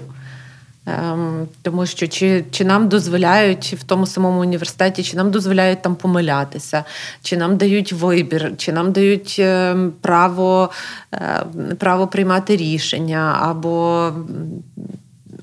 Ем, 0.85 1.47
тому 1.61 1.85
що 1.85 2.07
чи 2.07 2.45
чи 2.51 2.65
нам 2.65 2.89
дозволяють 2.89 3.75
в 3.79 3.83
тому 3.83 4.05
самому 4.05 4.41
університеті, 4.41 5.03
чи 5.03 5.17
нам 5.17 5.31
дозволяють 5.31 5.81
там 5.81 5.95
помилятися, 5.95 6.83
чи 7.21 7.37
нам 7.37 7.57
дають 7.57 7.93
вибір, 7.93 8.51
чи 8.57 8.73
нам 8.73 8.91
дають 8.91 9.35
ем, 9.39 9.93
право 10.01 10.69
е, 11.13 11.45
право 11.79 12.07
приймати 12.07 12.55
рішення, 12.55 13.37
або 13.41 14.11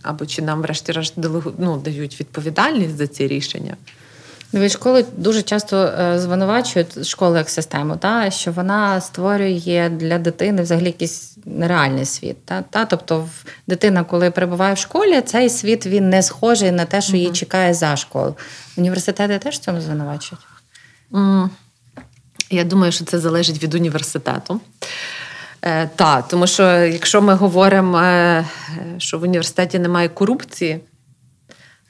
або 0.02 0.26
чи 0.26 0.42
нам, 0.42 0.62
врешті-решт, 0.62 1.14
ну, 1.58 1.76
дають 1.84 2.20
відповідальність 2.20 2.96
за 2.96 3.06
ці 3.06 3.26
рішення. 3.26 3.76
Дивись, 4.52 4.72
школи 4.72 5.04
дуже 5.16 5.42
часто 5.42 5.76
е, 5.76 6.18
звинувачують 6.18 7.06
школу 7.06 7.36
як 7.36 7.50
систему, 7.50 7.96
та 7.96 8.30
що 8.30 8.52
вона 8.52 9.00
створює 9.00 9.90
для 9.92 10.18
дитини 10.18 10.62
взагалі 10.62 10.86
якийсь 10.86 11.36
нереальний 11.44 12.04
світ. 12.04 12.44
Та, 12.44 12.62
та? 12.62 12.84
Тобто, 12.84 13.28
дитина, 13.66 14.04
коли 14.04 14.30
перебуває 14.30 14.74
в 14.74 14.78
школі, 14.78 15.20
цей 15.20 15.50
світ 15.50 15.86
він 15.86 16.10
не 16.10 16.22
схожий 16.22 16.70
на 16.70 16.84
те, 16.84 17.00
що 17.00 17.16
її 17.16 17.30
чекає 17.30 17.74
за 17.74 17.96
школу. 17.96 18.36
Університети 18.76 19.38
теж 19.38 19.54
в 19.54 19.58
цьому 19.58 19.80
звинувачують? 19.80 20.44
Я 22.50 22.64
думаю, 22.64 22.92
що 22.92 23.04
це 23.04 23.18
залежить 23.18 23.62
від 23.62 23.74
університету. 23.74 24.60
Е, 25.62 25.90
Так, 25.96 26.28
тому 26.28 26.46
що 26.46 26.62
якщо 26.72 27.22
ми 27.22 27.34
говоримо, 27.34 27.98
е, 27.98 28.46
що 28.98 29.18
в 29.18 29.22
університеті 29.22 29.78
немає 29.78 30.08
корупції 30.08 30.80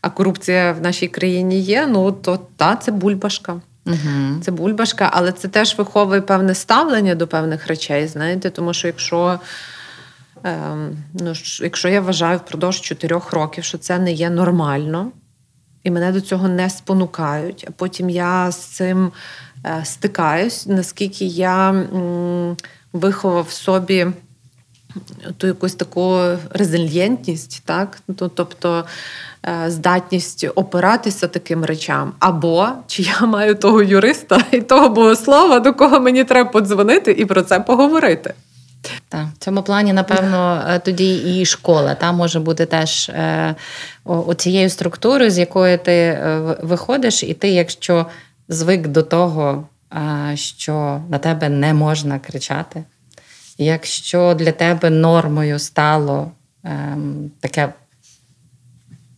а 0.00 0.10
корупція 0.10 0.72
в 0.72 0.82
нашій 0.82 1.08
країні 1.08 1.60
є, 1.60 1.86
ну 1.86 2.12
то 2.12 2.40
та 2.56 2.76
це 2.76 2.92
бульбашка. 2.92 3.60
Угу. 3.86 4.40
Це 4.42 4.50
бульбашка, 4.50 5.10
але 5.12 5.32
це 5.32 5.48
теж 5.48 5.78
виховує 5.78 6.20
певне 6.20 6.54
ставлення 6.54 7.14
до 7.14 7.26
певних 7.26 7.66
речей, 7.66 8.06
знаєте, 8.06 8.50
тому 8.50 8.72
що 8.74 8.86
якщо. 8.86 9.40
Ем, 10.44 10.96
ну, 11.14 11.32
Якщо 11.62 11.88
я 11.88 12.00
вважаю 12.00 12.38
впродовж 12.38 12.80
чотирьох 12.80 13.32
років, 13.32 13.64
що 13.64 13.78
це 13.78 13.98
не 13.98 14.12
є 14.12 14.30
нормально, 14.30 15.12
і 15.82 15.90
мене 15.90 16.12
до 16.12 16.20
цього 16.20 16.48
не 16.48 16.70
спонукають, 16.70 17.64
а 17.68 17.70
потім 17.70 18.10
я 18.10 18.50
з 18.50 18.56
цим 18.56 19.12
е, 19.66 19.80
стикаюсь, 19.84 20.66
наскільки 20.66 21.24
я 21.24 21.70
м, 21.70 22.56
виховав 22.92 23.44
в 23.44 23.50
собі 23.50 24.06
ту 25.36 25.46
якусь 25.46 25.74
таку 25.74 26.20
резильєнтність, 26.50 27.62
так? 27.64 27.98
Тобто 28.16 28.84
Е, 29.46 29.70
здатність 29.70 30.46
опиратися 30.54 31.28
таким 31.28 31.64
речам, 31.64 32.12
або 32.18 32.68
чи 32.86 33.02
я 33.02 33.26
маю 33.26 33.54
того 33.54 33.82
юриста 33.82 34.44
і 34.50 34.60
того 34.60 34.88
богослова, 34.88 35.60
до 35.60 35.74
кого 35.74 36.00
мені 36.00 36.24
треба 36.24 36.50
подзвонити 36.50 37.12
і 37.12 37.24
про 37.24 37.42
це 37.42 37.60
поговорити. 37.60 38.34
Так, 39.08 39.26
в 39.34 39.38
цьому 39.38 39.62
плані, 39.62 39.92
напевно, 39.92 40.62
е, 40.68 40.78
тоді 40.78 41.40
і 41.40 41.44
школа 41.44 41.94
та 41.94 42.12
може 42.12 42.40
бути 42.40 42.66
теж 42.66 43.08
е, 43.08 43.54
оцією 44.04 44.70
структурою, 44.70 45.30
з 45.30 45.38
якої 45.38 45.78
ти 45.78 46.18
виходиш, 46.62 47.22
і 47.22 47.34
ти, 47.34 47.48
якщо 47.48 48.06
звик 48.48 48.88
до 48.88 49.02
того, 49.02 49.64
що 50.34 51.00
на 51.10 51.18
тебе 51.18 51.48
не 51.48 51.74
можна 51.74 52.18
кричати, 52.18 52.84
якщо 53.64 54.34
для 54.34 54.52
тебе 54.52 54.90
нормою 54.90 55.58
стало 55.58 56.30
е, 56.64 56.96
таке 57.40 57.68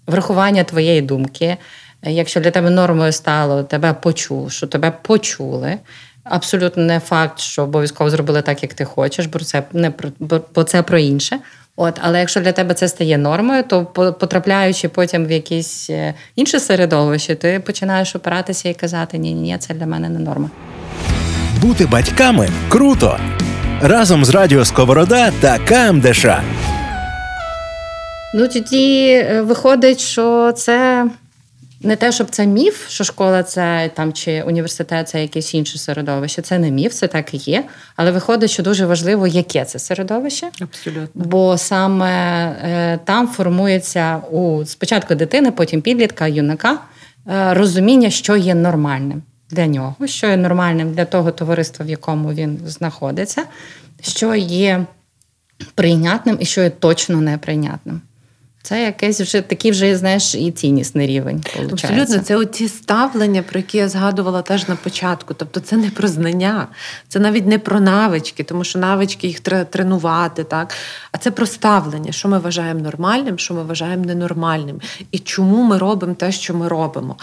врахування 0.06 0.64
твоєї 0.64 1.02
думки. 1.02 1.56
Якщо 2.02 2.40
для 2.40 2.50
тебе 2.50 2.70
нормою 2.70 3.12
стало, 3.12 3.62
тебе 3.62 3.92
почув, 3.92 4.52
що 4.52 4.66
тебе 4.66 4.92
почули. 5.02 5.78
Абсолютно 6.24 6.82
не 6.82 7.00
факт, 7.00 7.38
що 7.38 7.62
обов'язково 7.62 8.10
зробили 8.10 8.42
так, 8.42 8.62
як 8.62 8.74
ти 8.74 8.84
хочеш, 8.84 9.26
бо 9.26 9.38
це 9.38 9.62
не 9.72 9.90
про 9.90 10.10
бо 10.54 10.64
це 10.64 10.82
про 10.82 10.98
інше. 10.98 11.38
От, 11.76 11.98
але 12.02 12.20
якщо 12.20 12.40
для 12.40 12.52
тебе 12.52 12.74
це 12.74 12.88
стає 12.88 13.18
нормою, 13.18 13.62
то 13.62 13.84
потрапляючи 14.20 14.88
потім 14.88 15.26
в 15.26 15.30
якесь 15.30 15.90
е, 15.90 16.14
інше 16.36 16.60
середовище, 16.60 17.34
ти 17.34 17.60
починаєш 17.60 18.16
опиратися 18.16 18.68
і 18.68 18.74
казати: 18.74 19.18
Ні, 19.18 19.34
ні, 19.34 19.40
ні, 19.40 19.58
це 19.58 19.74
для 19.74 19.86
мене 19.86 20.08
не 20.08 20.18
норма. 20.18 20.50
Бути 21.60 21.86
батьками 21.86 22.48
круто 22.68 23.18
разом 23.82 24.24
з 24.24 24.30
Радіо 24.30 24.64
Сковорода 24.64 25.30
та 25.40 25.58
КМДШ. 25.58 26.26
Ну 28.34 28.48
тоді 28.48 29.08
е, 29.08 29.42
виходить, 29.42 30.00
що 30.00 30.52
це 30.52 31.06
не 31.80 31.96
те, 31.96 32.12
щоб 32.12 32.30
це 32.30 32.46
міф, 32.46 32.88
що 32.88 33.04
школа 33.04 33.42
це 33.42 33.90
там 33.94 34.12
чи 34.12 34.42
університет 34.42 35.08
це 35.08 35.22
якесь 35.22 35.54
інше 35.54 35.78
середовище. 35.78 36.42
Це 36.42 36.58
не 36.58 36.70
міф, 36.70 36.92
це 36.92 37.06
так 37.08 37.34
і 37.34 37.36
є. 37.36 37.64
Але 37.96 38.10
виходить, 38.10 38.50
що 38.50 38.62
дуже 38.62 38.86
важливо, 38.86 39.26
яке 39.26 39.64
це 39.64 39.78
середовище. 39.78 40.48
Абсолютно. 40.60 41.08
Бо 41.14 41.58
саме 41.58 42.10
е, 42.64 42.98
там 43.04 43.28
формується 43.28 44.16
у 44.16 44.64
спочатку 44.64 45.14
дитини, 45.14 45.50
потім 45.50 45.82
підлітка, 45.82 46.26
юнака 46.26 46.72
е, 46.72 47.54
розуміння, 47.54 48.10
що 48.10 48.36
є 48.36 48.54
нормальним 48.54 49.22
для 49.52 49.66
нього, 49.66 50.06
що 50.06 50.26
є 50.26 50.36
нормальним 50.36 50.92
для 50.92 51.04
того 51.04 51.30
товариства, 51.30 51.86
в 51.86 51.88
якому 51.88 52.32
він 52.32 52.60
знаходиться, 52.66 53.44
що 54.00 54.34
є 54.34 54.86
прийнятним 55.74 56.36
і 56.40 56.44
що 56.44 56.62
є 56.62 56.70
точно 56.70 57.20
неприйнятним. 57.20 58.00
Це 58.64 58.82
якийсь 58.82 59.20
вже 59.20 59.40
такий 59.40 59.70
вже, 59.70 59.96
знаєш, 59.96 60.34
і 60.34 60.50
ціннісний 60.50 61.06
рівень. 61.06 61.44
Виходить. 61.56 61.84
Абсолютно, 61.84 62.18
це 62.18 62.36
оці 62.36 62.68
ставлення, 62.68 63.42
про 63.42 63.60
які 63.60 63.78
я 63.78 63.88
згадувала 63.88 64.42
теж 64.42 64.68
на 64.68 64.76
початку. 64.76 65.34
Тобто 65.34 65.60
це 65.60 65.76
не 65.76 65.90
про 65.90 66.08
знання, 66.08 66.68
це 67.08 67.18
навіть 67.18 67.46
не 67.46 67.58
про 67.58 67.80
навички, 67.80 68.44
тому 68.44 68.64
що 68.64 68.78
навички 68.78 69.26
їх 69.26 69.40
треба 69.40 69.64
тренувати, 69.64 70.44
так? 70.44 70.74
А 71.12 71.18
це 71.18 71.30
про 71.30 71.46
ставлення, 71.46 72.12
що 72.12 72.28
ми 72.28 72.38
вважаємо 72.38 72.80
нормальним, 72.80 73.38
що 73.38 73.54
ми 73.54 73.62
вважаємо 73.62 74.04
ненормальним, 74.04 74.80
і 75.10 75.18
чому 75.18 75.62
ми 75.62 75.78
робимо 75.78 76.14
те, 76.14 76.32
що 76.32 76.54
ми 76.54 76.68
робимо. 76.68 77.16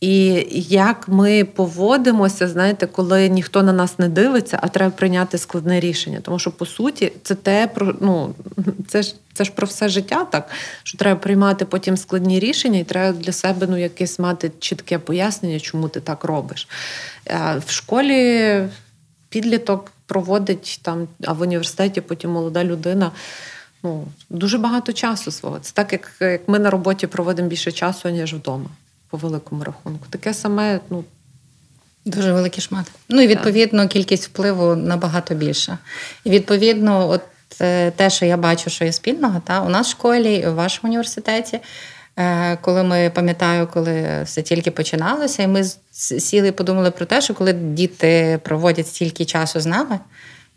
І 0.00 0.46
як 0.68 1.08
ми 1.08 1.44
поводимося, 1.44 2.48
знаєте, 2.48 2.86
коли 2.86 3.28
ніхто 3.28 3.62
на 3.62 3.72
нас 3.72 3.98
не 3.98 4.08
дивиться, 4.08 4.58
а 4.62 4.68
треба 4.68 4.90
прийняти 4.90 5.38
складне 5.38 5.80
рішення. 5.80 6.20
Тому 6.22 6.38
що 6.38 6.50
по 6.50 6.66
суті, 6.66 7.12
це 7.22 7.34
те 7.34 7.66
про 7.66 7.94
ну 8.00 8.34
це 8.88 9.02
ж 9.02 9.14
це 9.34 9.44
ж 9.44 9.50
про 9.50 9.66
все 9.66 9.88
життя, 9.88 10.24
так 10.24 10.48
що 10.82 10.98
треба 10.98 11.20
приймати 11.20 11.64
потім 11.64 11.96
складні 11.96 12.38
рішення, 12.38 12.78
і 12.78 12.84
треба 12.84 13.18
для 13.18 13.32
себе 13.32 13.66
ну 13.70 13.76
якесь 13.76 14.18
мати 14.18 14.52
чітке 14.58 14.98
пояснення, 14.98 15.60
чому 15.60 15.88
ти 15.88 16.00
так 16.00 16.24
робиш. 16.24 16.68
В 17.66 17.70
школі 17.70 18.62
підліток 19.28 19.92
проводить 20.06 20.80
там, 20.82 21.08
а 21.24 21.32
в 21.32 21.40
університеті 21.40 22.00
потім 22.00 22.30
молода 22.30 22.64
людина. 22.64 23.10
Ну, 23.82 24.06
дуже 24.30 24.58
багато 24.58 24.92
часу 24.92 25.30
свого. 25.30 25.58
Це 25.58 25.72
так, 25.74 25.92
як 25.92 26.12
як 26.20 26.48
ми 26.48 26.58
на 26.58 26.70
роботі 26.70 27.06
проводимо 27.06 27.48
більше 27.48 27.72
часу, 27.72 28.08
ніж 28.08 28.34
вдома, 28.34 28.70
по 29.10 29.16
великому 29.16 29.64
рахунку. 29.64 30.06
Таке 30.10 30.34
саме, 30.34 30.80
ну. 30.90 31.04
Дуже 32.04 32.32
великий 32.32 32.62
шмат. 32.62 32.86
Ну 33.08 33.22
і 33.22 33.26
відповідно 33.26 33.88
кількість 33.88 34.24
впливу 34.24 34.76
набагато 34.76 35.34
більша. 35.34 35.78
І 36.24 36.30
відповідно, 36.30 37.08
от 37.08 37.20
е, 37.60 37.90
те, 37.90 38.10
що 38.10 38.26
я 38.26 38.36
бачу, 38.36 38.70
що 38.70 38.84
є 38.84 38.92
спільного, 38.92 39.42
та 39.44 39.62
у 39.62 39.68
нас 39.68 39.86
в 39.86 39.90
школі, 39.90 40.46
в 40.46 40.54
вашому 40.54 40.88
університеті, 40.88 41.60
Е, 42.16 42.56
коли 42.56 42.82
ми 42.82 43.10
пам'ятаю, 43.14 43.68
коли 43.72 44.22
все 44.24 44.42
тільки 44.42 44.70
починалося, 44.70 45.42
і 45.42 45.46
ми 45.46 45.64
сіли 45.90 46.48
і 46.48 46.52
подумали 46.52 46.90
про 46.90 47.06
те, 47.06 47.20
що 47.20 47.34
коли 47.34 47.52
діти 47.52 48.40
проводять 48.42 48.86
стільки 48.86 49.24
часу 49.24 49.60
з 49.60 49.66
нами, 49.66 49.98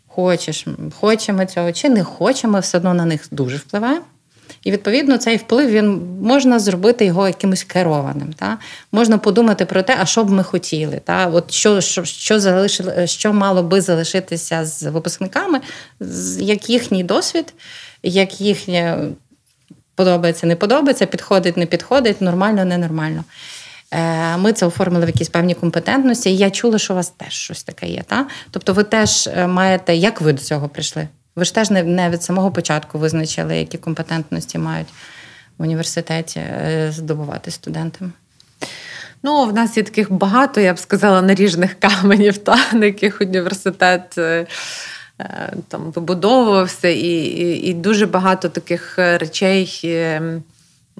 хочеш, 0.06 0.66
хочемо 1.00 1.44
цього 1.44 1.72
чи 1.72 1.88
не 1.88 2.04
хочемо, 2.04 2.60
все 2.60 2.78
одно 2.78 2.94
на 2.94 3.04
них 3.04 3.28
дуже 3.30 3.56
впливає. 3.56 4.00
І 4.64 4.70
відповідно 4.70 5.18
цей 5.18 5.36
вплив 5.36 5.70
він 5.70 6.00
можна 6.22 6.58
зробити 6.58 7.04
його 7.04 7.26
якимось 7.26 7.64
керованим. 7.64 8.32
Та? 8.32 8.58
Можна 8.92 9.18
подумати 9.18 9.64
про 9.64 9.82
те, 9.82 9.96
а 10.00 10.06
що 10.06 10.24
б 10.24 10.30
ми 10.30 10.42
хотіли, 10.42 11.00
та? 11.04 11.26
От 11.26 11.50
що 11.50 11.80
що, 11.80 12.04
що, 12.04 12.40
залишили, 12.40 13.06
що 13.06 13.32
мало 13.32 13.62
би 13.62 13.80
залишитися 13.80 14.64
з 14.64 14.82
випускниками, 14.82 15.60
як 16.38 16.70
їхній 16.70 17.04
досвід, 17.04 17.54
як 18.02 18.40
їхнє 18.40 18.98
подобається, 19.94 20.46
не 20.46 20.56
подобається, 20.56 21.06
підходить, 21.06 21.56
не 21.56 21.66
підходить, 21.66 22.20
нормально, 22.20 22.64
ненормально. 22.64 23.24
Е, 23.90 24.36
ми 24.36 24.52
це 24.52 24.66
оформили 24.66 25.04
в 25.04 25.08
якісь 25.08 25.28
певні 25.28 25.54
компетентності, 25.54 26.30
і 26.30 26.36
я 26.36 26.50
чула, 26.50 26.78
що 26.78 26.92
у 26.92 26.96
вас 26.96 27.10
теж 27.10 27.32
щось 27.32 27.64
таке 27.64 27.86
є. 27.86 28.02
Та? 28.06 28.26
Тобто, 28.50 28.72
ви 28.72 28.84
теж 28.84 29.26
е, 29.26 29.46
маєте, 29.46 29.96
як 29.96 30.20
ви 30.20 30.32
до 30.32 30.42
цього 30.42 30.68
прийшли? 30.68 31.08
Ви 31.36 31.44
ж 31.44 31.54
теж 31.54 31.70
не 31.70 32.10
від 32.10 32.22
самого 32.22 32.50
початку 32.50 32.98
визначили, 32.98 33.56
які 33.58 33.78
компетентності 33.78 34.58
мають 34.58 34.88
в 35.58 35.62
університеті 35.62 36.40
е, 36.40 36.92
здобувати 36.92 37.50
студентам. 37.50 38.12
Ну, 39.22 39.44
в 39.44 39.54
нас 39.54 39.76
є 39.76 39.82
таких 39.82 40.12
багато, 40.12 40.60
я 40.60 40.74
б 40.74 40.78
сказала, 40.78 41.22
наріжних 41.22 41.74
каменів, 41.74 42.38
та, 42.38 42.58
на 42.72 42.86
яких 42.86 43.20
університет 43.20 44.18
Е, 45.20 45.52
там 45.68 45.90
вибудовувався, 45.90 46.88
і, 46.88 47.06
і, 47.06 47.70
і 47.70 47.74
дуже 47.74 48.06
багато 48.06 48.48
таких 48.48 48.98
е, 48.98 49.18
речей. 49.18 49.80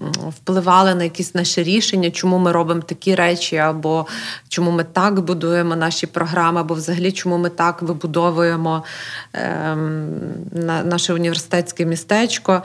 Ем, 0.00 0.30
впливали 0.30 0.94
на 0.94 1.04
якісь 1.04 1.34
наші 1.34 1.62
рішення, 1.62 2.10
чому 2.10 2.38
ми 2.38 2.52
робимо 2.52 2.80
такі 2.80 3.14
речі, 3.14 3.56
або 3.56 4.06
чому 4.48 4.70
ми 4.70 4.84
так 4.84 5.20
будуємо 5.20 5.76
наші 5.76 6.06
програми, 6.06 6.60
або 6.60 6.74
взагалі 6.74 7.12
чому 7.12 7.38
ми 7.38 7.48
так 7.48 7.82
вибудовуємо 7.82 8.84
е, 9.34 9.76
наше 10.84 11.14
університетське 11.14 11.86
містечко. 11.86 12.62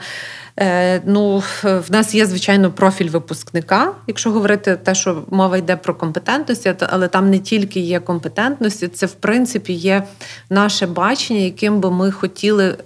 Е, 0.58 1.02
ну, 1.06 1.42
В 1.62 1.84
нас 1.88 2.14
є, 2.14 2.26
звичайно, 2.26 2.70
профіль 2.70 3.10
випускника, 3.10 3.92
якщо 4.06 4.30
говорити 4.30 4.76
те, 4.76 4.94
що 4.94 5.22
мова 5.30 5.56
йде 5.56 5.76
про 5.76 5.94
компетентності, 5.94 6.74
але 6.80 7.08
там 7.08 7.30
не 7.30 7.38
тільки 7.38 7.80
є 7.80 8.00
компетентності, 8.00 8.88
це 8.88 9.06
в 9.06 9.12
принципі 9.12 9.72
є 9.72 10.02
наше 10.50 10.86
бачення, 10.86 11.40
яким 11.40 11.80
би 11.80 11.90
ми 11.90 12.12
хотіли. 12.12 12.76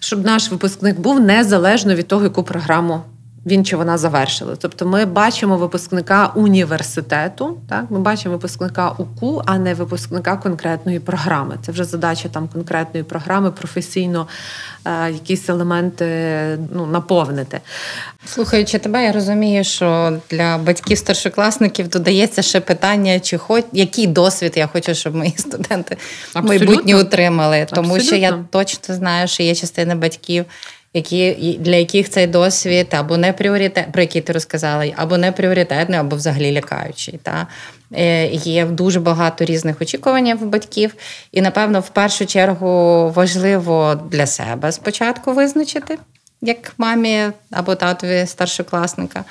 Щоб 0.00 0.24
наш 0.24 0.50
випускник 0.50 1.00
був 1.00 1.20
незалежно 1.20 1.94
від 1.94 2.08
того, 2.08 2.24
яку 2.24 2.42
програму 2.42 3.02
він 3.46 3.64
чи 3.64 3.76
вона 3.76 3.98
завершили. 3.98 4.56
Тобто 4.58 4.86
ми 4.86 5.04
бачимо 5.04 5.56
випускника 5.56 6.32
університету, 6.34 7.58
так 7.68 7.84
ми 7.90 8.00
бачимо 8.00 8.34
випускника 8.34 8.90
УКУ, 8.98 9.42
а 9.46 9.58
не 9.58 9.74
випускника 9.74 10.36
конкретної 10.36 11.00
програми. 11.00 11.58
Це 11.66 11.72
вже 11.72 11.84
задача 11.84 12.28
там 12.28 12.48
конкретної 12.48 13.04
програми, 13.04 13.50
професійно 13.50 14.26
е, 14.84 15.10
якісь 15.10 15.48
елементи 15.48 16.06
ну, 16.72 16.86
наповнити. 16.86 17.60
Слухаючи 18.26 18.78
тебе, 18.78 19.04
я 19.04 19.12
розумію, 19.12 19.64
що 19.64 20.18
для 20.30 20.58
батьків 20.58 20.98
старшокласників 20.98 21.88
додається 21.88 22.42
ще 22.42 22.60
питання, 22.60 23.20
чи 23.20 23.38
хоч 23.38 23.64
який 23.72 24.06
досвід 24.06 24.52
я 24.56 24.66
хочу, 24.66 24.94
щоб 24.94 25.14
мої 25.14 25.34
студенти 25.36 25.96
майбутні 26.34 26.94
отримали. 26.94 27.66
Тому 27.70 27.94
Абсолютно. 27.94 28.06
що 28.06 28.16
я 28.16 28.44
точно 28.50 28.94
знаю, 28.94 29.28
що 29.28 29.42
є 29.42 29.54
частина 29.54 29.94
батьків 29.94 30.44
які 30.94 31.58
для 31.60 31.76
яких 31.76 32.10
цей 32.10 32.26
досвід 32.26 32.86
або 32.90 33.16
не 33.16 33.32
пріоритет, 33.32 33.92
про 33.92 34.02
який 34.02 34.22
ти 34.22 34.32
розказала, 34.32 34.92
або 34.96 35.18
не 35.18 35.32
пріоритетний, 35.32 35.98
або 35.98 36.16
взагалі 36.16 36.52
лякаючий. 36.52 37.20
Та? 37.22 37.46
Е, 37.94 38.26
є 38.26 38.66
дуже 38.66 39.00
багато 39.00 39.44
різних 39.44 39.82
очікувань 39.82 40.36
в 40.36 40.46
батьків, 40.46 40.94
і, 41.32 41.40
напевно, 41.40 41.80
в 41.80 41.88
першу 41.88 42.26
чергу 42.26 43.10
важливо 43.10 43.94
для 44.10 44.26
себе 44.26 44.72
спочатку 44.72 45.32
визначити, 45.32 45.98
як 46.42 46.72
мамі 46.78 47.22
або 47.50 47.74
татові 47.74 48.26
старшокласника. 48.26 49.24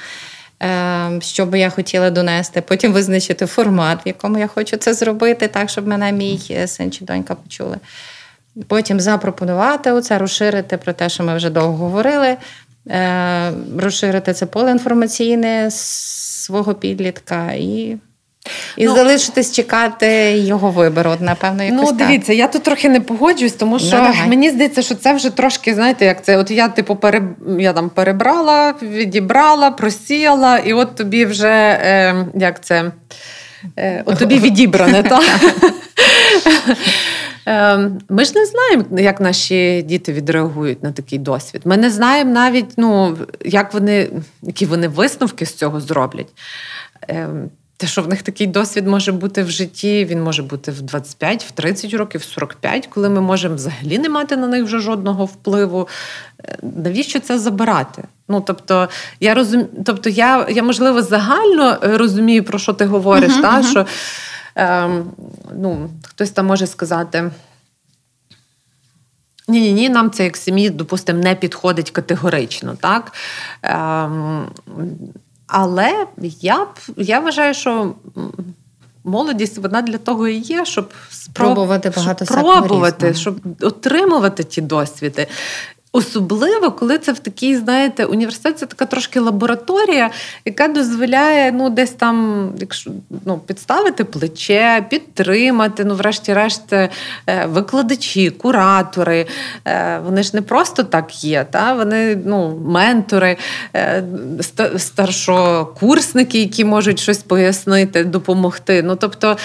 Е, 0.63 1.19
що 1.21 1.45
би 1.45 1.59
я 1.59 1.69
хотіла 1.69 2.09
донести, 2.09 2.61
потім 2.61 2.93
визначити 2.93 3.45
формат, 3.45 4.05
в 4.05 4.07
якому 4.07 4.37
я 4.37 4.47
хочу 4.47 4.77
це 4.77 4.93
зробити, 4.93 5.47
так, 5.47 5.69
щоб 5.69 5.87
мене 5.87 6.11
мій 6.11 6.67
син 6.67 6.91
чи 6.91 7.05
донька 7.05 7.35
почули. 7.35 7.77
Потім 8.67 8.99
запропонувати 8.99 9.91
оце, 9.91 10.17
розширити 10.17 10.77
про 10.77 10.93
те, 10.93 11.09
що 11.09 11.23
ми 11.23 11.35
вже 11.35 11.49
довго 11.49 11.71
говорили, 11.71 12.37
е, 12.87 13.51
розширити 13.77 14.33
це 14.33 14.45
поле 14.45 14.71
інформаційне 14.71 15.67
свого 15.71 16.73
підлітка 16.73 17.51
і. 17.51 17.97
І 18.77 18.85
ну, 18.85 18.95
залишитись 18.95 19.51
чекати 19.51 20.37
його 20.37 20.71
вибору, 20.71 21.15
напевно, 21.19 21.63
якось 21.63 21.79
Ну, 21.83 21.91
дивіться, 21.91 22.27
так. 22.27 22.37
я 22.37 22.47
тут 22.47 22.63
трохи 22.63 22.89
не 22.89 23.01
погоджуюсь, 23.01 23.53
тому 23.53 23.79
що 23.79 23.97
ну, 23.97 24.27
мені 24.27 24.49
здається, 24.49 24.81
що 24.81 24.95
це 24.95 25.13
вже 25.13 25.29
трошки, 25.29 25.75
знаєте, 25.75 26.05
як 26.05 26.23
це. 26.23 26.37
От 26.37 26.51
я, 26.51 26.67
типу, 26.67 26.95
переб... 26.95 27.23
я 27.59 27.73
там 27.73 27.89
перебрала, 27.89 28.73
відібрала, 28.81 29.71
просіяла, 29.71 30.57
і 30.57 30.73
от 30.73 30.95
тобі 30.95 31.25
вже 31.25 31.79
е, 31.81 32.25
як 32.35 32.63
це, 32.63 32.91
е, 33.77 34.03
от 34.05 34.19
тобі 34.19 34.39
відібране, 34.39 35.03
так? 35.03 35.23
Ем, 37.51 37.99
ми 38.09 38.25
ж 38.25 38.31
не 38.35 38.45
знаємо, 38.45 38.83
як 38.91 39.21
наші 39.21 39.81
діти 39.81 40.13
відреагують 40.13 40.83
на 40.83 40.91
такий 40.91 41.19
досвід. 41.19 41.61
Ми 41.65 41.77
не 41.77 41.89
знаємо 41.89 42.31
навіть, 42.31 42.65
ну, 42.77 43.17
як 43.45 43.73
вони, 43.73 44.09
які 44.41 44.65
вони 44.65 44.87
висновки 44.87 45.45
з 45.45 45.53
цього 45.53 45.81
зроблять. 45.81 46.27
Ем, 47.07 47.49
те, 47.77 47.87
що 47.87 48.01
в 48.01 48.07
них 48.07 48.21
такий 48.21 48.47
досвід 48.47 48.87
може 48.87 49.11
бути 49.11 49.43
в 49.43 49.49
житті, 49.49 50.05
він 50.05 50.23
може 50.23 50.43
бути 50.43 50.71
в 50.71 50.81
25, 50.81 51.43
в 51.43 51.51
30 51.51 51.93
років, 51.93 52.21
в 52.21 52.23
45, 52.23 52.87
коли 52.87 53.09
ми 53.09 53.21
можемо 53.21 53.55
взагалі 53.55 53.97
не 53.97 54.09
мати 54.09 54.37
на 54.37 54.47
них 54.47 54.63
вже 54.63 54.79
жодного 54.79 55.25
впливу. 55.25 55.87
Е, 56.43 56.57
навіщо 56.61 57.19
це 57.19 57.39
забирати? 57.39 58.03
Ну, 58.27 58.41
тобто, 58.41 58.89
я 59.19 59.33
розум... 59.33 59.65
тобто, 59.85 60.09
я, 60.09 60.47
я 60.49 60.63
можливо 60.63 61.01
загально 61.01 61.77
розумію, 61.81 62.43
про 62.43 62.59
що 62.59 62.73
ти 62.73 62.85
говориш, 62.85 63.31
uh-huh, 63.31 63.41
та, 63.41 63.61
uh-huh. 63.61 63.69
що 63.69 63.85
ну, 65.55 65.89
хтось 66.03 66.31
там 66.31 66.45
може 66.45 66.67
сказати. 66.67 67.31
Ні, 69.47 69.61
ні, 69.61 69.73
ні, 69.73 69.89
нам 69.89 70.11
це 70.11 70.23
як 70.23 70.37
сім'ї, 70.37 70.69
допустимо, 70.69 71.19
не 71.23 71.35
підходить 71.35 71.91
категорично, 71.91 72.75
так? 72.81 73.13
Ем, 73.61 74.47
але 75.47 76.07
я 76.41 76.65
б 76.65 76.69
я 76.97 77.19
вважаю, 77.19 77.53
що 77.53 77.93
молодість 79.03 79.57
вона 79.57 79.81
для 79.81 79.97
того 79.97 80.27
і 80.27 80.37
є, 80.37 80.65
щоб 80.65 80.93
спробувати 81.09 81.89
багато 81.95 82.25
щоб 82.25 82.37
пробувати, 82.37 83.13
щоб 83.13 83.39
отримувати 83.61 84.43
ті 84.43 84.61
досвіди. 84.61 85.27
Особливо, 85.91 86.71
коли 86.71 86.97
це 86.97 87.11
в 87.11 87.19
такій, 87.19 87.55
знаєте, 87.55 88.05
університет 88.05 88.59
це 88.59 88.65
така 88.65 88.85
трошки 88.85 89.19
лабораторія, 89.19 90.09
яка 90.45 90.67
дозволяє 90.67 91.51
ну, 91.51 91.69
десь 91.69 91.91
там, 91.91 92.49
якщо 92.59 92.91
ну, 93.25 93.37
підставити 93.37 94.03
плече, 94.03 94.85
підтримати, 94.89 95.85
ну, 95.85 95.95
врешті-решт, 95.95 96.73
е, 96.73 96.89
викладачі, 97.45 98.29
куратори. 98.29 99.25
Е, 99.65 99.99
вони 100.05 100.23
ж 100.23 100.31
не 100.33 100.41
просто 100.41 100.83
так 100.83 101.23
є, 101.23 101.45
та? 101.51 101.73
вони 101.73 102.15
ну, 102.25 102.61
ментори, 102.65 103.37
е, 103.75 104.03
старшокурсники, 104.77 106.39
які 106.39 106.65
можуть 106.65 106.99
щось 106.99 107.17
пояснити, 107.17 108.03
допомогти. 108.03 108.83
Ну, 108.83 108.95
Тобто, 108.95 109.37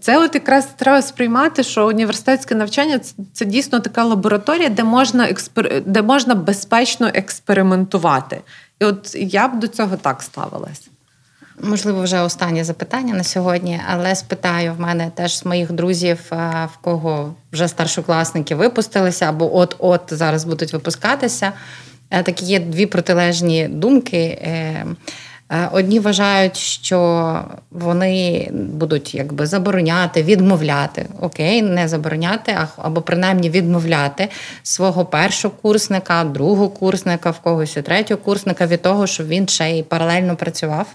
це 0.00 0.18
от 0.18 0.34
якраз 0.34 0.68
треба 0.76 1.02
сприймати, 1.02 1.62
що 1.62 1.86
університетське 1.86 2.54
навчання 2.54 2.98
це, 2.98 3.14
це 3.32 3.44
дійсно 3.44 3.80
така 3.80 4.04
лабораторія, 4.04 4.68
де 4.68 4.84
можна 4.84 5.28
експериментувати 5.28 5.81
де 5.86 6.02
можна 6.02 6.34
безпечно 6.34 7.10
експериментувати. 7.14 8.40
І 8.80 8.84
от 8.84 9.14
я 9.14 9.48
б 9.48 9.58
до 9.60 9.68
цього 9.68 9.96
так 9.96 10.22
ставилась. 10.22 10.88
Можливо, 11.60 12.02
вже 12.02 12.20
останнє 12.20 12.64
запитання 12.64 13.14
на 13.14 13.24
сьогодні, 13.24 13.80
але 13.88 14.14
спитаю 14.14 14.74
в 14.74 14.80
мене 14.80 15.10
теж 15.14 15.38
з 15.38 15.44
моїх 15.44 15.72
друзів, 15.72 16.18
в 16.74 16.76
кого 16.80 17.34
вже 17.52 17.68
старшокласники 17.68 18.54
випустилися, 18.54 19.28
або 19.28 19.56
от-от 19.56 20.02
зараз 20.10 20.44
будуть 20.44 20.72
випускатися. 20.72 21.52
Е, 22.10 22.22
такі 22.22 22.44
є 22.44 22.60
дві 22.60 22.86
протилежні 22.86 23.68
думки. 23.68 24.38
Е, 25.52 25.68
одні 25.72 26.00
вважають, 26.00 26.56
що 26.56 27.40
вони 27.70 28.48
будуть 28.52 29.14
якби 29.14 29.46
забороняти, 29.46 30.22
відмовляти, 30.22 31.06
окей, 31.20 31.62
не 31.62 31.88
забороняти, 31.88 32.58
або 32.76 33.02
принаймні 33.02 33.50
відмовляти 33.50 34.28
свого 34.62 35.04
першокурсника, 35.04 36.24
другокурсника, 36.24 37.30
в 37.30 37.38
когось 37.38 37.76
і 37.76 37.82
третьокурсника 37.82 38.66
від 38.66 38.82
того, 38.82 39.06
щоб 39.06 39.28
він 39.28 39.48
ще 39.48 39.70
й 39.70 39.82
паралельно 39.82 40.36
працював. 40.36 40.86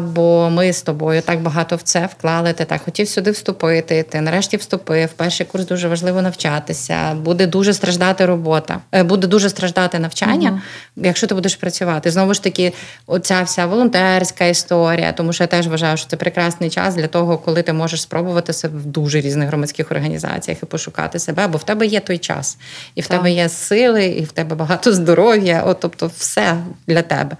Бо 0.00 0.50
ми 0.50 0.72
з 0.72 0.82
тобою 0.82 1.22
так 1.22 1.40
багато 1.40 1.76
в 1.76 1.82
це 1.82 2.08
вклали. 2.12 2.52
Ти 2.52 2.64
так 2.64 2.82
хотів 2.82 3.08
сюди 3.08 3.30
вступити. 3.30 4.02
Ти 4.02 4.20
нарешті 4.20 4.56
вступив. 4.56 5.08
Перший 5.08 5.46
курс 5.46 5.66
дуже 5.66 5.88
важливо 5.88 6.22
навчатися. 6.22 7.14
Буде 7.14 7.46
дуже 7.46 7.74
страждати 7.74 8.26
робота, 8.26 8.80
е, 8.92 9.02
буде 9.02 9.26
дуже 9.26 9.48
страждати 9.48 9.98
навчання, 9.98 10.50
uh 10.50 10.60
якщо 10.96 11.26
ти 11.26 11.34
будеш 11.34 11.56
працювати. 11.56 12.10
Знову 12.10 12.34
ж 12.34 12.42
таки, 12.42 12.72
оця 13.06 13.42
вся 13.42 13.66
волонтерська 13.66 14.44
історія, 14.44 15.12
тому 15.12 15.32
що 15.32 15.44
я 15.44 15.48
теж 15.48 15.68
вважаю, 15.68 15.96
що 15.96 16.08
це 16.08 16.16
прекрасний 16.16 16.70
час 16.70 16.94
для 16.94 17.06
того, 17.06 17.38
коли 17.38 17.62
ти 17.62 17.72
можеш 17.72 18.02
спробувати 18.02 18.52
себе 18.52 18.78
в 18.78 18.86
дуже 18.86 19.20
різних 19.20 19.48
громадських 19.48 19.90
організаціях 19.90 20.62
і 20.62 20.66
пошукати 20.66 21.18
себе, 21.18 21.46
бо 21.46 21.58
в 21.58 21.64
тебе 21.64 21.86
є 21.86 22.00
той 22.00 22.18
час, 22.18 22.58
і 22.94 23.00
в 23.00 23.06
так. 23.06 23.16
тебе 23.16 23.30
є 23.30 23.48
сили, 23.48 24.06
і 24.06 24.24
в 24.24 24.32
тебе 24.32 24.56
багато 24.56 24.92
здоров'я. 24.92 25.62
От, 25.66 25.80
тобто, 25.80 26.10
все 26.18 26.56
для 26.86 27.02
тебе. 27.02 27.36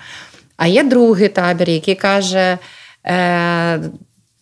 А 0.57 0.67
є 0.67 0.85
другий 0.85 1.29
табір, 1.29 1.71
який 1.71 1.95
каже: 1.95 2.59
е, 3.07 3.81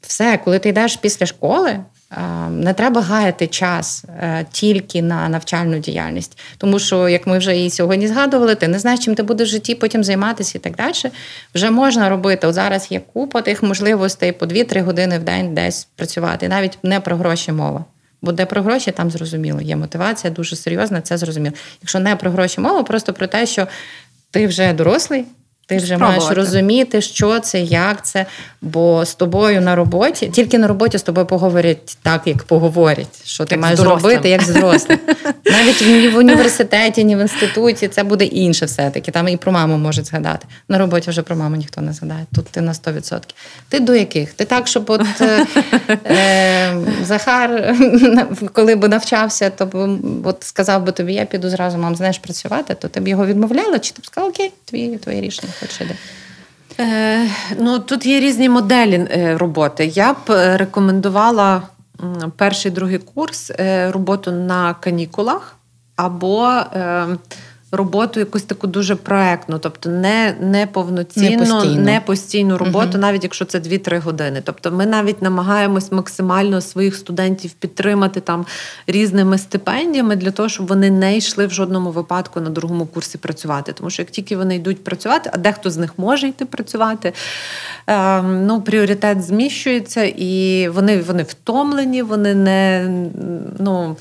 все, 0.01 0.39
коли 0.45 0.59
ти 0.59 0.69
йдеш 0.69 0.97
після 0.97 1.27
школи, 1.27 1.71
е, 1.71 1.85
не 2.51 2.75
треба 2.75 3.01
гаяти 3.01 3.47
час 3.47 4.05
е, 4.09 4.47
тільки 4.53 5.03
на 5.03 5.29
навчальну 5.29 5.79
діяльність. 5.79 6.39
Тому 6.59 6.79
що, 6.79 7.09
як 7.09 7.27
ми 7.27 7.39
вже 7.39 7.65
і 7.65 7.71
сьогодні 7.71 8.09
згадували, 8.09 8.55
ти 8.55 8.69
не 8.69 8.79
знаєш, 8.79 9.01
чим 9.01 9.15
ти 9.15 9.23
будеш 9.23 9.49
в 9.49 9.53
житті 9.53 9.75
потім 9.75 10.05
займатися 10.05 10.59
і 10.59 10.61
так 10.61 10.77
далі. 10.77 11.13
Вже 11.55 11.71
можна 11.71 12.09
робити. 12.09 12.47
От 12.47 12.55
зараз 12.55 12.87
є 12.91 13.01
купа 13.13 13.43
тих 13.43 13.63
можливостей 13.63 14.33
по 14.33 14.47
2-3 14.47 14.83
години 14.83 15.19
в 15.19 15.23
день 15.23 15.55
десь 15.55 15.85
працювати. 15.97 16.49
навіть 16.49 16.79
не 16.83 17.01
про 17.01 17.17
гроші 17.17 17.53
мова. 17.53 17.85
Бо 18.23 18.33
де 18.33 18.47
про 18.47 18.63
гроші, 18.63 18.91
там 18.91 19.11
зрозуміло. 19.11 19.61
Є 19.61 19.77
мотивація 19.77 20.33
дуже 20.33 20.57
серйозна, 20.57 21.01
це 21.01 21.19
зрозуміло. 21.19 21.55
Якщо 21.83 22.01
не 22.01 22.17
про 22.17 22.31
гроші 22.31 22.61
мова, 22.61 22.83
просто 22.83 23.13
про 23.13 23.27
те, 23.27 23.47
що 23.47 23.67
ти 24.31 24.47
вже 24.47 24.73
дорослий. 24.73 25.25
Ти 25.67 25.77
вже 25.77 25.87
Спробувати. 25.87 26.21
маєш 26.21 26.37
розуміти, 26.37 27.01
що 27.01 27.41
це, 27.41 27.61
як 27.61 28.07
це, 28.07 28.27
бо 28.63 29.05
з 29.05 29.15
тобою 29.15 29.61
на 29.61 29.75
роботі, 29.75 30.27
тільки 30.27 30.59
на 30.59 30.67
роботі 30.67 30.99
з 30.99 31.03
тобою 31.03 31.27
поговорять 31.27 31.99
так, 32.03 32.23
як 32.27 32.43
поговорять, 32.43 33.25
що 33.25 33.45
ти 33.45 33.55
як 33.55 33.63
маєш 33.63 33.79
зробити, 33.79 34.29
як 34.29 34.43
з 34.43 34.49
дорослим. 34.49 34.99
Навіть 35.45 35.81
ні 35.87 36.09
в 36.09 36.17
університеті, 36.17 37.05
ні 37.05 37.17
в 37.17 37.19
інституті 37.19 37.89
це 37.89 38.05
буде 38.05 38.25
інше 38.25 38.67
все-таки. 38.67 39.11
Там 39.11 39.29
і 39.29 39.37
про 39.37 39.53
маму 39.53 39.77
можуть 39.77 40.07
згадати. 40.07 40.47
На 40.69 40.79
роботі 40.79 41.11
вже 41.11 41.23
про 41.23 41.37
маму 41.37 41.57
ніхто 41.57 41.81
не 41.81 41.93
згадає. 41.93 42.27
Тут 42.35 42.47
ти 42.47 42.61
на 42.61 42.73
100%. 42.73 43.21
Ти 43.69 43.81
до 43.81 43.95
яких? 43.95 44.33
Ти 44.33 44.45
так, 44.45 44.67
щоб 44.67 44.91
от 44.91 45.03
е, 45.21 45.47
е, 46.07 46.77
Захар, 47.03 47.77
коли 48.53 48.75
б 48.75 48.89
навчався, 48.89 49.51
то 49.51 49.67
б 49.67 49.99
от 50.25 50.37
сказав 50.45 50.85
би 50.85 50.93
тобі, 50.93 51.15
я 51.15 51.25
піду 51.25 51.49
зразу, 51.51 51.79
мам, 51.79 51.97
знаєш 51.97 52.19
працювати, 52.19 52.75
то 52.75 52.89
ти 52.89 53.01
б 53.01 53.09
його 53.09 53.27
відмовляла, 53.27 53.79
чи 53.79 53.93
ти 53.93 54.03
б 54.03 54.07
сказав, 54.07 54.31
окей, 54.31 54.53
твоє, 54.65 54.99
твоє 54.99 55.21
рішення 55.21 55.54
хоч 55.61 55.81
іде. 55.81 55.95
Е, 56.81 57.29
ну, 57.59 57.79
Тут 57.79 58.07
є 58.07 58.21
різні 58.21 58.49
моделі 58.49 59.09
е, 59.11 59.39
роботи. 59.39 59.87
Я 59.87 60.13
б 60.13 60.31
е, 60.31 60.57
рекомендувала 60.57 61.63
перший 62.37 62.71
другий 62.71 62.99
курс 62.99 63.51
е, 63.51 63.91
роботу 63.91 64.33
на 64.33 64.75
канікулах 64.75 65.57
або 65.97 66.61
роботу 67.77 68.21
якусь 68.21 68.43
таку 68.43 68.67
дуже 68.67 68.97
проектну, 68.97 69.59
тобто 69.59 69.91
не 69.91 70.37
не 70.41 70.67
повноцінну, 70.67 71.65
не, 71.65 71.81
не 71.81 72.01
постійну 72.01 72.59
роботу, 72.59 72.89
угу. 72.91 72.99
навіть 72.99 73.23
якщо 73.23 73.45
це 73.45 73.59
2-3 73.59 74.01
години. 74.01 74.43
Тобто 74.45 74.73
ми 74.73 74.87
навіть 74.87 75.23
намагаємось 75.23 75.93
максимально 75.93 76.61
своїх 76.61 76.97
студентів 76.97 77.53
підтримати 77.53 78.21
там 78.21 78.47
різними 78.87 79.39
стипендіями 79.39 80.17
для 80.17 80.31
того, 80.31 80.49
щоб 80.49 80.67
вони 80.67 80.91
не 80.91 81.17
йшли 81.17 81.47
в 81.47 81.51
жодному 81.51 81.91
випадку 81.91 82.41
на 82.41 82.51
другому 82.51 82.87
курсі 82.87 83.19
працювати. 83.19 83.73
Тому 83.73 83.91
що 83.91 84.03
як 84.03 84.11
тільки 84.11 84.37
вони 84.37 84.57
йдуть 84.57 84.85
працювати, 84.85 85.31
а 85.33 85.39
дехто 85.39 85.71
з 85.71 85.77
них 85.77 85.91
може 85.97 86.29
йти 86.29 86.45
працювати, 86.45 87.13
е, 87.87 88.23
ну 88.23 88.63
пріоритет 88.63 89.23
зміщується, 89.23 90.05
і 90.05 90.69
вони, 90.69 91.03
вони 91.03 91.23
втомлені, 91.23 92.03
вони 92.03 92.35
не 92.35 92.91
ну. 93.59 93.97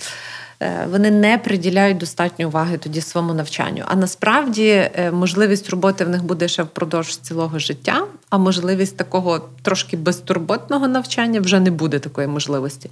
Е, 0.64 0.88
вони 0.92 1.12
не 1.12 1.38
приділяють 1.38 1.98
достатньо 1.98 2.48
уваги 2.48 2.78
тоді 2.78 3.02
своєму 3.02 3.34
навчанню. 3.34 3.84
А 3.88 3.96
насправді 3.96 4.68
е, 4.70 5.12
можливість 5.12 5.70
роботи 5.70 6.06
в 6.06 6.10
них 6.10 6.24
буде 6.24 6.48
ще 6.48 6.64
впродовж 6.64 7.18
цілого 7.18 7.60
життя, 7.60 8.06
а 8.30 8.38
можливість 8.38 8.98
такого 8.98 9.42
трошки 9.62 9.98
безтурботного 9.98 10.88
навчання 10.88 11.42
вже 11.42 11.60
не 11.60 11.72
буде 11.72 12.00
такої 12.00 12.28
можливості. 12.28 12.90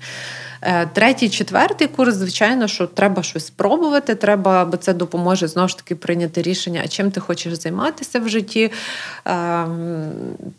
Е, 0.61 0.85
третій, 0.93 1.29
четвертий 1.29 1.87
курс, 1.87 2.15
звичайно, 2.15 2.67
що 2.67 2.87
треба 2.87 3.23
щось 3.23 3.45
спробувати, 3.45 4.15
треба, 4.15 4.65
бо 4.65 4.77
це 4.77 4.93
допоможе 4.93 5.47
знову 5.47 5.67
ж 5.67 5.77
таки 5.77 5.95
прийняти 5.95 6.41
рішення, 6.41 6.81
а 6.85 6.87
чим 6.87 7.11
ти 7.11 7.19
хочеш 7.19 7.53
займатися 7.53 8.19
в 8.19 8.29
житті. 8.29 8.71
Ем, 9.25 10.11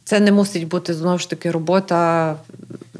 це 0.04 0.20
не 0.20 0.32
мусить 0.32 0.68
бути 0.68 0.94
знову 0.94 1.18
ж 1.18 1.30
таки 1.30 1.50
робота 1.50 2.36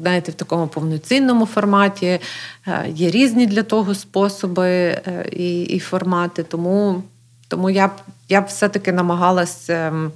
знаєте, 0.03 0.31
в 0.31 0.35
такому 0.35 0.67
повноцінному 0.67 1.45
форматі. 1.45 2.19
Е, 2.67 2.85
є 2.95 3.11
різні 3.11 3.47
для 3.47 3.63
того 3.63 3.95
способи 3.95 4.67
е, 4.67 5.29
і 5.31 5.61
і 5.61 5.79
формати. 5.79 6.43
Тому 6.43 7.03
тому 7.47 7.69
я 7.69 7.87
б 7.87 7.91
я 8.29 8.41
б 8.41 8.45
все-таки 8.45 8.91
намагалася, 8.91 9.73
ем, 9.73 10.11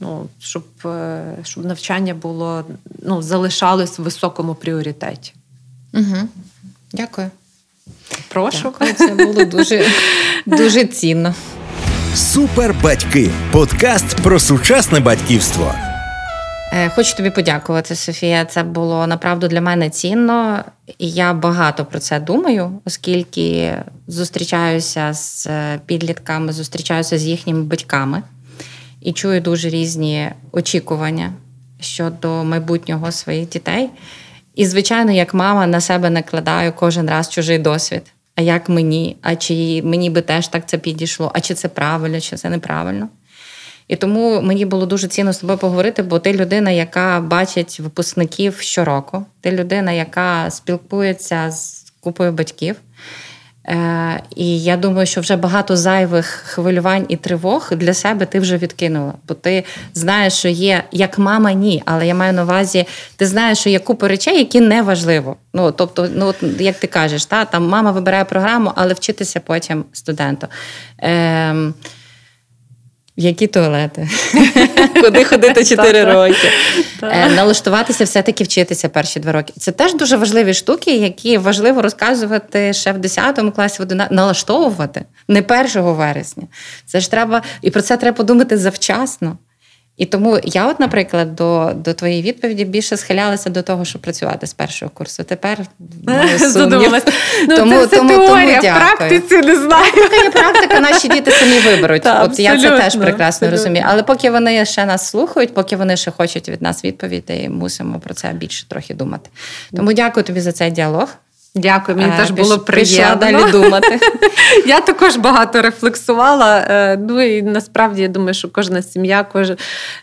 ну, 0.00 0.28
щоб 0.40 0.64
щоб 1.42 1.64
навчання 1.64 2.14
було 2.14 2.64
ну, 3.02 3.22
залишалось 3.22 3.98
в 3.98 4.02
високому 4.02 4.54
пріоритеті. 4.54 5.32
Угу. 5.92 6.28
Дякую. 6.92 7.30
Прошу. 8.28 8.62
Дякую, 8.62 8.92
Це 8.94 9.14
було 9.24 9.44
дуже, 9.44 9.86
дуже 10.46 10.84
цінно. 10.84 11.34
Супербатьки 12.14 13.30
подкаст 13.52 14.16
про 14.16 14.40
сучасне 14.40 15.00
батьківство. 15.00 15.93
Е, 16.76 16.90
хочу 16.90 17.16
тобі 17.16 17.30
подякувати, 17.30 17.94
Софія. 17.94 18.44
Це 18.44 18.62
було 18.62 19.06
направду 19.06 19.48
для 19.48 19.60
мене 19.60 19.90
цінно, 19.90 20.64
і 20.98 21.10
я 21.10 21.34
багато 21.34 21.84
про 21.84 21.98
це 21.98 22.20
думаю, 22.20 22.80
оскільки 22.84 23.76
зустрічаюся 24.06 25.12
з 25.12 25.48
підлітками, 25.86 26.52
зустрічаюся 26.52 27.18
з 27.18 27.24
їхніми 27.24 27.62
батьками 27.62 28.22
і 29.00 29.12
чую 29.12 29.40
дуже 29.40 29.68
різні 29.68 30.30
очікування 30.52 31.32
щодо 31.80 32.44
майбутнього 32.44 33.12
своїх 33.12 33.48
дітей. 33.48 33.90
І, 34.54 34.66
звичайно, 34.66 35.12
як 35.12 35.34
мама 35.34 35.66
на 35.66 35.80
себе 35.80 36.10
накладаю 36.10 36.72
кожен 36.72 37.10
раз 37.10 37.28
чужий 37.28 37.58
досвід. 37.58 38.02
А 38.36 38.42
як 38.42 38.68
мені? 38.68 39.16
А 39.22 39.36
чи 39.36 39.82
мені 39.84 40.10
би 40.10 40.20
теж 40.20 40.48
так 40.48 40.68
це 40.68 40.78
підійшло? 40.78 41.30
А 41.34 41.40
чи 41.40 41.54
це 41.54 41.68
правильно, 41.68 42.20
чи 42.20 42.36
це 42.36 42.50
неправильно? 42.50 43.08
І 43.88 43.96
тому 43.96 44.40
мені 44.42 44.64
було 44.64 44.86
дуже 44.86 45.08
цінно 45.08 45.32
з 45.32 45.38
тобою 45.38 45.58
поговорити, 45.58 46.02
бо 46.02 46.18
ти 46.18 46.32
людина, 46.32 46.70
яка 46.70 47.20
бачить 47.20 47.80
випускників 47.80 48.60
щороку, 48.60 49.24
ти 49.40 49.52
людина, 49.52 49.92
яка 49.92 50.50
спілкується 50.50 51.50
з 51.50 51.92
купою 52.00 52.32
батьків. 52.32 52.76
Е, 53.68 54.22
І 54.36 54.62
я 54.62 54.76
думаю, 54.76 55.06
що 55.06 55.20
вже 55.20 55.36
багато 55.36 55.76
зайвих 55.76 56.26
хвилювань 56.26 57.04
і 57.08 57.16
тривог 57.16 57.68
для 57.72 57.94
себе 57.94 58.26
ти 58.26 58.40
вже 58.40 58.56
відкинула. 58.56 59.12
Бо 59.28 59.34
ти 59.34 59.64
знаєш, 59.94 60.32
що 60.32 60.48
є 60.48 60.84
як 60.92 61.18
мама, 61.18 61.52
ні. 61.52 61.82
Але 61.86 62.06
я 62.06 62.14
маю 62.14 62.32
на 62.32 62.42
увазі, 62.42 62.86
ти 63.16 63.26
знаєш, 63.26 63.58
що 63.58 63.70
є 63.70 63.78
купа 63.78 64.08
речей, 64.08 64.38
які 64.38 64.60
не 64.60 64.82
важливо. 64.82 65.36
Ну 65.54 65.72
тобто, 65.72 66.08
ну 66.14 66.26
от 66.26 66.36
як 66.60 66.78
ти 66.78 66.86
кажеш, 66.86 67.26
та 67.26 67.44
там 67.44 67.68
мама 67.68 67.90
вибирає 67.90 68.24
програму, 68.24 68.72
але 68.74 68.94
вчитися 68.94 69.40
потім 69.40 69.84
студенту. 69.92 70.46
Е, 71.02 71.54
які 73.16 73.46
туалети? 73.46 74.08
Куди 75.02 75.24
ходити 75.24 75.64
4 75.64 76.04
роки? 76.04 76.48
Е, 77.02 77.28
налаштуватися, 77.28 78.04
все-таки 78.04 78.44
вчитися 78.44 78.88
перші 78.88 79.20
два 79.20 79.32
роки. 79.32 79.52
Це 79.58 79.72
теж 79.72 79.94
дуже 79.94 80.16
важливі 80.16 80.54
штуки, 80.54 80.96
які 80.96 81.38
важливо 81.38 81.82
розказувати 81.82 82.72
ще 82.72 82.92
в 82.92 82.98
10 82.98 83.40
класі, 83.54 83.76
в 83.78 83.82
11, 83.82 84.12
налаштовувати 84.12 85.04
не 85.28 85.40
1 85.40 85.82
вересня. 85.82 86.42
Це 86.86 87.00
ж 87.00 87.10
треба, 87.10 87.42
і 87.62 87.70
про 87.70 87.82
це 87.82 87.96
треба 87.96 88.16
подумати 88.16 88.58
завчасно. 88.58 89.38
І 89.96 90.06
тому 90.06 90.38
я, 90.44 90.66
от, 90.66 90.80
наприклад, 90.80 91.36
до 91.36 91.72
до 91.74 91.94
твоєї 91.94 92.22
відповіді 92.22 92.64
більше 92.64 92.96
схилялася 92.96 93.50
до 93.50 93.62
того, 93.62 93.84
щоб 93.84 94.02
працювати 94.02 94.46
з 94.46 94.54
першого 94.54 94.90
курсу. 94.94 95.24
Тепер 95.24 95.58
задумалась. 96.38 97.04
Ну, 97.48 97.56
тому, 97.56 97.86
це 97.86 97.96
тому, 97.96 98.08
теорія, 98.08 98.60
тому 98.60 98.74
в 98.74 98.76
практиці 98.76 99.36
не 99.36 99.56
знаю. 99.56 99.92
Практика 99.92 100.16
є 100.24 100.30
практика, 100.30 100.80
наші 100.80 101.08
діти 101.08 101.30
самі 101.30 101.58
виберуть. 101.58 102.02
Та, 102.02 102.24
от 102.24 102.38
я 102.38 102.60
це 102.60 102.70
теж 102.70 102.96
прекрасно 102.96 103.26
абсолютно. 103.26 103.50
розумію. 103.50 103.84
Але 103.88 104.02
поки 104.02 104.30
вони 104.30 104.64
ще 104.64 104.86
нас 104.86 105.08
слухають, 105.08 105.54
поки 105.54 105.76
вони 105.76 105.96
ще 105.96 106.10
хочуть 106.10 106.48
від 106.48 106.62
нас 106.62 106.84
відповідей, 106.84 107.48
мусимо 107.48 108.00
про 108.00 108.14
це 108.14 108.28
більше 108.28 108.68
трохи 108.68 108.94
думати. 108.94 109.30
Тому 109.76 109.92
дякую 109.92 110.24
тобі 110.24 110.40
за 110.40 110.52
цей 110.52 110.70
діалог. 110.70 111.08
Дякую, 111.56 111.98
мені 111.98 112.10
Е, 112.14 112.16
теж 112.16 112.30
було 112.30 112.58
приємно. 112.58 113.16
далі 113.16 113.52
думати. 113.52 114.00
Я 114.66 114.80
також 114.80 115.16
багато 115.16 115.62
рефлексувала. 115.62 116.58
е, 116.58 116.96
Ну 116.96 117.22
і 117.22 117.42
насправді 117.42 118.02
я 118.02 118.08
думаю, 118.08 118.34
що 118.34 118.48
кожна 118.48 118.82
сім'я, 118.82 119.26
кож- 119.34 119.56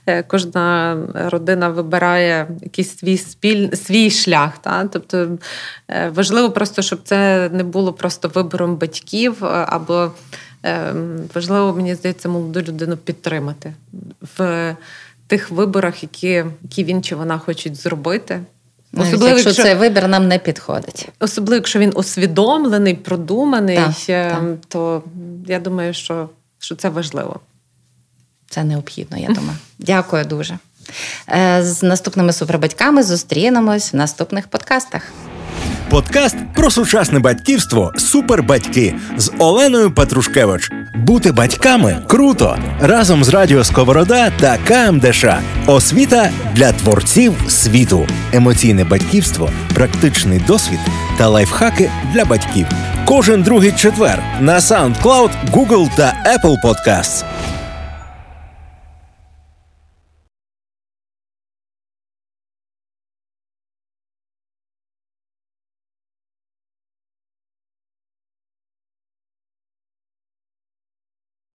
е, 0.08 0.24
кожна 0.24 0.98
родина 1.14 1.70
вибирає 1.70 2.48
якийсь 2.62 2.98
свій 2.98 3.18
спіль, 3.18 3.72
свій 3.74 4.12
шлях. 4.12 4.58
Та? 4.58 4.86
Тобто 4.94 5.28
важливо 6.16 6.52
просто, 6.52 6.82
щоб 6.82 7.00
це 7.04 7.50
не 7.54 7.64
було 7.64 7.94
просто 7.94 8.32
вибором 8.34 8.76
батьків, 8.76 9.46
або 9.46 10.12
важливо, 11.36 11.74
мені 11.74 11.96
здається, 11.96 12.30
молоду 12.30 12.62
людину 12.62 12.98
підтримати 12.98 13.74
в 14.38 14.76
тих 15.28 15.52
виборах, 15.52 16.04
які, 16.04 16.46
які 16.64 16.84
він 16.84 17.04
чи 17.04 17.16
вона 17.16 17.38
хочуть 17.38 17.76
зробити. 17.76 18.40
Навіть 18.92 19.22
якщо, 19.22 19.54
цей 19.54 19.76
вибір 19.76 20.08
нам 20.08 20.28
не 20.28 20.40
підходить. 20.40 21.10
Особливо, 21.20 21.56
якщо 21.56 21.80
він 21.80 21.92
усвідомлений, 21.96 22.94
продуманий, 22.94 23.78
Так, 23.78 23.96
е, 24.10 24.30
так. 24.30 24.44
то 24.68 25.04
я 25.48 25.60
думаю, 25.60 25.94
що, 25.94 26.30
що 26.60 26.76
це 26.76 26.90
важливо. 26.90 27.40
Це 28.50 28.64
необхідно, 28.64 29.18
я 29.18 29.28
думаю. 29.28 29.58
Дякую 29.80 30.26
дуже. 30.26 30.58
Е, 31.30 31.64
З 31.64 31.84
наступними 31.84 32.34
супербатьками 32.34 33.04
зустрінемось 33.04 33.94
в 33.94 33.96
наступних 33.96 34.48
подкастах. 34.48 35.02
Подкаст 35.90 36.36
про 36.56 36.72
сучасне 36.72 37.20
батьківство 37.20 37.94
Супербатьки 37.98 38.96
з 39.18 39.32
Оленою 39.38 39.92
Петрушкевич. 39.92 40.70
Бути 40.96 41.32
батьками 41.32 42.06
круто 42.08 42.58
разом 42.82 43.24
з 43.24 43.30
Радіо 43.30 43.64
Сковорода 43.64 44.30
та 44.40 44.58
КМДШ. 44.58 45.26
Освіта 45.68 46.30
для 46.56 46.72
творців 46.72 47.34
світу. 47.50 48.08
Емоційне 48.34 48.84
батьківство, 48.84 49.50
практичний 49.74 50.40
досвід 50.40 50.80
та 51.18 51.28
лайфхаки 51.28 51.92
для 52.14 52.26
батьків. 52.26 52.68
Кожен 53.06 53.44
другий 53.44 53.72
четвер 53.72 54.24
на 54.42 54.60
SoundCloud, 54.60 55.30
Google 55.52 55.90
та 55.98 56.14
Apple 56.26 56.56
Podcasts. 56.64 57.24